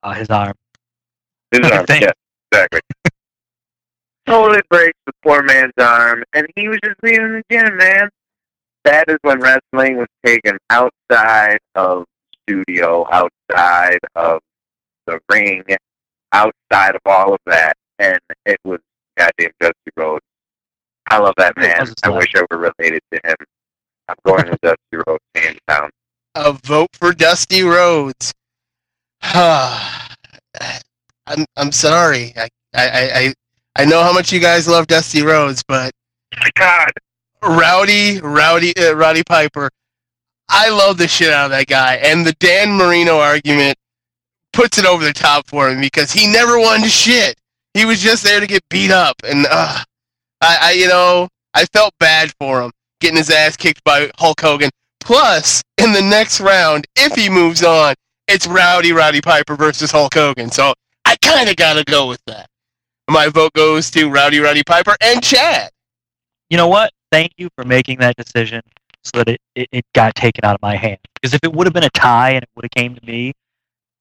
[0.03, 0.53] Uh, his arm.
[1.51, 2.11] His arm, yeah,
[2.51, 2.81] exactly.
[4.25, 8.09] totally breaks the poor man's arm, and he was just leaving the gym, man.
[8.83, 12.05] That is when wrestling was taken outside of
[12.43, 14.39] studio, outside of
[15.05, 15.63] the ring,
[16.31, 18.79] outside of all of that, and it was
[19.17, 20.25] goddamn Dusty Rhodes.
[21.09, 21.87] I love that man.
[22.03, 23.35] I wish I were related to him.
[24.11, 25.89] I'm going with Dusty Rhodes hands down.
[26.35, 28.33] A vote for Dusty Rhodes.
[29.23, 30.15] I'm
[31.55, 32.33] I'm sorry.
[32.35, 33.33] I, I, I, I-
[33.77, 35.93] I know how much you guys love Dusty Rhodes, but
[36.55, 36.91] God,
[37.41, 39.69] Rowdy, Rowdy, uh, Roddy Piper.
[40.49, 43.77] I love the shit out of that guy, and the Dan Marino argument
[44.51, 47.35] puts it over the top for him because he never won shit.
[47.73, 49.77] He was just there to get beat up, and uh,
[50.41, 52.71] I, I, you know, I felt bad for him
[53.01, 54.69] getting his ass kicked by Hulk Hogan.
[55.01, 57.95] Plus, in the next round, if he moves on,
[58.27, 60.49] it's Rowdy Roddy Piper versus Hulk Hogan.
[60.51, 60.73] So
[61.03, 62.47] I kind of got to go with that.
[63.09, 65.71] My vote goes to Rowdy Roddy Piper and Chad.
[66.49, 66.93] You know what?
[67.11, 68.61] Thank you for making that decision
[69.03, 70.99] so that it, it, it got taken out of my hand.
[71.15, 73.33] Because if it would have been a tie and it would have came to me,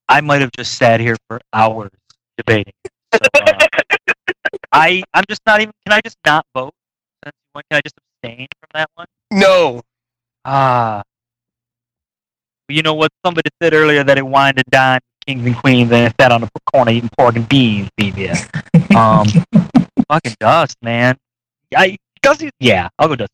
[0.09, 1.91] I might have just sat here for hours
[2.37, 2.73] debating.
[3.15, 3.67] So, uh,
[4.73, 5.73] I I'm just not even.
[5.87, 6.75] Can I just not vote?
[7.25, 7.33] Can
[7.73, 9.07] I just abstain from that one?
[9.31, 9.83] No.
[10.45, 11.03] Ah.
[12.69, 13.11] You know what?
[13.25, 16.41] Somebody said earlier that it wined and dined kings and queens and it sat on
[16.41, 18.49] the corner eating pork and beans, BBS.
[18.91, 19.25] Um,
[20.09, 21.17] fucking dust, man.
[21.77, 22.51] I Dusty.
[22.59, 23.33] Yeah, I'll go Dusty.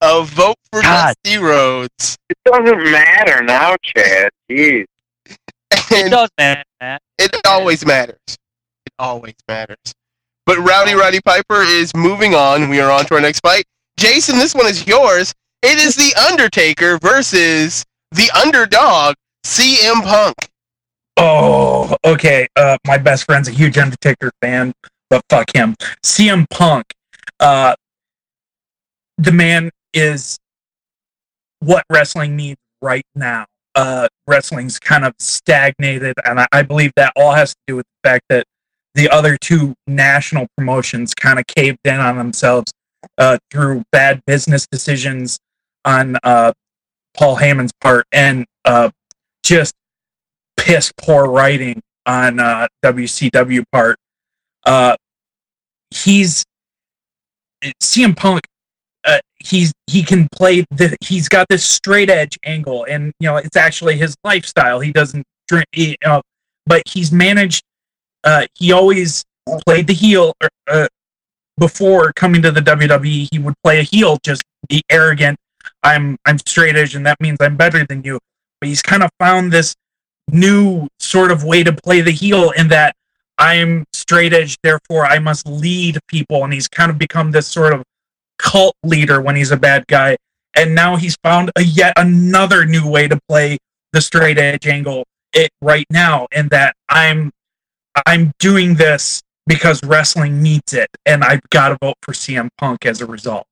[0.00, 1.14] A vote for God.
[1.22, 2.18] Dusty Rhodes.
[2.28, 4.30] It doesn't matter now, Chad.
[4.50, 4.86] Jeez.
[5.26, 6.98] It does, matter, man.
[6.98, 7.02] Matt.
[7.18, 8.18] It always matters.
[8.26, 9.94] It always matters.
[10.44, 12.68] But Rowdy Roddy Piper is moving on.
[12.68, 13.64] We are on to our next fight.
[13.96, 15.32] Jason, this one is yours.
[15.62, 19.14] It is The Undertaker versus the underdog,
[19.44, 20.36] CM Punk.
[21.16, 22.46] Oh, okay.
[22.56, 24.72] Uh, my best friend's a huge Undertaker fan,
[25.10, 25.74] but fuck him.
[26.04, 26.84] CM Punk.
[27.40, 27.74] Uh,
[29.18, 30.38] the man is
[31.60, 33.46] what wrestling needs right now.
[33.74, 37.86] Uh, wrestling's kind of stagnated, and I, I believe that all has to do with
[37.86, 38.44] the fact that
[38.94, 42.72] the other two national promotions kind of caved in on themselves
[43.18, 45.38] uh, through bad business decisions
[45.84, 46.52] on uh,
[47.16, 48.90] Paul Heyman's part and uh,
[49.42, 49.74] just
[50.56, 53.98] piss poor writing on uh, WCW part.
[54.64, 54.96] Uh,
[55.90, 56.44] he's
[57.82, 58.42] CM Punk.
[59.04, 63.36] Uh, he's he can play the he's got this straight edge angle, and you know
[63.36, 64.80] it's actually his lifestyle.
[64.80, 65.66] He doesn't drink,
[66.66, 67.62] but he's managed.
[68.24, 69.24] Uh, he always
[69.66, 70.34] played the heel.
[70.66, 70.88] Uh,
[71.58, 75.38] before coming to the WWE, he would play a heel, just be arrogant.
[75.82, 78.18] I'm I'm straight edge, and that means I'm better than you.
[78.60, 79.74] But he's kind of found this
[80.30, 82.94] new sort of way to play the heel in that
[83.38, 87.72] I'm straight edge, therefore I must lead people, and he's kind of become this sort
[87.72, 87.82] of
[88.38, 90.16] cult leader when he's a bad guy.
[90.56, 93.58] And now he's found a yet another new way to play
[93.92, 97.32] the straight edge angle it right now, in that I'm
[98.06, 102.86] I'm doing this because wrestling needs it, and I've got to vote for CM Punk
[102.86, 103.46] as a result.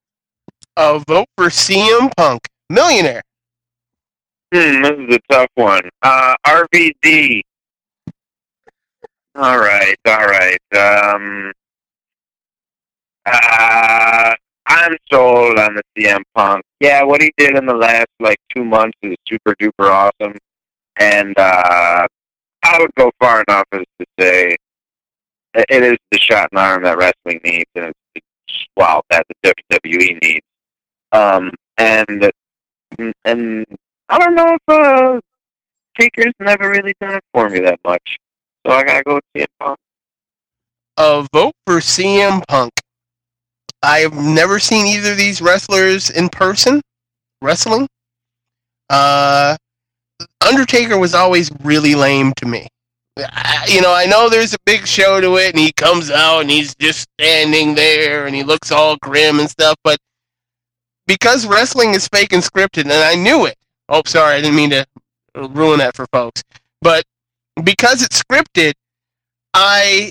[0.77, 3.23] A vote for CM Punk, millionaire.
[4.55, 5.83] Hmm, this is a tough one.
[6.03, 7.43] Uh, RVD.
[9.35, 10.59] All right, all right.
[10.75, 11.53] Um,
[13.25, 14.35] uh,
[14.67, 16.65] I'm sold on the CM Punk.
[16.81, 20.37] Yeah, what he did in the last like two months is super duper awesome,
[20.99, 22.07] and uh,
[22.63, 24.57] I would go far enough as to say
[25.55, 29.27] it is the shot in the arm that wrestling needs, and it's, it's well that
[29.29, 30.47] the WWE needs.
[31.13, 32.31] Um, and
[33.25, 33.67] and
[34.09, 35.21] I don't know if uh,
[35.99, 38.19] Taker's never really done it for me that much,
[38.67, 39.79] so I gotta go with CM Punk.
[40.99, 42.73] A vote for CM Punk.
[43.83, 46.81] I've never seen either of these wrestlers in person
[47.43, 47.89] wrestling.
[48.89, 49.57] Uh,
[50.47, 52.69] Undertaker was always really lame to me.
[53.17, 56.51] You know, I know there's a big show to it, and he comes out and
[56.51, 59.99] he's just standing there and he looks all grim and stuff, but
[61.07, 63.57] because wrestling is fake and scripted, and I knew it.
[63.89, 64.87] Oh, sorry, I didn't mean to
[65.35, 66.43] ruin that for folks.
[66.81, 67.05] But
[67.65, 68.73] because it's scripted,
[69.55, 70.11] I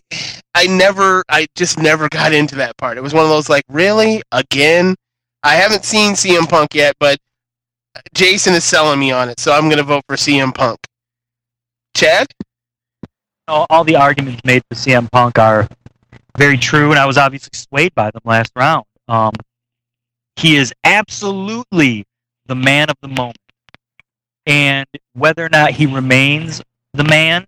[0.53, 2.97] I never I just never got into that part.
[2.97, 4.21] It was one of those like, really?
[4.31, 4.95] Again?
[5.43, 7.17] I haven't seen CM Punk yet, but
[8.13, 10.79] Jason is selling me on it, so I'm gonna vote for CM Punk.
[11.95, 12.27] Chad?
[13.51, 15.67] All, all the arguments made for CM Punk are
[16.37, 18.85] very true, and I was obviously swayed by them last round.
[19.07, 19.33] Um,
[20.37, 22.05] he is absolutely
[22.45, 23.37] the man of the moment,
[24.45, 26.63] and whether or not he remains
[26.93, 27.45] the man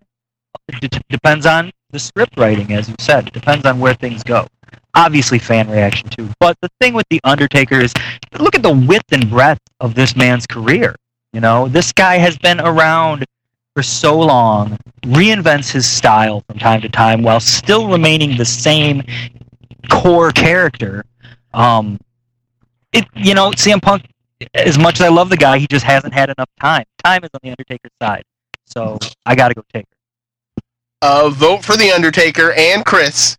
[0.80, 3.28] d- depends on the script writing, as you said.
[3.28, 4.46] It depends on where things go.
[4.94, 6.28] Obviously, fan reaction too.
[6.38, 7.92] But the thing with the Undertaker is,
[8.38, 10.94] look at the width and breadth of this man's career.
[11.32, 13.24] You know, this guy has been around
[13.74, 19.02] for so long, reinvents his style from time to time while still remaining the same
[19.90, 21.04] core character.
[21.52, 21.98] Um,
[22.92, 24.06] it, you know, CM Punk,
[24.54, 26.84] as much as I love the guy, he just hasn't had enough time.
[27.02, 28.22] Time is on the Undertaker's side.
[28.66, 29.88] So I got to go Taker.
[31.02, 33.36] Uh, vote for the Undertaker and Chris.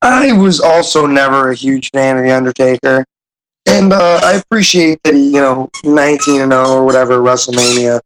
[0.00, 3.04] I was also never a huge fan of the Undertaker,
[3.66, 8.00] and uh, I appreciate that he, you know, nineteen and zero or whatever WrestleMania.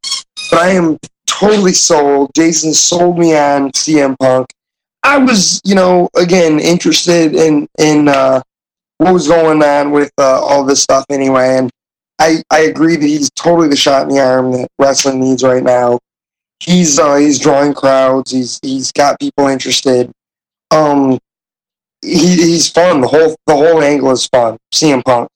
[0.54, 2.30] But I am totally sold.
[2.32, 4.46] Jason sold me on CM Punk.
[5.02, 8.40] I was, you know, again interested in in uh,
[8.98, 11.72] what was going on with uh, all this stuff anyway, and
[12.20, 15.64] I I agree that he's totally the shot in the arm that wrestling needs right
[15.64, 15.98] now.
[16.60, 18.30] He's uh, he's drawing crowds.
[18.30, 20.12] He's he's got people interested.
[20.70, 21.18] Um,
[22.00, 23.00] he, he's fun.
[23.00, 24.56] The whole the whole angle is fun.
[24.72, 25.28] CM Punk.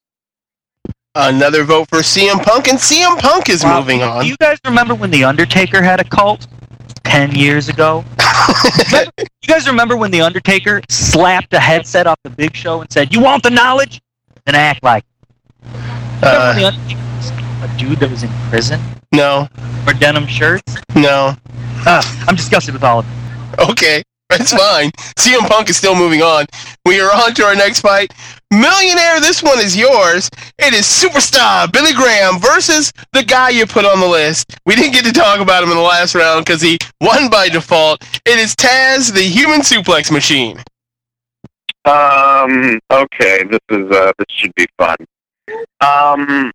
[1.21, 3.81] Another vote for CM Punk, and CM Punk is Wow.
[3.81, 4.23] moving on.
[4.23, 6.47] Do you guys remember when the Undertaker had a cult
[7.03, 8.05] ten years ago?
[8.93, 12.93] Remember- you guys remember when the Undertaker slapped a headset off the Big Show and
[12.93, 14.01] said, "You want the knowledge?"
[14.47, 15.05] Then act like.
[16.23, 17.31] Uh, the Undertaker was
[17.63, 18.81] a dude that was in prison
[19.13, 19.49] no,
[19.85, 20.77] for denim shirts?
[20.95, 21.35] no.
[21.87, 23.07] Ah, I'm disgusted with all of
[23.59, 23.71] it.
[23.71, 24.91] Okay, that's fine.
[25.17, 26.47] CM Punk is still moving on.
[26.85, 28.13] We are on to our next fight.
[28.51, 30.31] Millionaire, this one is yours.
[30.59, 34.57] It is superstar Billy Graham versus the guy you put on the list.
[34.67, 37.49] We didn't get to talk about him in the last round because he won by
[37.49, 38.03] default.
[38.25, 40.59] It is Taz, the human suplex machine.
[41.85, 42.79] Um.
[42.91, 43.45] Okay.
[43.45, 44.13] This is uh.
[44.19, 44.97] This should be fun.
[45.81, 46.51] Um.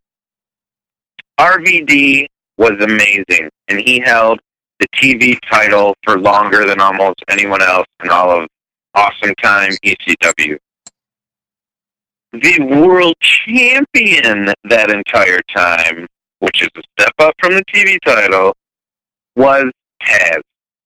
[1.39, 2.27] RVD
[2.57, 4.39] was amazing, and he held
[4.79, 8.47] the TV title for longer than almost anyone else in all of
[8.95, 10.57] awesome time ECW.
[12.33, 16.07] The world champion that entire time,
[16.39, 18.53] which is a step up from the TV title,
[19.35, 19.65] was
[20.01, 20.41] Taz,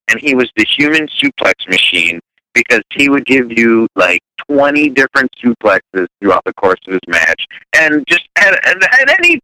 [0.09, 2.19] and he was the human suplex machine
[2.53, 4.19] because he would give you like
[4.49, 7.45] 20 different suplexes throughout the course of his match.
[7.79, 9.39] And just at, at, at any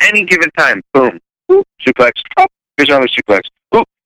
[0.00, 1.18] any given time, boom,
[1.50, 2.46] suplex, oh,
[2.76, 3.42] here's another suplex,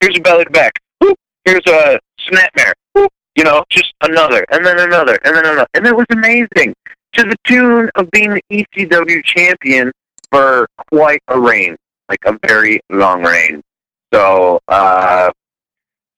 [0.00, 0.72] here's a belly to back,
[1.04, 1.98] Oop, here's a
[2.28, 2.72] snapmare.
[2.94, 6.74] Whoop, You know, just another, and then another, and then another, and it was amazing
[7.14, 9.92] to the tune of being the ECW champion
[10.30, 11.76] for quite a reign,
[12.08, 13.62] like a very long reign.
[14.12, 15.30] So, uh,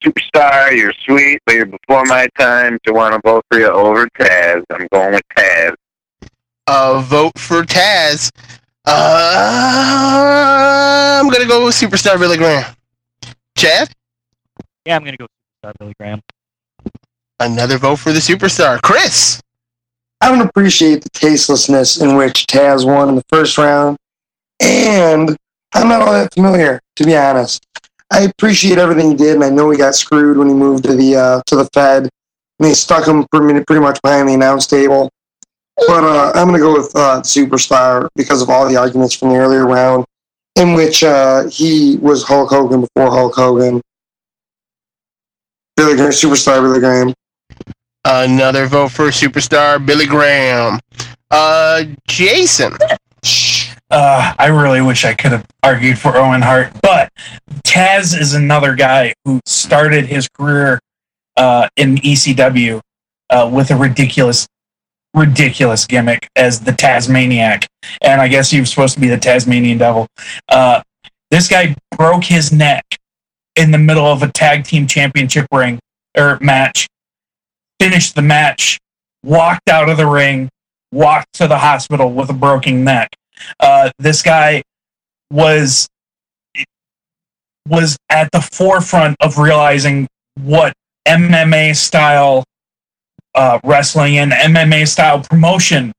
[0.03, 2.79] superstar, you're sweet, but you're before my time.
[2.85, 5.75] To want to vote for you over Taz, I'm going with Taz.
[6.67, 8.31] Uh, vote for Taz.
[8.87, 8.91] Uh,
[11.21, 12.65] I'm gonna go with Superstar Billy Graham.
[13.61, 13.93] Chad?
[14.87, 15.27] Yeah, I'm gonna go
[15.63, 16.23] with Billy Graham.
[17.41, 18.81] Another vote for the superstar.
[18.81, 19.39] Chris?
[20.23, 23.99] I don't appreciate the tastelessness in which Taz won in the first round,
[24.61, 25.37] and
[25.75, 27.63] I'm not all that familiar, to be honest.
[28.11, 30.97] I appreciate everything he did, and I know he got screwed when he moved to
[30.97, 32.11] the uh, to the Fed, and
[32.61, 35.11] they stuck him pretty, pretty much behind the announce table.
[35.87, 39.29] But uh, I'm going to go with uh, Superstar because of all the arguments from
[39.29, 40.07] the earlier round,
[40.61, 43.81] in which uh, he was Hulk Hogan before Hulk Hogan.
[45.77, 47.15] Billy Graham, Superstar Billy Graham.
[48.05, 50.79] Another vote for Superstar Billy Graham.
[51.31, 52.75] Uh, Jason?
[53.91, 57.11] Uh, I really wish I could have argued for Owen Hart, but
[57.65, 60.79] Taz is another guy who started his career
[61.37, 62.81] uh, in ECW
[63.31, 64.47] uh, with a ridiculous,
[65.15, 67.67] ridiculous gimmick as the Tasmaniac,
[68.03, 70.07] and I guess he was supposed to be the Tasmanian Devil.
[70.49, 70.83] Uh,
[71.31, 72.85] this guy broke his neck
[73.57, 75.79] in the middle of a tag team championship ring
[76.17, 76.87] or match,
[77.79, 78.79] finished the match,
[79.23, 80.49] walked out of the ring,
[80.93, 83.11] walked to the hospital with a broken neck.
[83.59, 84.63] Uh, this guy
[85.31, 85.89] was
[87.69, 90.09] was at the forefront of realizing
[90.43, 90.73] what
[91.07, 92.45] MMA style
[93.35, 95.93] uh, wrestling and MMA style promotion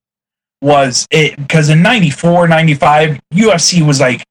[0.62, 4.24] was it because in 94 95 UFC was like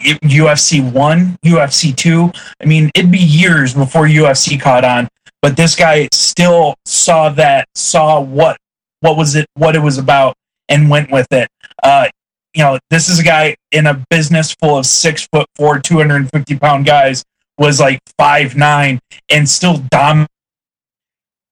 [0.00, 5.08] UFC 1 UFC 2 I mean it'd be years before UFC caught on
[5.42, 8.56] but this guy still saw that saw what
[9.00, 10.34] what was it what it was about
[10.68, 11.48] and went with it.
[11.82, 12.08] Uh
[12.54, 16.58] you know this is a guy in a business full of six foot four 250
[16.58, 17.22] pound guys
[17.58, 18.98] was like five nine
[19.28, 20.26] and still dom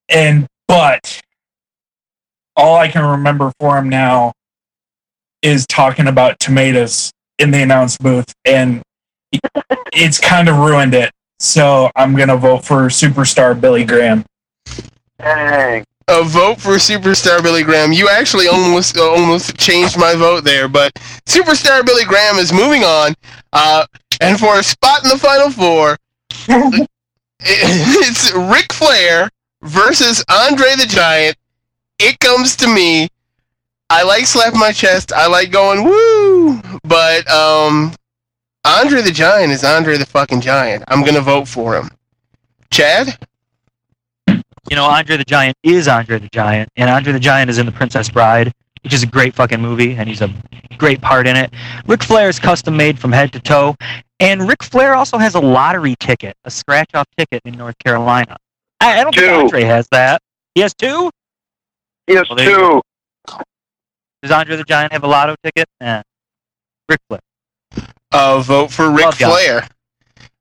[0.08, 1.20] and but
[2.56, 4.32] all i can remember for him now
[5.42, 8.82] is talking about tomatoes in the announce booth and
[9.92, 14.24] it's kind of ruined it so i'm gonna vote for superstar billy graham
[15.18, 15.84] Dang.
[16.10, 17.92] A vote for Superstar Billy Graham.
[17.92, 20.92] You actually almost almost changed my vote there, but
[21.26, 23.14] Superstar Billy Graham is moving on.
[23.52, 23.84] Uh,
[24.20, 25.98] and for a spot in the final four,
[27.40, 29.28] it's Ric Flair
[29.62, 31.36] versus Andre the Giant.
[31.98, 33.08] It comes to me.
[33.90, 35.12] I like slapping my chest.
[35.12, 37.92] I like going woo, but um,
[38.64, 40.84] Andre the Giant is Andre the fucking Giant.
[40.88, 41.88] I'm gonna vote for him.
[42.70, 43.18] Chad?
[44.26, 47.64] You know, Andre the Giant is Andre the Giant, and Andre the Giant is in
[47.64, 48.52] The Princess Bride,
[48.82, 50.30] which is a great fucking movie, and he's a
[50.76, 51.50] great part in it.
[51.86, 53.74] Ric Flair is custom made from head to toe,
[54.20, 58.36] and Ric Flair also has a lottery ticket, a scratch off ticket in North Carolina.
[58.80, 60.20] I, I don't think Andre has that.
[60.54, 61.10] He has two?
[62.06, 62.82] Yes, Well, two.
[64.22, 65.66] Does Andre the Giant have a lotto ticket?
[65.80, 66.02] Eh.
[66.88, 67.20] Ric Flair.
[68.10, 69.14] Uh, vote for Ric Love.
[69.16, 69.68] Flair.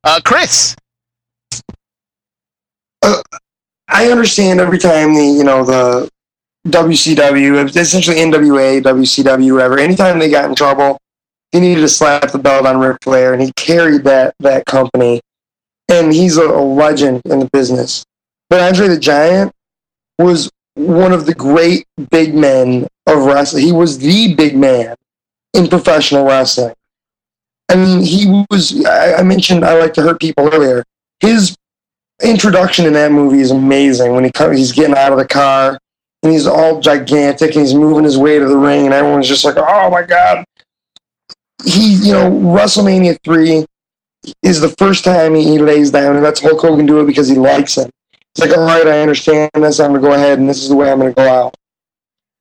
[0.03, 0.75] Uh, Chris?
[3.89, 6.09] I understand every time the you know the
[6.67, 9.79] WCW, essentially NWA, WCW, whatever.
[9.79, 10.97] Anytime they got in trouble,
[11.51, 15.21] he needed to slap the belt on Ric Flair, and he carried that that company.
[15.89, 18.03] And he's a, a legend in the business.
[18.49, 19.51] But Andre the Giant
[20.19, 23.65] was one of the great big men of wrestling.
[23.65, 24.95] He was the big man
[25.53, 26.73] in professional wrestling.
[27.69, 28.85] I mean, he was.
[28.85, 30.83] I, mentioned I like to hurt people earlier.
[31.19, 31.57] His
[32.23, 35.77] introduction in that movie is amazing when he comes, he's getting out of the car
[36.23, 39.45] and he's all gigantic and he's moving his way to the ring and everyone's just
[39.45, 40.43] like, oh my god.
[41.63, 43.65] He, you know, WrestleMania three
[44.43, 47.35] is the first time he, lays down and lets Hulk Hogan do it because he
[47.35, 47.89] likes him.
[48.37, 49.79] It's like, all right, I understand this.
[49.79, 51.55] I'm gonna go ahead and this is the way I'm gonna go out.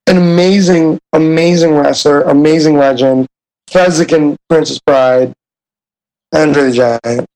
[0.06, 3.26] An amazing, amazing wrestler, amazing legend.
[3.70, 5.32] Fezzik and Princess Bride,
[6.34, 7.26] Andre the Giant.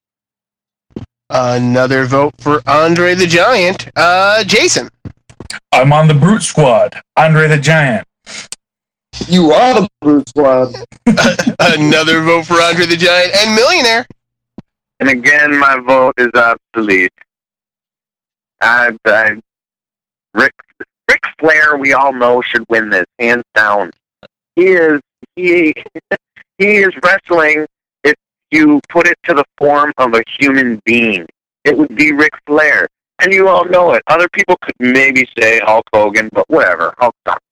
[1.30, 3.88] Another vote for Andre the Giant.
[3.96, 4.90] Uh, Jason.
[5.72, 8.06] i'm on the brute squad andre the giant
[9.26, 10.74] You are the Brute Squad.
[11.58, 14.06] Another vote for Andre the Giant and Millionaire.
[15.00, 17.12] And again, my vote is obsolete.
[18.60, 18.90] I,
[20.34, 20.52] Ric,
[21.08, 23.90] Ric Flair, we all know should win this hands down.
[24.56, 25.00] He is
[25.36, 25.74] he
[26.58, 27.66] he is wrestling
[28.04, 28.14] if
[28.50, 31.26] you put it to the form of a human being.
[31.64, 32.88] it would be Ric Flair.
[33.22, 34.02] And you all know it.
[34.06, 36.94] Other people could maybe say Hulk Hogan, but whatever.
[36.98, 37.44] Hulk sucks.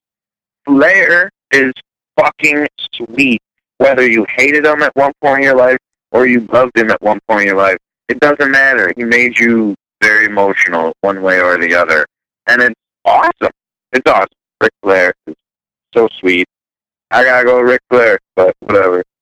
[0.65, 1.73] Flair is
[2.19, 3.43] fucking sweet.
[3.77, 5.77] Whether you hated him at one point in your life
[6.11, 7.77] or you loved him at one point in your life,
[8.09, 8.93] it doesn't matter.
[8.97, 12.07] He made you very emotional one way or the other.
[12.47, 13.53] And it's awesome.
[13.93, 14.29] It's awesome.
[14.63, 15.35] Ric Flair is
[15.95, 16.47] so sweet.
[17.11, 19.03] I gotta go with Ric Flair, but whatever.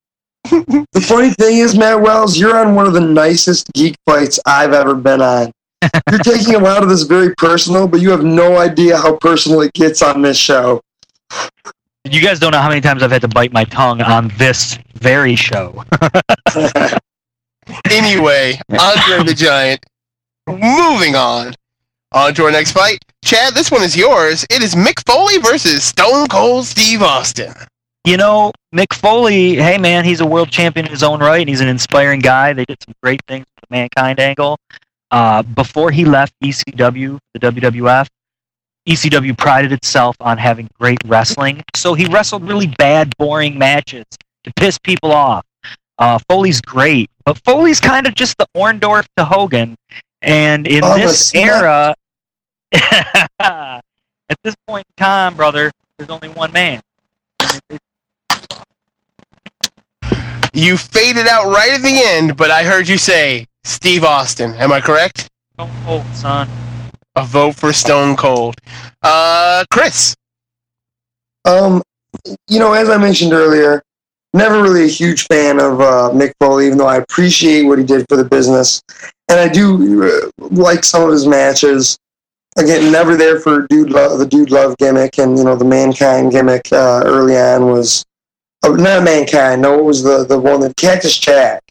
[0.93, 4.73] The funny thing is, Matt Wells, you're on one of the nicest geek fights I've
[4.73, 5.51] ever been on.
[6.11, 9.61] You're taking a lot of this very personal, but you have no idea how personal
[9.61, 10.81] it gets on this show.
[12.05, 14.78] You guys don't know how many times I've had to bite my tongue on this
[14.94, 15.85] very show.
[17.90, 19.85] Anyway, Andre the Giant.
[20.47, 21.55] Moving on.
[22.12, 22.98] On to our next fight.
[23.24, 24.47] Chad, this one is yours.
[24.48, 27.52] It is Mick Foley versus Stone Cold Steve Austin.
[28.06, 31.48] you know, Mick Foley, hey man, he's a world champion in his own right, and
[31.48, 32.52] he's an inspiring guy.
[32.52, 34.56] They did some great things with the Mankind angle.
[35.10, 38.06] Uh, before he left ECW, the WWF,
[38.89, 44.05] ECW prided itself on having great wrestling, so he wrestled really bad, boring matches
[44.44, 45.44] to piss people off.
[45.98, 49.74] Uh, Foley's great, but Foley's kind of just the Orndorff to Hogan,
[50.27, 51.44] and in Oh, this snap.
[51.62, 51.94] era,
[53.40, 53.82] at
[54.43, 56.82] this point in time, brother, there's only one man.
[60.53, 64.55] You faded out right at the end, but I heard you say Steve Austin.
[64.55, 65.28] Am I correct?
[65.55, 66.48] Stone Cold, son.
[67.15, 68.57] A vote for Stone Cold.
[69.03, 70.15] Uh, Chris.
[71.44, 71.82] Um,
[72.48, 73.82] you know, as I mentioned earlier,
[74.32, 77.85] never really a huge fan of uh, Mick Foley, even though I appreciate what he
[77.85, 78.82] did for the business,
[79.28, 81.98] and I do uh, like some of his matches.
[82.59, 86.32] Again, never there for dude love, the dude love gimmick, and you know the mankind
[86.32, 88.05] gimmick uh, early on was
[88.62, 89.62] uh, not mankind.
[89.62, 91.62] No, it was the the one that Cactus Jack.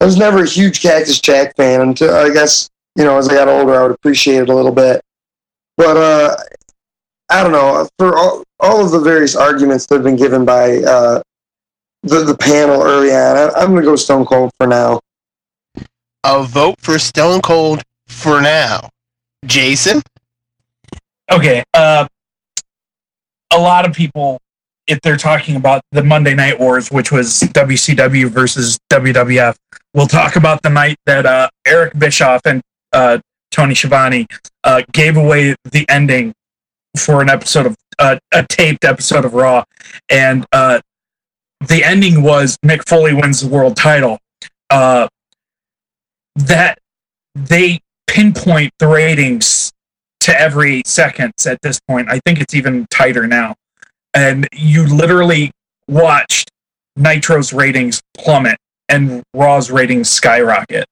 [0.00, 3.34] I was never a huge Cactus Jack fan until I guess you know as I
[3.34, 5.00] got older, I would appreciate it a little bit.
[5.76, 6.36] But uh,
[7.30, 7.88] I don't know.
[7.98, 11.22] For all, all of the various arguments that have been given by uh,
[12.02, 15.00] the the panel early on, I, I'm going to go Stone Cold for now.
[16.24, 18.88] A vote for Stone Cold for now.
[19.44, 20.02] Jason.
[21.30, 21.62] Okay.
[21.74, 22.08] Uh,
[23.52, 24.40] a lot of people,
[24.86, 29.56] if they're talking about the Monday Night Wars, which was WCW versus WWF,
[29.94, 32.62] will talk about the night that uh, Eric Bischoff and
[32.92, 33.18] uh,
[33.50, 34.26] Tony Schiavone
[34.64, 36.34] uh, gave away the ending
[36.96, 39.64] for an episode of uh, a taped episode of Raw,
[40.08, 40.80] and uh,
[41.66, 44.18] the ending was Mick Foley wins the world title.
[44.70, 45.08] Uh,
[46.46, 46.78] that
[47.34, 49.72] they pinpoint the ratings
[50.20, 52.08] to every seconds at this point.
[52.10, 53.54] I think it's even tighter now.
[54.14, 55.50] And you literally
[55.86, 56.50] watched
[56.96, 58.58] Nitro's ratings plummet
[58.88, 60.86] and Raw's ratings skyrocket.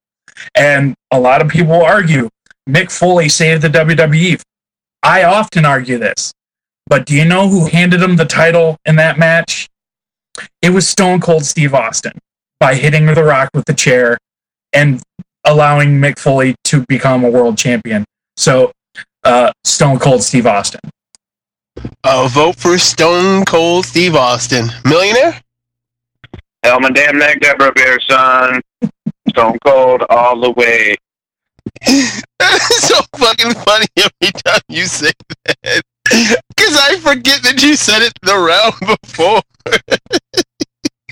[0.55, 2.29] And a lot of people argue
[2.69, 4.41] Mick Foley saved the WWE.
[5.03, 6.33] I often argue this.
[6.87, 9.69] But do you know who handed him the title in that match?
[10.63, 12.13] It was Stone Cold Steve Austin
[12.61, 14.19] by hitting The Rock with the chair
[14.73, 15.03] and
[15.47, 18.05] allowing Mick Foley to become a world champion.
[18.37, 18.73] So,
[19.25, 20.81] uh, Stone Cold Steve Austin.
[22.05, 24.69] A vote for Stone Cold Steve Austin.
[24.85, 25.41] Millionaire?
[26.63, 28.61] Hell, my damn neck, Deborah Bear, son.
[29.29, 30.97] Stone Cold all the way.
[32.39, 35.11] It's so fucking funny every time you say
[35.63, 35.83] that.
[36.05, 39.43] Because I forget that you said it the round before.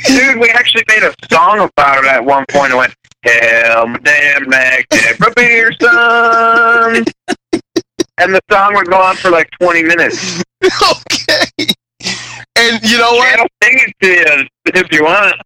[0.06, 2.72] Dude, we actually made a song about it at one point.
[2.72, 2.94] It went,
[3.24, 5.68] Hell, my damn neck, Deborah Beer,
[8.18, 10.42] and the song would go on for like 20 minutes.
[10.64, 11.46] okay.
[12.56, 13.40] And you know what?
[13.40, 15.36] I'll sing it to you if you want.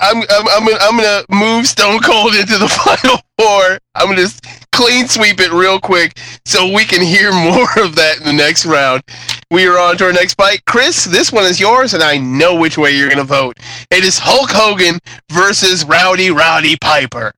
[0.00, 3.78] I'm I'm I'm gonna, I'm gonna move Stone Cold into the final four.
[3.94, 4.40] I'm gonna s-
[4.72, 8.66] clean sweep it real quick so we can hear more of that in the next
[8.66, 9.02] round.
[9.50, 10.64] We are on to our next fight.
[10.66, 13.56] Chris, this one is yours, and I know which way you're gonna vote.
[13.90, 14.98] It is Hulk Hogan
[15.30, 17.32] versus Rowdy Roddy Piper.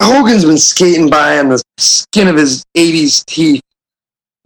[0.00, 3.62] Hogan's been skating by on the skin of his 80s teeth.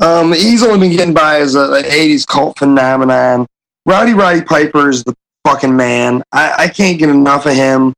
[0.02, 3.46] Um, he's only been getting by as an 80s cult phenomenon.
[3.86, 5.14] Rowdy Roddy Piper is the
[5.46, 6.24] fucking man.
[6.32, 7.94] I, I can't get enough of him.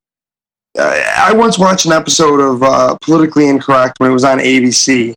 [0.79, 5.15] Uh, I once watched an episode of uh, Politically Incorrect when it was on ABC,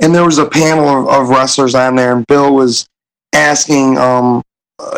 [0.00, 2.86] and there was a panel of, of wrestlers on there, and Bill was
[3.32, 4.42] asking, um,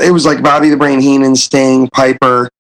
[0.03, 2.51] it was like Bobby the Brain Heenan, Sting, Piper,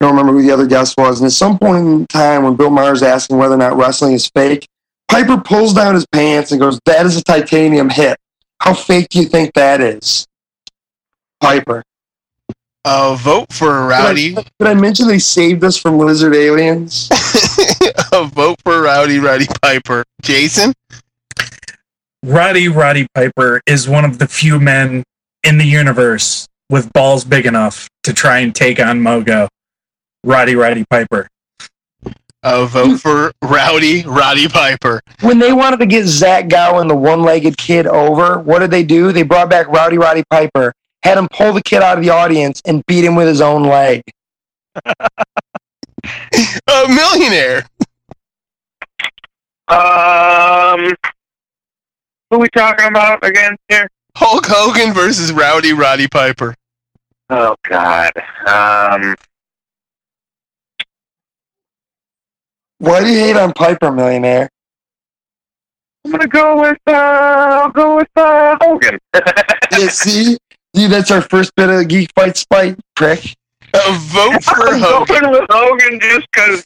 [0.00, 1.20] I don't remember who the other guest was.
[1.20, 4.28] And at some point in time, when Bill Maher's asking whether or not wrestling is
[4.28, 4.66] fake,
[5.08, 8.18] Piper pulls down his pants and goes, "That is a titanium hip.
[8.60, 10.26] How fake do you think that is?"
[11.40, 11.84] Piper.
[12.84, 14.30] A vote for Rowdy.
[14.34, 17.08] Did I, did I mention they saved us from lizard aliens?
[18.12, 20.04] A vote for Rowdy Roddy Piper.
[20.20, 20.72] Jason?
[22.24, 25.04] Rowdy Roddy Piper is one of the few men
[25.44, 29.46] in the universe with balls big enough to try and take on Mogo.
[30.24, 31.28] Rowdy Roddy Piper.
[32.44, 35.00] A vote for Rowdy Roddy Piper.
[35.20, 39.12] When they wanted to get Zach Gowen, the one-legged kid, over, what did they do?
[39.12, 42.62] They brought back Rowdy Roddy Piper, had him pull the kid out of the audience,
[42.64, 44.02] and beat him with his own leg.
[46.04, 47.64] A millionaire.
[49.68, 50.92] Um,
[52.30, 53.88] who we talking about again here?
[54.16, 56.54] Hulk Hogan versus Rowdy Roddy Piper.
[57.30, 58.12] Oh God.
[58.46, 59.14] Um,
[62.78, 64.48] Why do you hate on Piper, millionaire?
[66.04, 68.98] I'm gonna go with uh, I'll go with uh, Hogan.
[69.14, 70.36] yeah, see,
[70.74, 73.34] see, that's our first bit of geek fight spite, prick.
[73.74, 75.30] A vote for I'm Hogan.
[75.30, 76.64] with Hogan just because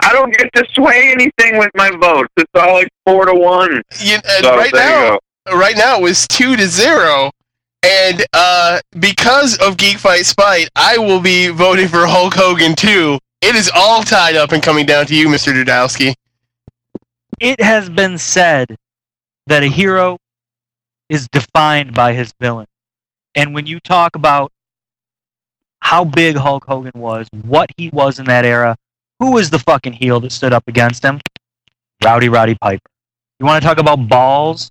[0.00, 2.32] I don't get to sway anything with my votes.
[2.38, 3.82] It's all like four to one.
[4.00, 7.30] You, and So, right there you now, right now it was two to zero,
[7.82, 13.18] and uh, because of Geek Fight Spite, I will be voting for Hulk Hogan too.
[13.42, 15.52] It is all tied up and coming down to you, Mr.
[15.52, 16.14] Dudowski.
[17.38, 18.76] It has been said
[19.46, 20.16] that a hero
[21.10, 22.66] is defined by his villain.
[23.36, 24.50] And when you talk about
[25.80, 28.76] how big Hulk Hogan was, what he was in that era,
[29.20, 31.20] who was the fucking heel that stood up against him?
[32.02, 32.90] Rowdy Roddy Piper.
[33.38, 34.70] You want to talk about balls?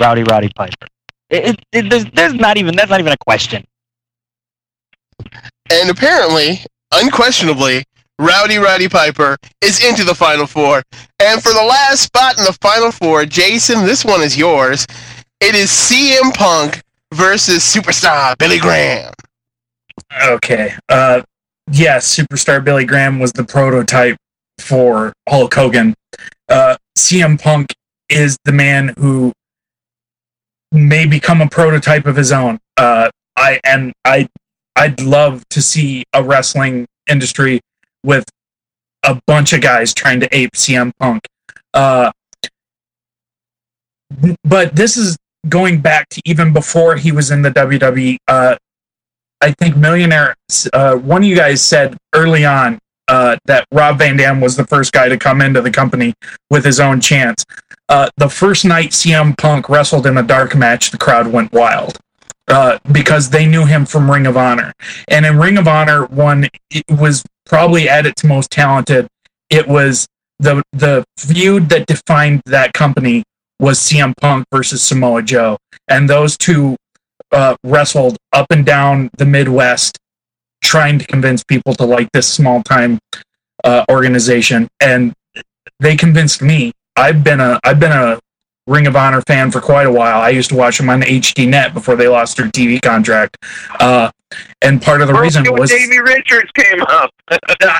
[0.00, 0.86] Rowdy Roddy Piper.
[1.28, 3.64] It, it, there's, there's not even that's not even a question.
[5.70, 6.60] And apparently,
[6.92, 7.84] unquestionably,
[8.18, 10.82] Rowdy Roddy Piper is into the Final Four.
[11.20, 14.86] And for the last spot in the Final Four, Jason, this one is yours.
[15.40, 19.12] It is CM Punk versus superstar Billy Graham.
[20.24, 20.74] Okay.
[20.88, 21.22] Uh,
[21.70, 24.16] yes, superstar Billy Graham was the prototype
[24.58, 25.94] for Hulk Hogan.
[26.48, 27.74] Uh, CM Punk
[28.08, 29.32] is the man who
[30.72, 32.58] may become a prototype of his own.
[32.76, 34.28] Uh, I and I,
[34.76, 37.60] I'd love to see a wrestling industry
[38.04, 38.24] with
[39.02, 41.26] a bunch of guys trying to ape CM Punk.
[41.72, 42.10] Uh,
[44.44, 45.16] but this is
[45.48, 48.18] going back to even before he was in the WWE.
[48.28, 48.56] Uh,
[49.40, 50.36] I think Millionaire,
[50.72, 54.66] uh, one of you guys said early on uh, that Rob Van Dam was the
[54.66, 56.14] first guy to come into the company
[56.50, 57.44] with his own chance.
[57.88, 61.98] Uh, the first night CM Punk wrestled in a dark match, the crowd went wild
[62.48, 64.72] uh, because they knew him from Ring of Honor.
[65.08, 69.08] And in Ring of Honor, one it was probably at its most talented.
[69.48, 70.06] It was
[70.38, 73.24] the the feud that defined that company
[73.60, 76.76] was CM Punk versus Samoa Joe, and those two
[77.30, 79.98] uh, wrestled up and down the Midwest,
[80.64, 82.98] trying to convince people to like this small time
[83.62, 85.12] uh, organization, and
[85.78, 86.72] they convinced me.
[86.96, 88.18] I've been a I've been a
[88.66, 90.20] Ring of Honor fan for quite a while.
[90.20, 93.36] I used to watch them on HD Net before they lost their TV contract,
[93.80, 94.10] uh,
[94.62, 97.10] and part of the reason when was Davey Richards came up.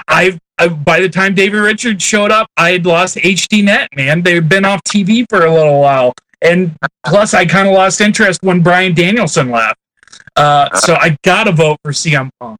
[0.09, 3.89] I, I by the time Davey Richards showed up, I had lost HD Net.
[3.95, 6.13] Man, they've been off TV for a little while,
[6.43, 6.77] and
[7.07, 9.79] plus I kind of lost interest when Bryan Danielson left.
[10.37, 12.59] Uh, so I gotta vote for CM Punk.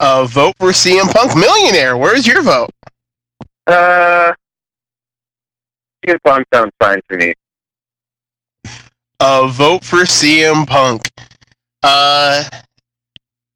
[0.00, 1.96] Uh, vote for CM Punk Millionaire.
[1.96, 2.70] Where's your vote?
[3.66, 4.34] Uh,
[6.04, 7.34] CM Punk sounds fine to me.
[9.20, 11.10] Uh, vote for CM Punk.
[11.82, 12.44] Uh,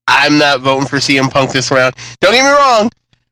[0.06, 1.94] I'm not voting for CM Punk this round.
[2.20, 2.90] Don't get me wrong.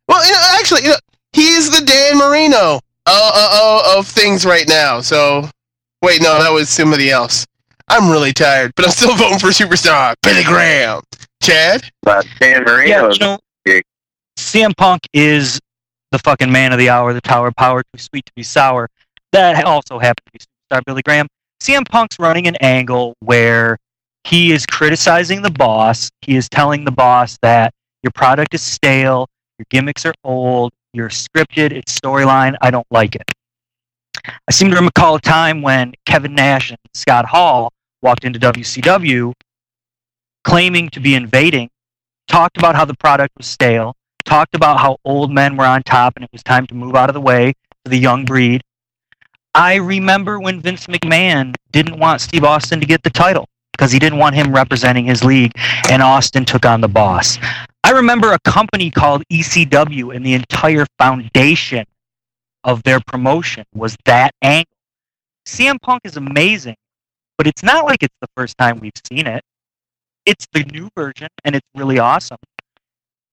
[0.09, 0.97] Well, you know, actually, you know,
[1.33, 5.01] he's the Dan Marino uh, uh, uh, of things right now.
[5.01, 5.49] So,
[6.03, 7.47] wait, no, that was somebody else.
[7.89, 11.03] I'm really tired, but I'm still voting for superstar Billy Graham.
[11.43, 11.83] Chad?
[12.03, 12.89] But Dan Marino.
[12.89, 13.39] Yeah, you know,
[14.37, 15.59] CM Punk is
[16.11, 18.89] the fucking man of the hour, the tower of power, too sweet to be sour.
[19.37, 21.27] That also happened to be superstar Billy Graham.
[21.63, 23.77] CM Punk's running an angle where
[24.25, 26.11] he is criticizing the boss.
[26.23, 31.11] He is telling the boss that your product is stale, your gimmicks are old, you're
[31.11, 33.31] scripted, it's storyline, I don't like it.
[34.25, 39.35] I seem to recall a time when Kevin Nash and Scott Hall walked into WCW
[40.45, 41.69] claiming to be invading,
[42.27, 46.17] talked about how the product was stale, talked about how old men were on top
[46.17, 47.53] and it was time to move out of the way
[47.85, 48.63] for the young breed.
[49.57, 53.99] I remember when Vince McMahon didn't want Steve Austin to get the title because he
[53.99, 55.53] didn't want him representing his league,
[55.89, 57.39] and Austin took on the boss.
[57.83, 61.87] I remember a company called ECW, and the entire foundation
[62.65, 64.71] of their promotion was that angle.
[65.47, 66.77] CM Punk is amazing,
[67.39, 69.43] but it's not like it's the first time we've seen it.
[70.27, 72.39] It's the new version, and it's really awesome.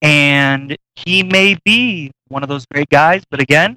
[0.01, 3.75] And he may be one of those great guys, but again,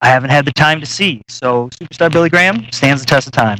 [0.00, 1.22] I haven't had the time to see.
[1.28, 3.58] So Superstar Billy Graham stands the test of time.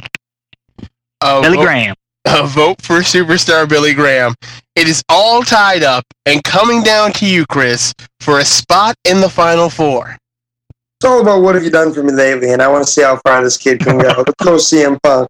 [1.21, 1.95] A Billy vote- Graham.
[2.27, 4.35] A vote for superstar Billy Graham.
[4.77, 9.21] It is all tied up and coming down to you, Chris, for a spot in
[9.23, 10.19] the final four.
[11.01, 13.03] It's all about what have you done for me lately, and I want to see
[13.03, 14.09] how far this kid can go.
[14.27, 15.29] Let's go CM Punk.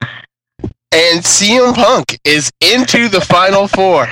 [0.00, 4.08] And CM Punk is into the final four.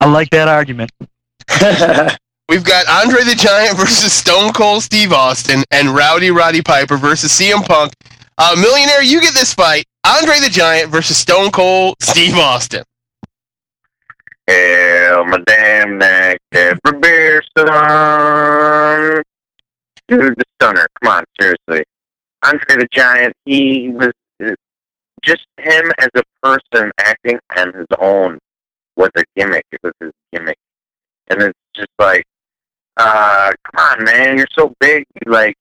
[0.00, 0.92] I like that argument.
[2.48, 7.32] We've got Andre the Giant versus Stone Cold Steve Austin and Rowdy Roddy Piper versus
[7.32, 7.92] CM Punk.
[8.36, 9.84] Uh, Millionaire, you get this fight.
[10.06, 12.84] Andre the Giant versus Stone Cold Steve Austin.
[14.46, 19.22] Hell, my damn neck, every beer son.
[20.06, 20.86] Dude, the stunner.
[21.02, 21.84] Come on, seriously.
[22.42, 24.12] Andre the Giant, he was
[24.44, 24.50] uh,
[25.22, 28.38] just him as a person acting on his own
[28.96, 29.64] was a gimmick.
[29.72, 30.58] It was his gimmick.
[31.30, 32.24] And it's just like,
[32.96, 35.56] uh, come on, man, you're so big, you like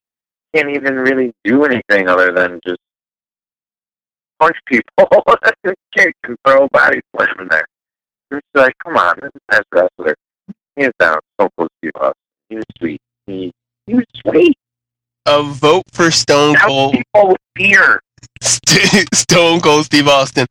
[0.53, 2.79] can't even really do anything other than just
[4.39, 4.85] punch people.
[5.95, 7.65] can't control body slam in there.
[8.31, 10.15] It's like, come on, this is the best wrestler.
[10.77, 12.13] Hands down, so close to us.
[12.49, 13.01] He was sweet.
[13.27, 13.51] He
[13.85, 14.57] he was sweet.
[15.25, 16.93] A vote for Stone Cold.
[16.93, 18.01] People with beer.
[19.13, 20.47] Stone Cold Steve Austin.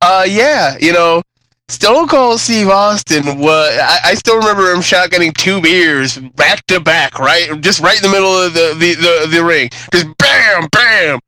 [0.00, 1.22] Uh, yeah, you know,
[1.68, 3.78] Stone Cold Steve Austin was.
[3.80, 8.02] I, I still remember him shotgunning two beers back to back, right, just right in
[8.02, 11.20] the middle of the the, the, the ring, just bam, bam,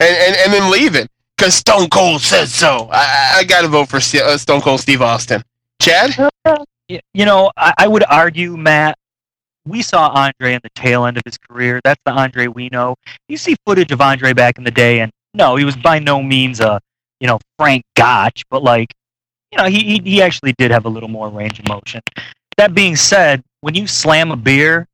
[0.00, 2.88] and and, and then leaving because Stone Cold said so.
[2.92, 5.42] I, I got to vote for St- uh, Stone Cold Steve Austin.
[5.80, 6.30] Chad.
[6.88, 8.96] You know, I, I would argue, Matt,
[9.66, 11.80] we saw Andre in the tail end of his career.
[11.84, 12.94] That's the Andre we know.
[13.28, 16.22] You see footage of Andre back in the day, and no, he was by no
[16.22, 16.80] means a,
[17.20, 18.92] you know, Frank Gotch, but like,
[19.52, 22.00] you know, he, he, he actually did have a little more range of motion.
[22.56, 24.86] That being said, when you slam a beer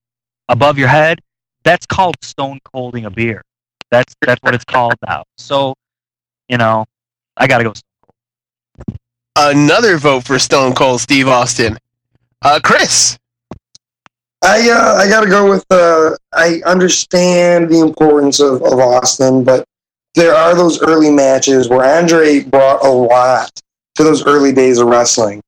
[0.48, 1.20] above your head,
[1.64, 3.43] that's called stone colding a beer.
[3.90, 5.24] That's that's what it's called now.
[5.39, 5.74] So,
[6.48, 6.85] you know,
[7.36, 7.72] I gotta go.
[9.36, 11.78] Another vote for Stone Cold Steve Austin.
[12.43, 13.18] Uh, Chris.
[14.43, 15.64] I uh, I gotta go with.
[15.70, 19.64] Uh, I understand the importance of, of Austin, but
[20.14, 23.51] there are those early matches where Andre brought a lot
[23.94, 25.40] to those early days of wrestling,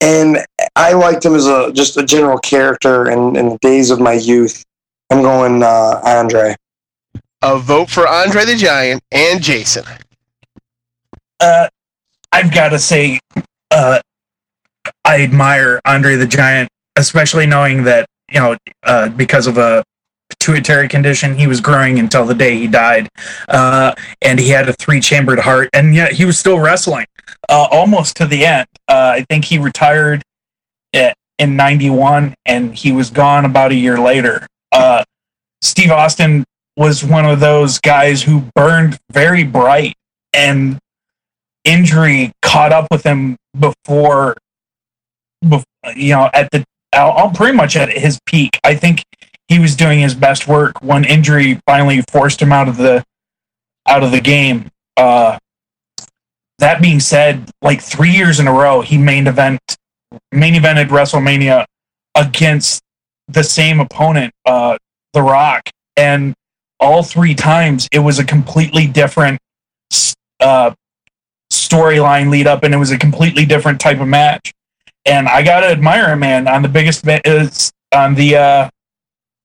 [0.00, 0.38] and
[0.76, 4.12] I liked him as a just a general character in, in the days of my
[4.14, 4.64] youth.
[5.10, 6.54] I'm going uh, Andre.
[7.42, 9.84] A vote for Andre the Giant and Jason.
[11.40, 11.68] Uh,
[12.32, 13.20] I've got to say,
[13.70, 14.00] uh,
[15.04, 19.82] I admire Andre the Giant, especially knowing that you know uh, because of a
[20.30, 23.08] pituitary condition, he was growing until the day he died,
[23.48, 27.06] uh, and he had a three-chambered heart, and yet he was still wrestling
[27.48, 28.66] uh, almost to the end.
[28.88, 30.22] Uh, I think he retired
[30.94, 34.46] i- in '91, and he was gone about a year later.
[34.72, 35.04] Uh,
[35.62, 36.44] Steve Austin
[36.76, 39.94] was one of those guys who burned very bright
[40.32, 40.78] and
[41.64, 44.36] injury caught up with him before,
[45.44, 45.64] bef-
[45.96, 46.64] you know, at the
[46.94, 48.58] uh, uh, pretty much at his peak.
[48.64, 49.02] I think
[49.48, 53.02] he was doing his best work when injury finally forced him out of the
[53.86, 54.70] out of the game.
[54.96, 55.38] Uh,
[56.58, 59.60] that being said, like three years in a row, he main event
[60.32, 61.64] main evented WrestleMania
[62.14, 62.80] against
[63.28, 64.76] the same opponent, uh,
[65.12, 66.34] The Rock, and
[66.80, 69.38] all three times it was a completely different
[70.40, 70.72] uh,
[71.52, 74.52] storyline lead up, and it was a completely different type of match.
[75.04, 76.48] And I gotta admire him, man.
[76.48, 78.70] On the biggest is on the uh,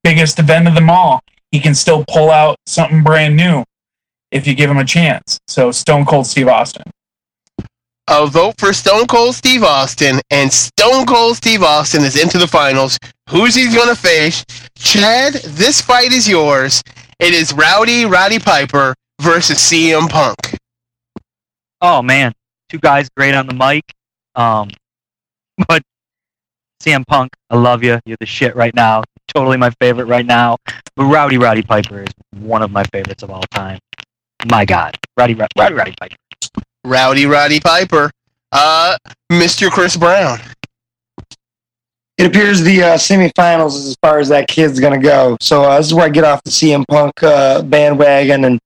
[0.03, 1.21] biggest event of them all,
[1.51, 3.63] he can still pull out something brand new
[4.31, 5.39] if you give him a chance.
[5.47, 6.83] So Stone Cold Steve Austin.
[8.09, 12.47] A vote for Stone Cold Steve Austin, and Stone Cold Steve Austin is into the
[12.47, 12.97] finals.
[13.29, 14.43] Who's he going to face?
[14.75, 16.83] Chad, this fight is yours.
[17.19, 20.37] It is Rowdy Roddy Piper versus CM Punk.
[21.79, 22.33] Oh man,
[22.67, 23.85] two guys great on the mic.
[24.35, 24.69] Um,
[25.69, 25.81] but
[26.81, 27.99] CM Punk, I love you.
[28.05, 29.03] You're the shit right now.
[29.29, 30.57] Totally my favorite right now.
[30.97, 33.79] But Rowdy Roddy Piper is one of my favorites of all time.
[34.51, 36.17] My God, Rowdy Rowdy, Roddy Piper.
[36.83, 38.11] Rowdy Roddy Piper.
[38.51, 38.97] Uh,
[39.31, 39.69] Mr.
[39.69, 40.39] Chris Brown.
[42.17, 45.35] It appears the uh, semifinals is as far as that kid's gonna go.
[45.41, 48.59] So uh, this is where I get off the CM Punk uh, bandwagon and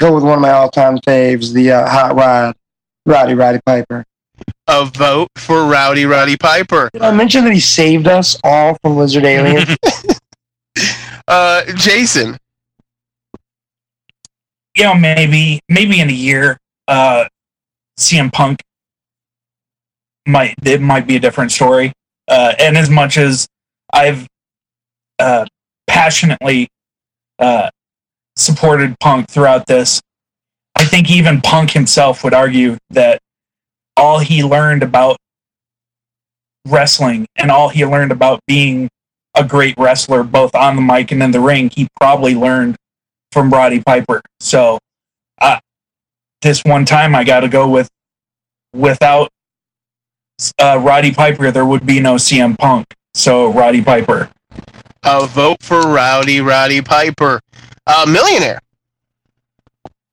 [0.00, 2.56] go with one of my all-time faves, the uh, Hot Rod,
[3.04, 4.04] Rowdy Roddy Piper.
[4.66, 6.88] A vote for Rowdy Roddy Piper.
[6.94, 9.76] Did I mention that he saved us all from lizard aliens?
[11.26, 12.36] Uh, Jason.
[14.76, 17.24] you know, maybe maybe in a year, uh,
[17.98, 18.60] CM Punk
[20.26, 21.92] might it might be a different story.
[22.28, 23.46] Uh, and as much as
[23.92, 24.26] I've
[25.18, 25.46] uh,
[25.86, 26.68] passionately
[27.38, 27.70] uh,
[28.36, 30.00] supported Punk throughout this.
[30.76, 33.20] I think even Punk himself would argue that
[33.96, 35.16] all he learned about
[36.66, 38.88] wrestling and all he learned about being
[39.36, 42.76] a great wrestler, both on the mic and in the ring, he probably learned
[43.32, 44.20] from Roddy Piper.
[44.40, 44.78] So,
[46.44, 47.90] this one time I got to go with
[48.72, 49.30] without
[50.60, 52.86] uh, Roddy Piper, there would be no CM Punk.
[53.14, 54.30] So, Roddy Piper.
[55.02, 57.40] A vote for Rowdy Roddy Piper.
[57.86, 58.60] Uh, millionaire.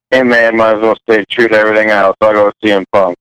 [0.09, 2.17] Hey man, might as well stay true to everything else.
[2.19, 3.17] I'll go with CM Punk.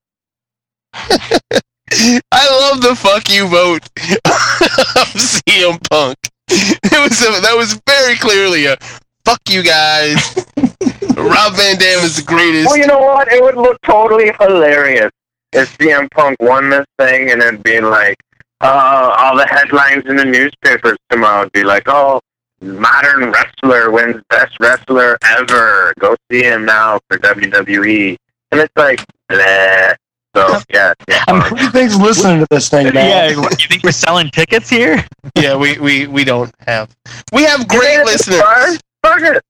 [0.93, 3.85] I love the fuck you vote
[4.25, 6.17] of CM Punk.
[6.53, 8.77] It was a, that was very clearly a
[9.25, 10.17] fuck you guys.
[11.17, 12.67] Rob Van Dam is the greatest.
[12.67, 13.29] Well, you know what?
[13.29, 15.11] It would look totally hilarious
[15.53, 18.17] if CM Punk won this thing and then being like,
[18.61, 22.21] uh, all the headlines in the newspapers tomorrow would be like, oh,
[22.61, 25.95] modern wrestler wins best wrestler ever.
[25.99, 28.17] Go see him now for WWE.
[28.53, 29.95] And it's like, bleh.
[30.37, 30.93] So, yeah.
[31.09, 31.25] yeah.
[31.27, 33.35] Who do you think's listening to this thing, man?
[33.35, 35.05] Yeah, you think we're selling tickets here?
[35.35, 36.95] Yeah, we, we, we don't have.
[37.33, 38.43] We have great listeners.
[39.03, 39.43] Fuck it.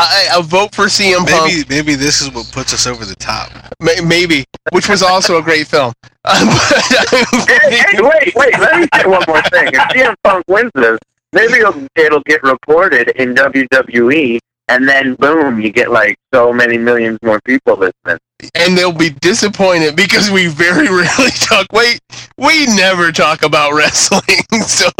[0.00, 1.52] I, I vote for CM Punk.
[1.52, 3.50] Maybe maybe this is what puts us over the top.
[3.80, 5.92] May- Maybe, which was also a great film.
[6.30, 8.58] Hey, hey, wait, wait.
[8.58, 9.68] Let me say one more thing.
[9.68, 10.98] If CM Punk wins this,
[11.32, 16.78] maybe it'll, it'll get reported in WWE, and then boom, you get like so many
[16.78, 18.18] millions more people listening.
[18.54, 21.66] and they'll be disappointed because we very rarely talk.
[21.72, 22.00] Wait,
[22.36, 24.22] we never talk about wrestling,
[24.66, 24.90] so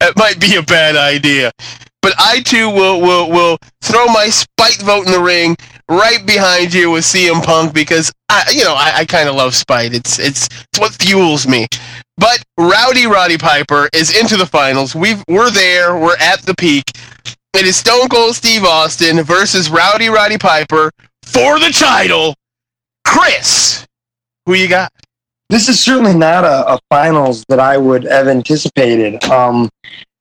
[0.00, 1.50] that might be a bad idea.
[2.02, 5.56] But I too will will will throw my spite vote in the ring
[5.88, 9.54] right behind you with CM Punk because I you know I, I kind of love
[9.54, 9.92] spite.
[9.92, 11.66] It's it's it's what fuels me.
[12.16, 14.94] But Rowdy Roddy Piper is into the finals.
[14.94, 15.98] We've we're there.
[15.98, 16.84] We're at the peak.
[17.52, 20.90] It is Stone Cold Steve Austin versus Rowdy Roddy Piper
[21.24, 22.34] for the title.
[23.04, 23.86] Chris,
[24.46, 24.92] who you got?
[25.48, 29.22] This is certainly not a, a finals that I would have anticipated.
[29.24, 29.68] Um,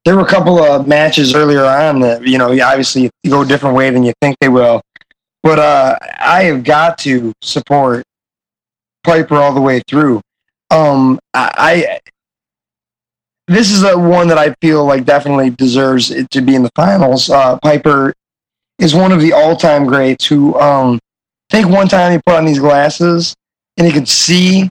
[0.10, 3.76] there were a couple of matches earlier on that you know obviously go a different
[3.76, 4.82] way than you think they will,
[5.44, 8.04] but uh, I have got to support
[9.04, 10.20] Piper all the way through.
[10.72, 12.00] Um, I, I
[13.48, 16.72] this is a one that I feel like definitely deserves it to be in the
[16.76, 17.30] finals.
[17.30, 18.12] Uh, Piper
[18.80, 20.98] is one of the all-time greats who um,
[21.52, 23.36] I think one time he put on these glasses
[23.78, 24.68] and he could see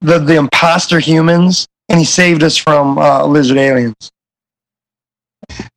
[0.00, 4.10] the the imposter humans, and he saved us from uh, lizard aliens.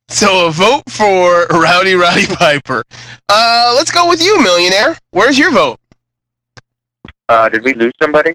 [0.08, 2.84] So a vote for Rowdy Roddy Piper.
[3.28, 4.96] Uh, let's go with you, millionaire.
[5.10, 5.78] Where's your vote?
[7.28, 8.32] Uh, did we lose somebody?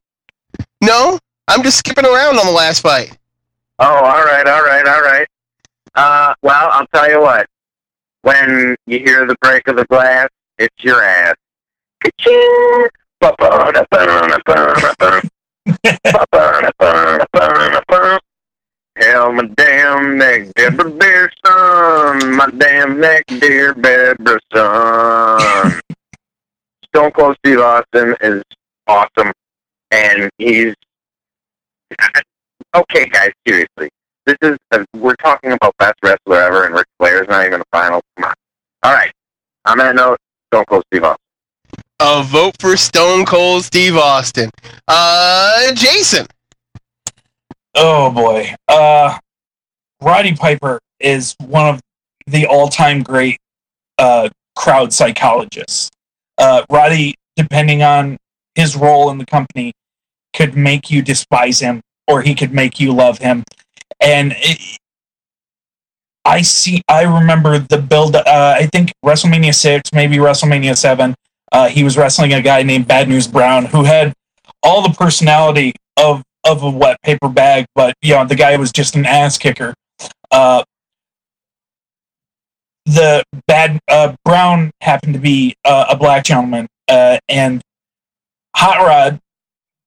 [0.81, 1.17] No,
[1.47, 3.17] I'm just skipping around on the last fight.
[3.79, 5.27] Oh, all right, all right, all right.
[5.95, 7.47] Uh, well, I'll tell you what.
[8.23, 10.29] When you hear the break of the glass,
[10.59, 11.35] it's your ass.
[12.01, 12.87] Ka-ching!
[19.01, 22.35] Hell, my damn neck, Deborah dear son.
[22.35, 25.81] My damn neck, dear Deborah son.
[26.85, 28.43] Stone Cold Steve Austin is
[28.85, 29.31] awesome,
[29.89, 30.75] and he's
[32.75, 33.31] okay, guys.
[33.47, 33.89] Seriously,
[34.27, 37.65] this is a, we're talking about best wrestler ever, and Ric Flair's not even a
[37.71, 38.01] final.
[38.17, 38.33] Come on.
[38.83, 39.11] All right.
[39.65, 40.19] On that note,
[40.53, 41.17] Stone Cold Steve Austin.
[41.99, 44.51] A vote for Stone Cold Steve Austin.
[44.87, 46.27] Uh, Jason.
[47.75, 48.53] Oh boy.
[48.67, 49.17] Uh
[50.01, 51.81] Roddy Piper is one of
[52.27, 53.37] the all-time great
[53.97, 55.89] uh crowd psychologists.
[56.37, 58.17] Uh Roddy depending on
[58.55, 59.73] his role in the company
[60.35, 63.43] could make you despise him or he could make you love him.
[63.99, 64.77] And it,
[66.25, 71.15] I see I remember the build uh I think WrestleMania 6, maybe WrestleMania 7.
[71.51, 74.13] Uh he was wrestling a guy named Bad News Brown who had
[74.61, 78.71] all the personality of of a wet paper bag, but you know the guy was
[78.71, 79.73] just an ass kicker.
[80.31, 80.63] Uh,
[82.85, 87.61] the bad uh, Brown happened to be uh, a black gentleman, uh, and
[88.55, 89.19] Hot Rod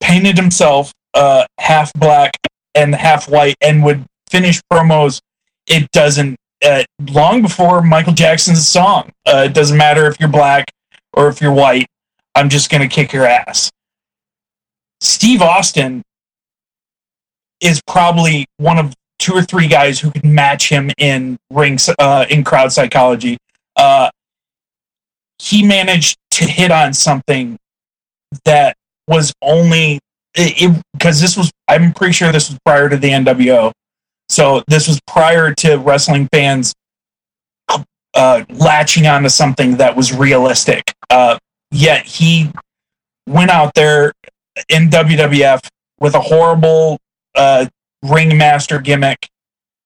[0.00, 2.32] painted himself uh, half black
[2.74, 5.20] and half white, and would finish promos.
[5.66, 9.10] It doesn't uh, long before Michael Jackson's song.
[9.26, 10.70] It doesn't matter if you're black
[11.12, 11.86] or if you're white.
[12.34, 13.70] I'm just gonna kick your ass.
[15.00, 16.02] Steve Austin
[17.60, 22.26] is probably one of two or three guys who can match him in ring uh,
[22.28, 23.38] in crowd psychology.
[23.76, 24.10] Uh,
[25.38, 27.56] he managed to hit on something
[28.44, 28.76] that
[29.08, 29.98] was only
[30.34, 33.72] because this was I'm pretty sure this was prior to the NWO,
[34.28, 36.74] so this was prior to wrestling fans
[38.14, 40.92] uh, latching onto something that was realistic.
[41.10, 41.38] Uh,
[41.70, 42.50] yet he
[43.28, 44.12] went out there
[44.68, 45.66] in WWF
[46.00, 46.98] with a horrible
[47.34, 47.66] uh,
[48.02, 49.28] ringmaster gimmick,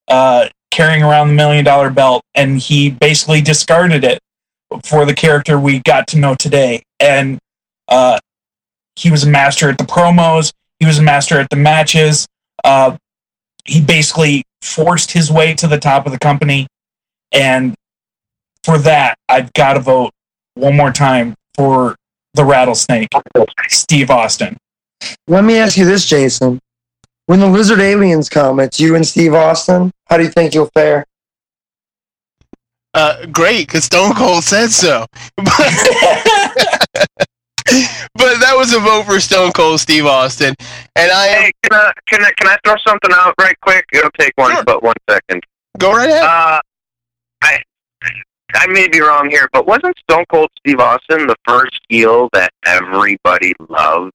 [0.09, 4.21] uh, carrying around the million dollar belt, and he basically discarded it
[4.85, 6.83] for the character we got to know today.
[7.01, 7.39] And
[7.89, 8.19] uh,
[8.97, 10.53] he was a master at the promos.
[10.79, 12.27] He was a master at the matches.
[12.65, 12.97] Uh,
[13.65, 16.67] he basically forced his way to the top of the company,
[17.33, 17.75] and
[18.65, 20.13] for that, I've got to vote
[20.55, 21.97] one more time for
[22.35, 23.09] the rattlesnake,
[23.69, 24.57] Steve Austin.
[25.27, 26.61] Let me ask you this, Jason.
[27.29, 29.93] When the lizard aliens come, it's you and Steve Austin.
[30.07, 31.05] How do you think you'll fare?
[32.95, 35.05] Uh, great, because Stone Cold said so.
[35.37, 35.45] but
[37.67, 40.55] that was a vote for Stone Cold Steve Austin,
[40.97, 41.29] and I.
[41.29, 43.85] Hey, can I, can I can I throw something out right quick?
[43.93, 45.43] It'll take one but one second.
[45.77, 46.23] Go right ahead.
[46.23, 46.61] Uh,
[47.43, 47.59] I
[48.55, 52.53] I may be wrong here, but wasn't Stone Cold Steve Austin the first heel that
[52.65, 54.13] everybody loved?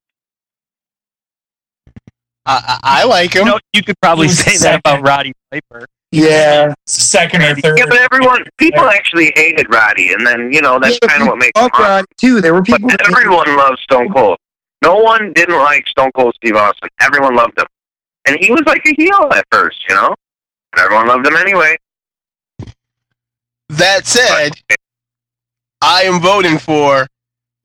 [2.45, 3.45] I, I like him.
[3.45, 5.85] You, know, you could probably He was say that about Roddy Piper.
[6.11, 6.73] Yeah.
[6.85, 7.77] Second or third.
[7.77, 11.27] Yeah, but everyone, people actually hated Roddy, and then you know that's Yeah, kind of
[11.29, 11.79] what makes him Fuck.
[11.79, 12.41] Roddy, too.
[12.41, 12.89] There were people.
[12.89, 14.37] that- everyone loved Stone Cold.
[14.83, 16.89] No one didn't like Stone Cold Steve Austin.
[16.99, 17.65] Everyone loved him,
[18.27, 20.13] and he was like a heel at first, you know.
[20.73, 21.77] And everyone loved him anyway.
[23.69, 24.51] That said,
[25.81, 27.07] I am voting for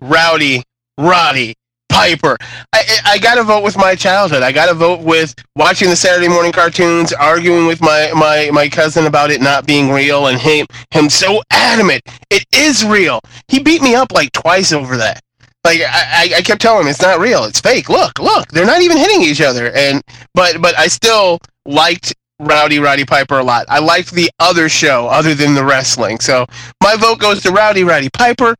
[0.00, 0.62] Rowdy
[0.96, 1.54] Roddy
[1.88, 2.36] Piper.
[2.72, 4.42] I, I I gotta vote with my childhood.
[4.42, 9.06] I gotta vote with watching the Saturday morning cartoons, arguing with my, my, my cousin
[9.06, 13.20] about it not being real, and him him so adamant it is real.
[13.48, 15.20] He beat me up like twice over that.
[15.64, 17.88] Like I, I- I kept telling him it's not real, it's fake.
[17.88, 19.72] Look, look, they're not even hitting each other.
[19.74, 20.02] And
[20.34, 23.66] but but I still liked Rowdy Roddy Piper a lot.
[23.68, 26.20] I liked the other show other than the wrestling.
[26.20, 26.46] So
[26.82, 28.54] my vote goes to Rowdy Roddy Piper.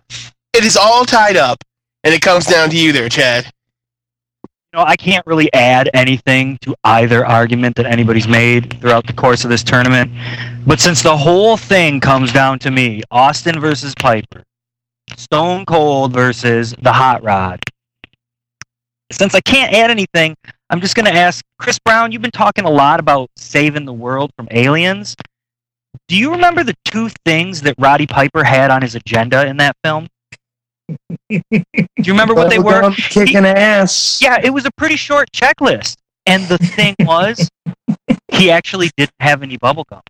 [0.55, 1.63] It is all tied up,
[2.05, 3.51] and it comes down to you there, Chad.
[4.73, 9.15] You know, I can't really add anything to either argument that anybody's made throughout the
[9.15, 10.13] course of this tournament.
[10.67, 14.43] But since the whole thing comes down to me, Austin versus Piper,
[15.17, 17.61] Stone Cold versus the Hot Rod.
[19.11, 20.37] Since I can't add anything,
[20.69, 22.13] I'm just going to ask Chris Brown.
[22.13, 25.17] You've been talking a lot about saving the world from aliens.
[26.09, 29.77] Do you remember the two things that Roddy Piper had on his agenda in that
[29.83, 30.09] film?
[31.31, 31.53] Do you
[32.07, 32.83] remember what they were?
[32.83, 34.21] Bubblegum Kicking ass.
[34.23, 35.97] Yeah, it was a pretty short checklist.
[36.27, 37.49] And the thing was,
[38.29, 40.03] he actually didn't have any bubble gum.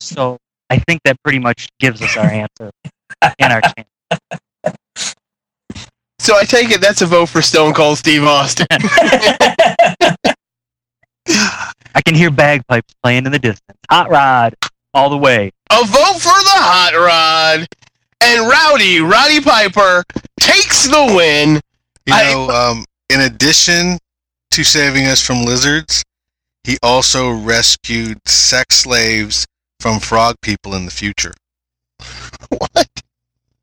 [0.00, 0.38] So
[0.70, 2.70] I think that pretty much gives us our answer
[3.38, 3.88] and our chance.
[6.18, 8.66] So I take it that's a vote for Stone Cold Steve Austin.
[11.94, 13.78] I can hear bagpipes playing in the distance.
[13.90, 14.54] Hot Rod,
[14.94, 15.50] all the way.
[15.70, 17.66] a vote for the Hot Rod,
[18.22, 20.04] and Rowdy Roddy Piper
[20.40, 21.60] takes the win.
[22.06, 23.98] You I- know, um, in addition
[24.52, 26.02] to saving us from lizards,
[26.64, 29.46] he also rescued sex slaves
[29.80, 31.32] from frog people in the future.
[32.50, 32.88] What?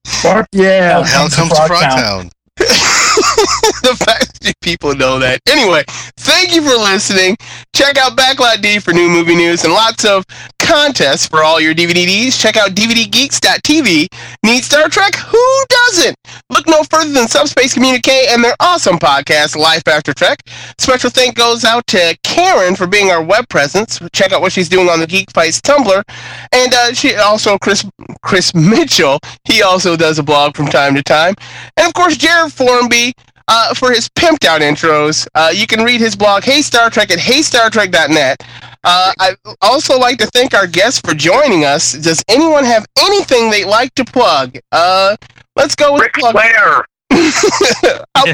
[0.05, 1.05] Fuck yeah.
[1.05, 2.31] Hell comes to Frogtown.
[2.57, 5.39] the fact that people know that.
[5.47, 5.83] Anyway,
[6.17, 7.37] thank you for listening.
[7.73, 10.25] Check out Backlot D for new movie news and lots of
[10.59, 12.39] contests for all your DVDs.
[12.39, 14.07] Check out DVDgeeks.tv.
[14.43, 15.15] Need Star Trek?
[15.15, 16.15] Who doesn't?
[16.49, 20.41] Look no further than Subspace Communique and their awesome podcast, Life After Trek.
[20.77, 23.99] Special thank goes out to Karen for being our web presence.
[24.13, 26.03] Check out what she's doing on the Geek Fights Tumblr.
[26.51, 27.85] And uh, she also Chris
[28.21, 29.19] Chris Mitchell.
[29.45, 31.33] He also does a blog from time to time.
[31.77, 33.13] And of course, Jared Formby
[33.49, 35.27] uh, for his pimped out intros.
[35.35, 38.41] Uh, you can read his blog, Hey Star Trek, at heystartrek.net.
[38.83, 41.93] Uh, I also like to thank our guests for joining us.
[41.93, 44.57] Does anyone have anything they'd like to plug?
[44.71, 45.17] Uh,
[45.55, 46.33] let's go with Ric plug.
[46.33, 46.85] Flair.
[48.15, 48.25] how,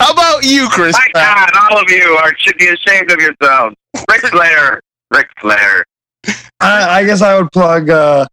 [0.00, 0.94] how about you, Chris?
[0.94, 3.76] My God, all of you are should be ashamed of yourselves.
[4.10, 4.80] Ric Flair.
[5.14, 5.84] Ric Flair.
[6.60, 8.26] I, I guess I would plug uh,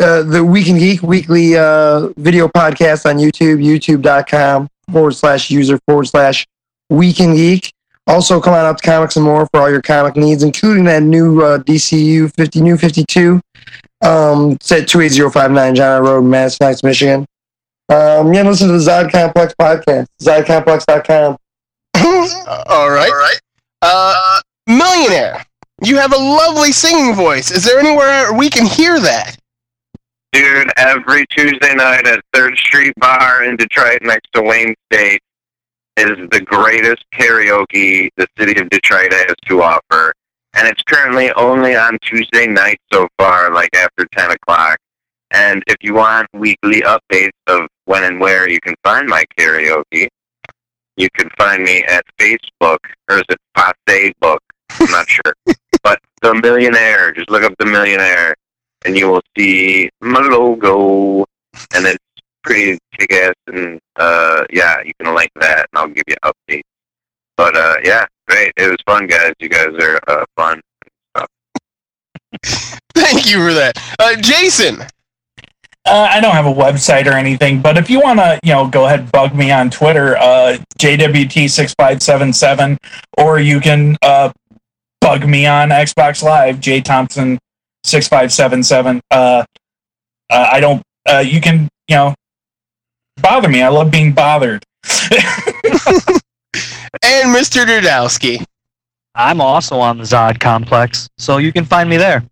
[0.00, 5.78] uh, the Week in Geek weekly uh, video podcast on YouTube, youtube.com forward slash user
[5.86, 6.46] forward slash
[6.90, 7.72] Week in Geek.
[8.06, 11.02] Also, come on up to Comics and More for all your comic needs, including that
[11.02, 13.40] new uh, DCU 50, new 52.
[14.02, 17.24] Um, it's at 28059 John Road, Madison Heights, Michigan.
[17.88, 21.36] Um, yeah, listen to the Zod Complex podcast, zodcomplex.com.
[22.66, 23.10] All right.
[23.10, 23.40] All right.
[23.80, 25.44] Uh, millionaire,
[25.82, 27.50] you have a lovely singing voice.
[27.50, 29.36] Is there anywhere we can hear that?
[30.34, 35.22] Dude, every Tuesday night at Third Street Bar in Detroit next to Wayne State
[35.96, 40.12] is the greatest karaoke the city of Detroit has to offer.
[40.54, 44.76] And it's currently only on Tuesday night so far, like after 10 o'clock.
[45.30, 50.08] And if you want weekly updates of when and where you can find my karaoke,
[50.96, 52.78] you can find me at Facebook,
[53.08, 54.42] or is it Passe Book?
[54.80, 55.32] I'm not sure.
[55.84, 58.34] but The Millionaire, just look up The Millionaire,
[58.84, 61.24] and you will see my logo,
[61.74, 61.98] and it's
[62.42, 66.62] pretty kick-ass, and uh, yeah, you can like that, and I'll give you updates.
[67.36, 68.52] But uh, yeah, great.
[68.56, 69.32] It was fun, guys.
[69.40, 70.60] You guys are uh, fun.
[72.94, 73.78] Thank you for that.
[73.98, 74.82] Uh, Jason.
[75.86, 78.66] Uh, I don't have a website or anything, but if you want to, you know,
[78.66, 82.78] go ahead and bug me on Twitter, uh, JWT6577,
[83.18, 84.32] or you can uh,
[85.02, 87.38] bug me on Xbox Live, J Thompson
[87.84, 89.00] 6577.
[89.10, 89.44] Uh,
[90.30, 92.14] uh, I don't, uh, you can, you know,
[93.22, 93.62] bother me.
[93.62, 94.64] I love being bothered.
[97.02, 97.64] And Mr.
[97.66, 98.44] Dudowski.
[99.14, 102.24] I'm also on the Zod complex, so you can find me there.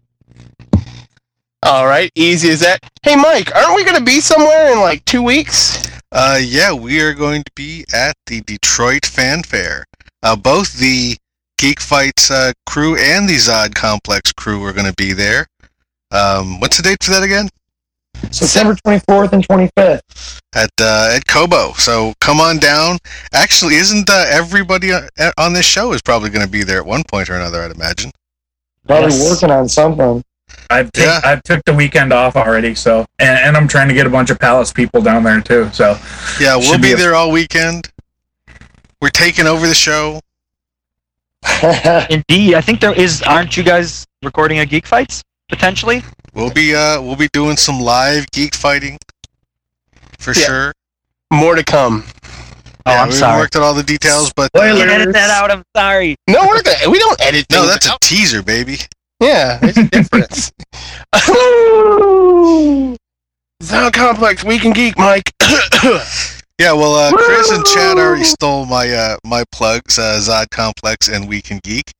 [1.62, 2.78] All right, easy as that.
[3.02, 5.82] Hey, Mike, aren't we going to be somewhere in like two weeks?
[6.10, 9.84] Uh, yeah, we are going to be at the Detroit Fanfare.
[10.22, 11.16] Uh, both the
[11.62, 15.46] Geek Fights uh, crew and the Zod Complex crew are going to be there.
[16.10, 17.48] Um, what's the date for that again?
[18.32, 20.40] September 24th and 25th.
[20.56, 21.72] At uh, at Cobo.
[21.74, 22.98] So come on down.
[23.32, 25.08] Actually, isn't uh, everybody on,
[25.38, 27.62] on this show is probably going to be there at one point or another?
[27.62, 28.10] I'd imagine.
[28.88, 30.24] Probably working on something.
[30.68, 34.08] I've take, I've took the weekend off already, so and, and I'm trying to get
[34.08, 35.70] a bunch of Palace people down there too.
[35.72, 35.96] So
[36.40, 37.88] Yeah, we'll Should be be a- there all weekend.
[39.00, 40.20] We're taking over the show.
[42.10, 43.22] Indeed, I think there is.
[43.22, 46.02] Aren't you guys recording a Geek Fights potentially?
[46.34, 48.98] We'll be uh we'll be doing some live geek fighting
[50.18, 50.44] for Yeah.
[50.46, 50.72] sure.
[51.32, 52.04] More to come.
[52.86, 53.36] Oh, Yeah, I'm sorry.
[53.36, 55.50] we worked out all the details, but You can edit that out.
[55.50, 56.16] I'm sorry.
[56.28, 58.00] No, we're not we don't edit No, things that's a out.
[58.00, 58.78] teaser, baby.
[59.20, 60.52] Yeah, there's a difference.
[63.62, 65.30] Zod Complex, We Can Geek, Mike.
[66.62, 71.08] Yeah, well, uh, Chris and Chad already stole my uh, my plugs, uh, Zod Complex
[71.08, 71.90] and We Can Geek.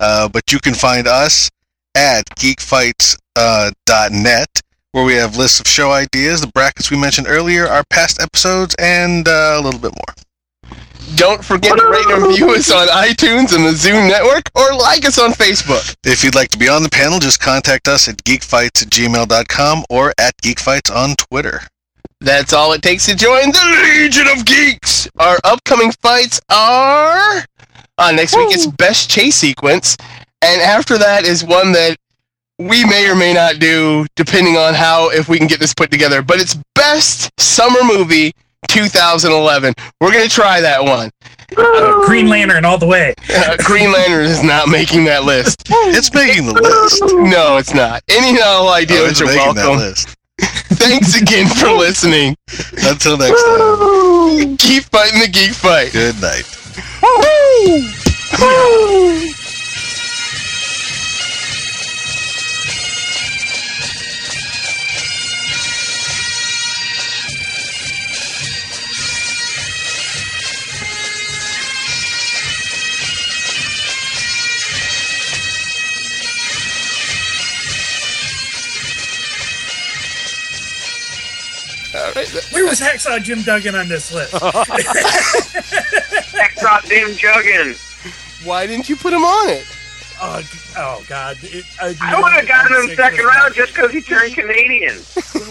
[0.00, 1.48] Uh, but you can find us
[1.94, 4.48] at geekfights.net, uh, dot net,
[4.90, 8.74] where we have lists of show ideas, the brackets we mentioned earlier, our past episodes,
[8.80, 10.74] and uh, a little bit more.
[11.14, 15.04] Don't forget to rate and review us on iTunes and the Zoom Network, or like
[15.04, 15.94] us on Facebook.
[16.04, 19.84] If you'd like to be on the panel, just contact us at geekfights at gmail.com
[19.88, 21.60] or at geekfights on Twitter.
[22.20, 25.08] That's all it takes to join the Legion of Geeks.
[25.18, 27.42] Our upcoming fights are
[27.98, 28.48] uh, next week.
[28.50, 29.96] It's best chase sequence,
[30.42, 31.96] and after that is one that
[32.58, 35.90] we may or may not do, depending on how if we can get this put
[35.90, 36.20] together.
[36.20, 38.32] But it's best summer movie
[38.68, 39.72] 2011.
[40.02, 41.10] We're gonna try that one.
[41.56, 43.14] uh, Green Lantern all the way.
[43.30, 45.62] Uh, Green Lantern is not making that list.
[45.70, 47.00] It's making the list.
[47.14, 48.02] No, it's not.
[48.10, 49.94] Any and all Oh, ideas it's are making that welcome.
[50.80, 52.36] Thanks again for listening.
[52.84, 55.92] Until next time, Keep fighting the geek fight.
[55.92, 56.46] good night.
[82.52, 84.34] Where was Hacksaw Jim Duggan on this list?
[86.34, 87.76] Extra Dim Juggin.
[88.46, 89.66] Why didn't you put him on it?
[90.22, 90.42] oh,
[90.76, 91.36] oh God!
[91.42, 94.94] It, I, I would have gotten him second round just because he turned Canadian.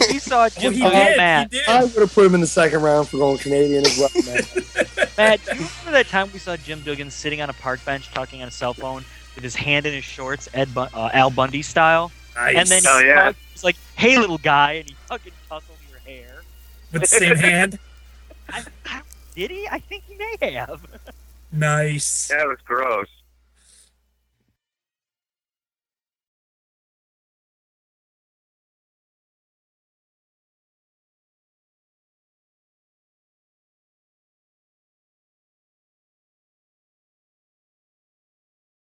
[0.10, 1.18] we saw Well, he did.
[1.18, 1.52] Matt.
[1.52, 1.68] He did.
[1.68, 4.44] I would have put him in the second round for going Canadian as well, man.
[5.18, 8.12] Matt, do you remember that time we saw Jim Duggan sitting on a park bench
[8.12, 9.04] talking on a cell phone
[9.36, 12.12] with his hand in his shorts, Ed Bu- uh, Al Bundy style?
[12.36, 12.56] Nice.
[12.58, 13.24] And then Oh, he yeah.
[13.24, 16.44] talked- he's like, "Hey, little guy," and he fucking tussled your hair.
[16.92, 17.80] With the same hand.
[18.50, 19.02] I, I,
[19.36, 19.68] did he?
[19.70, 20.82] I think he may have.
[21.52, 22.28] Nice.
[22.28, 23.08] That was gross.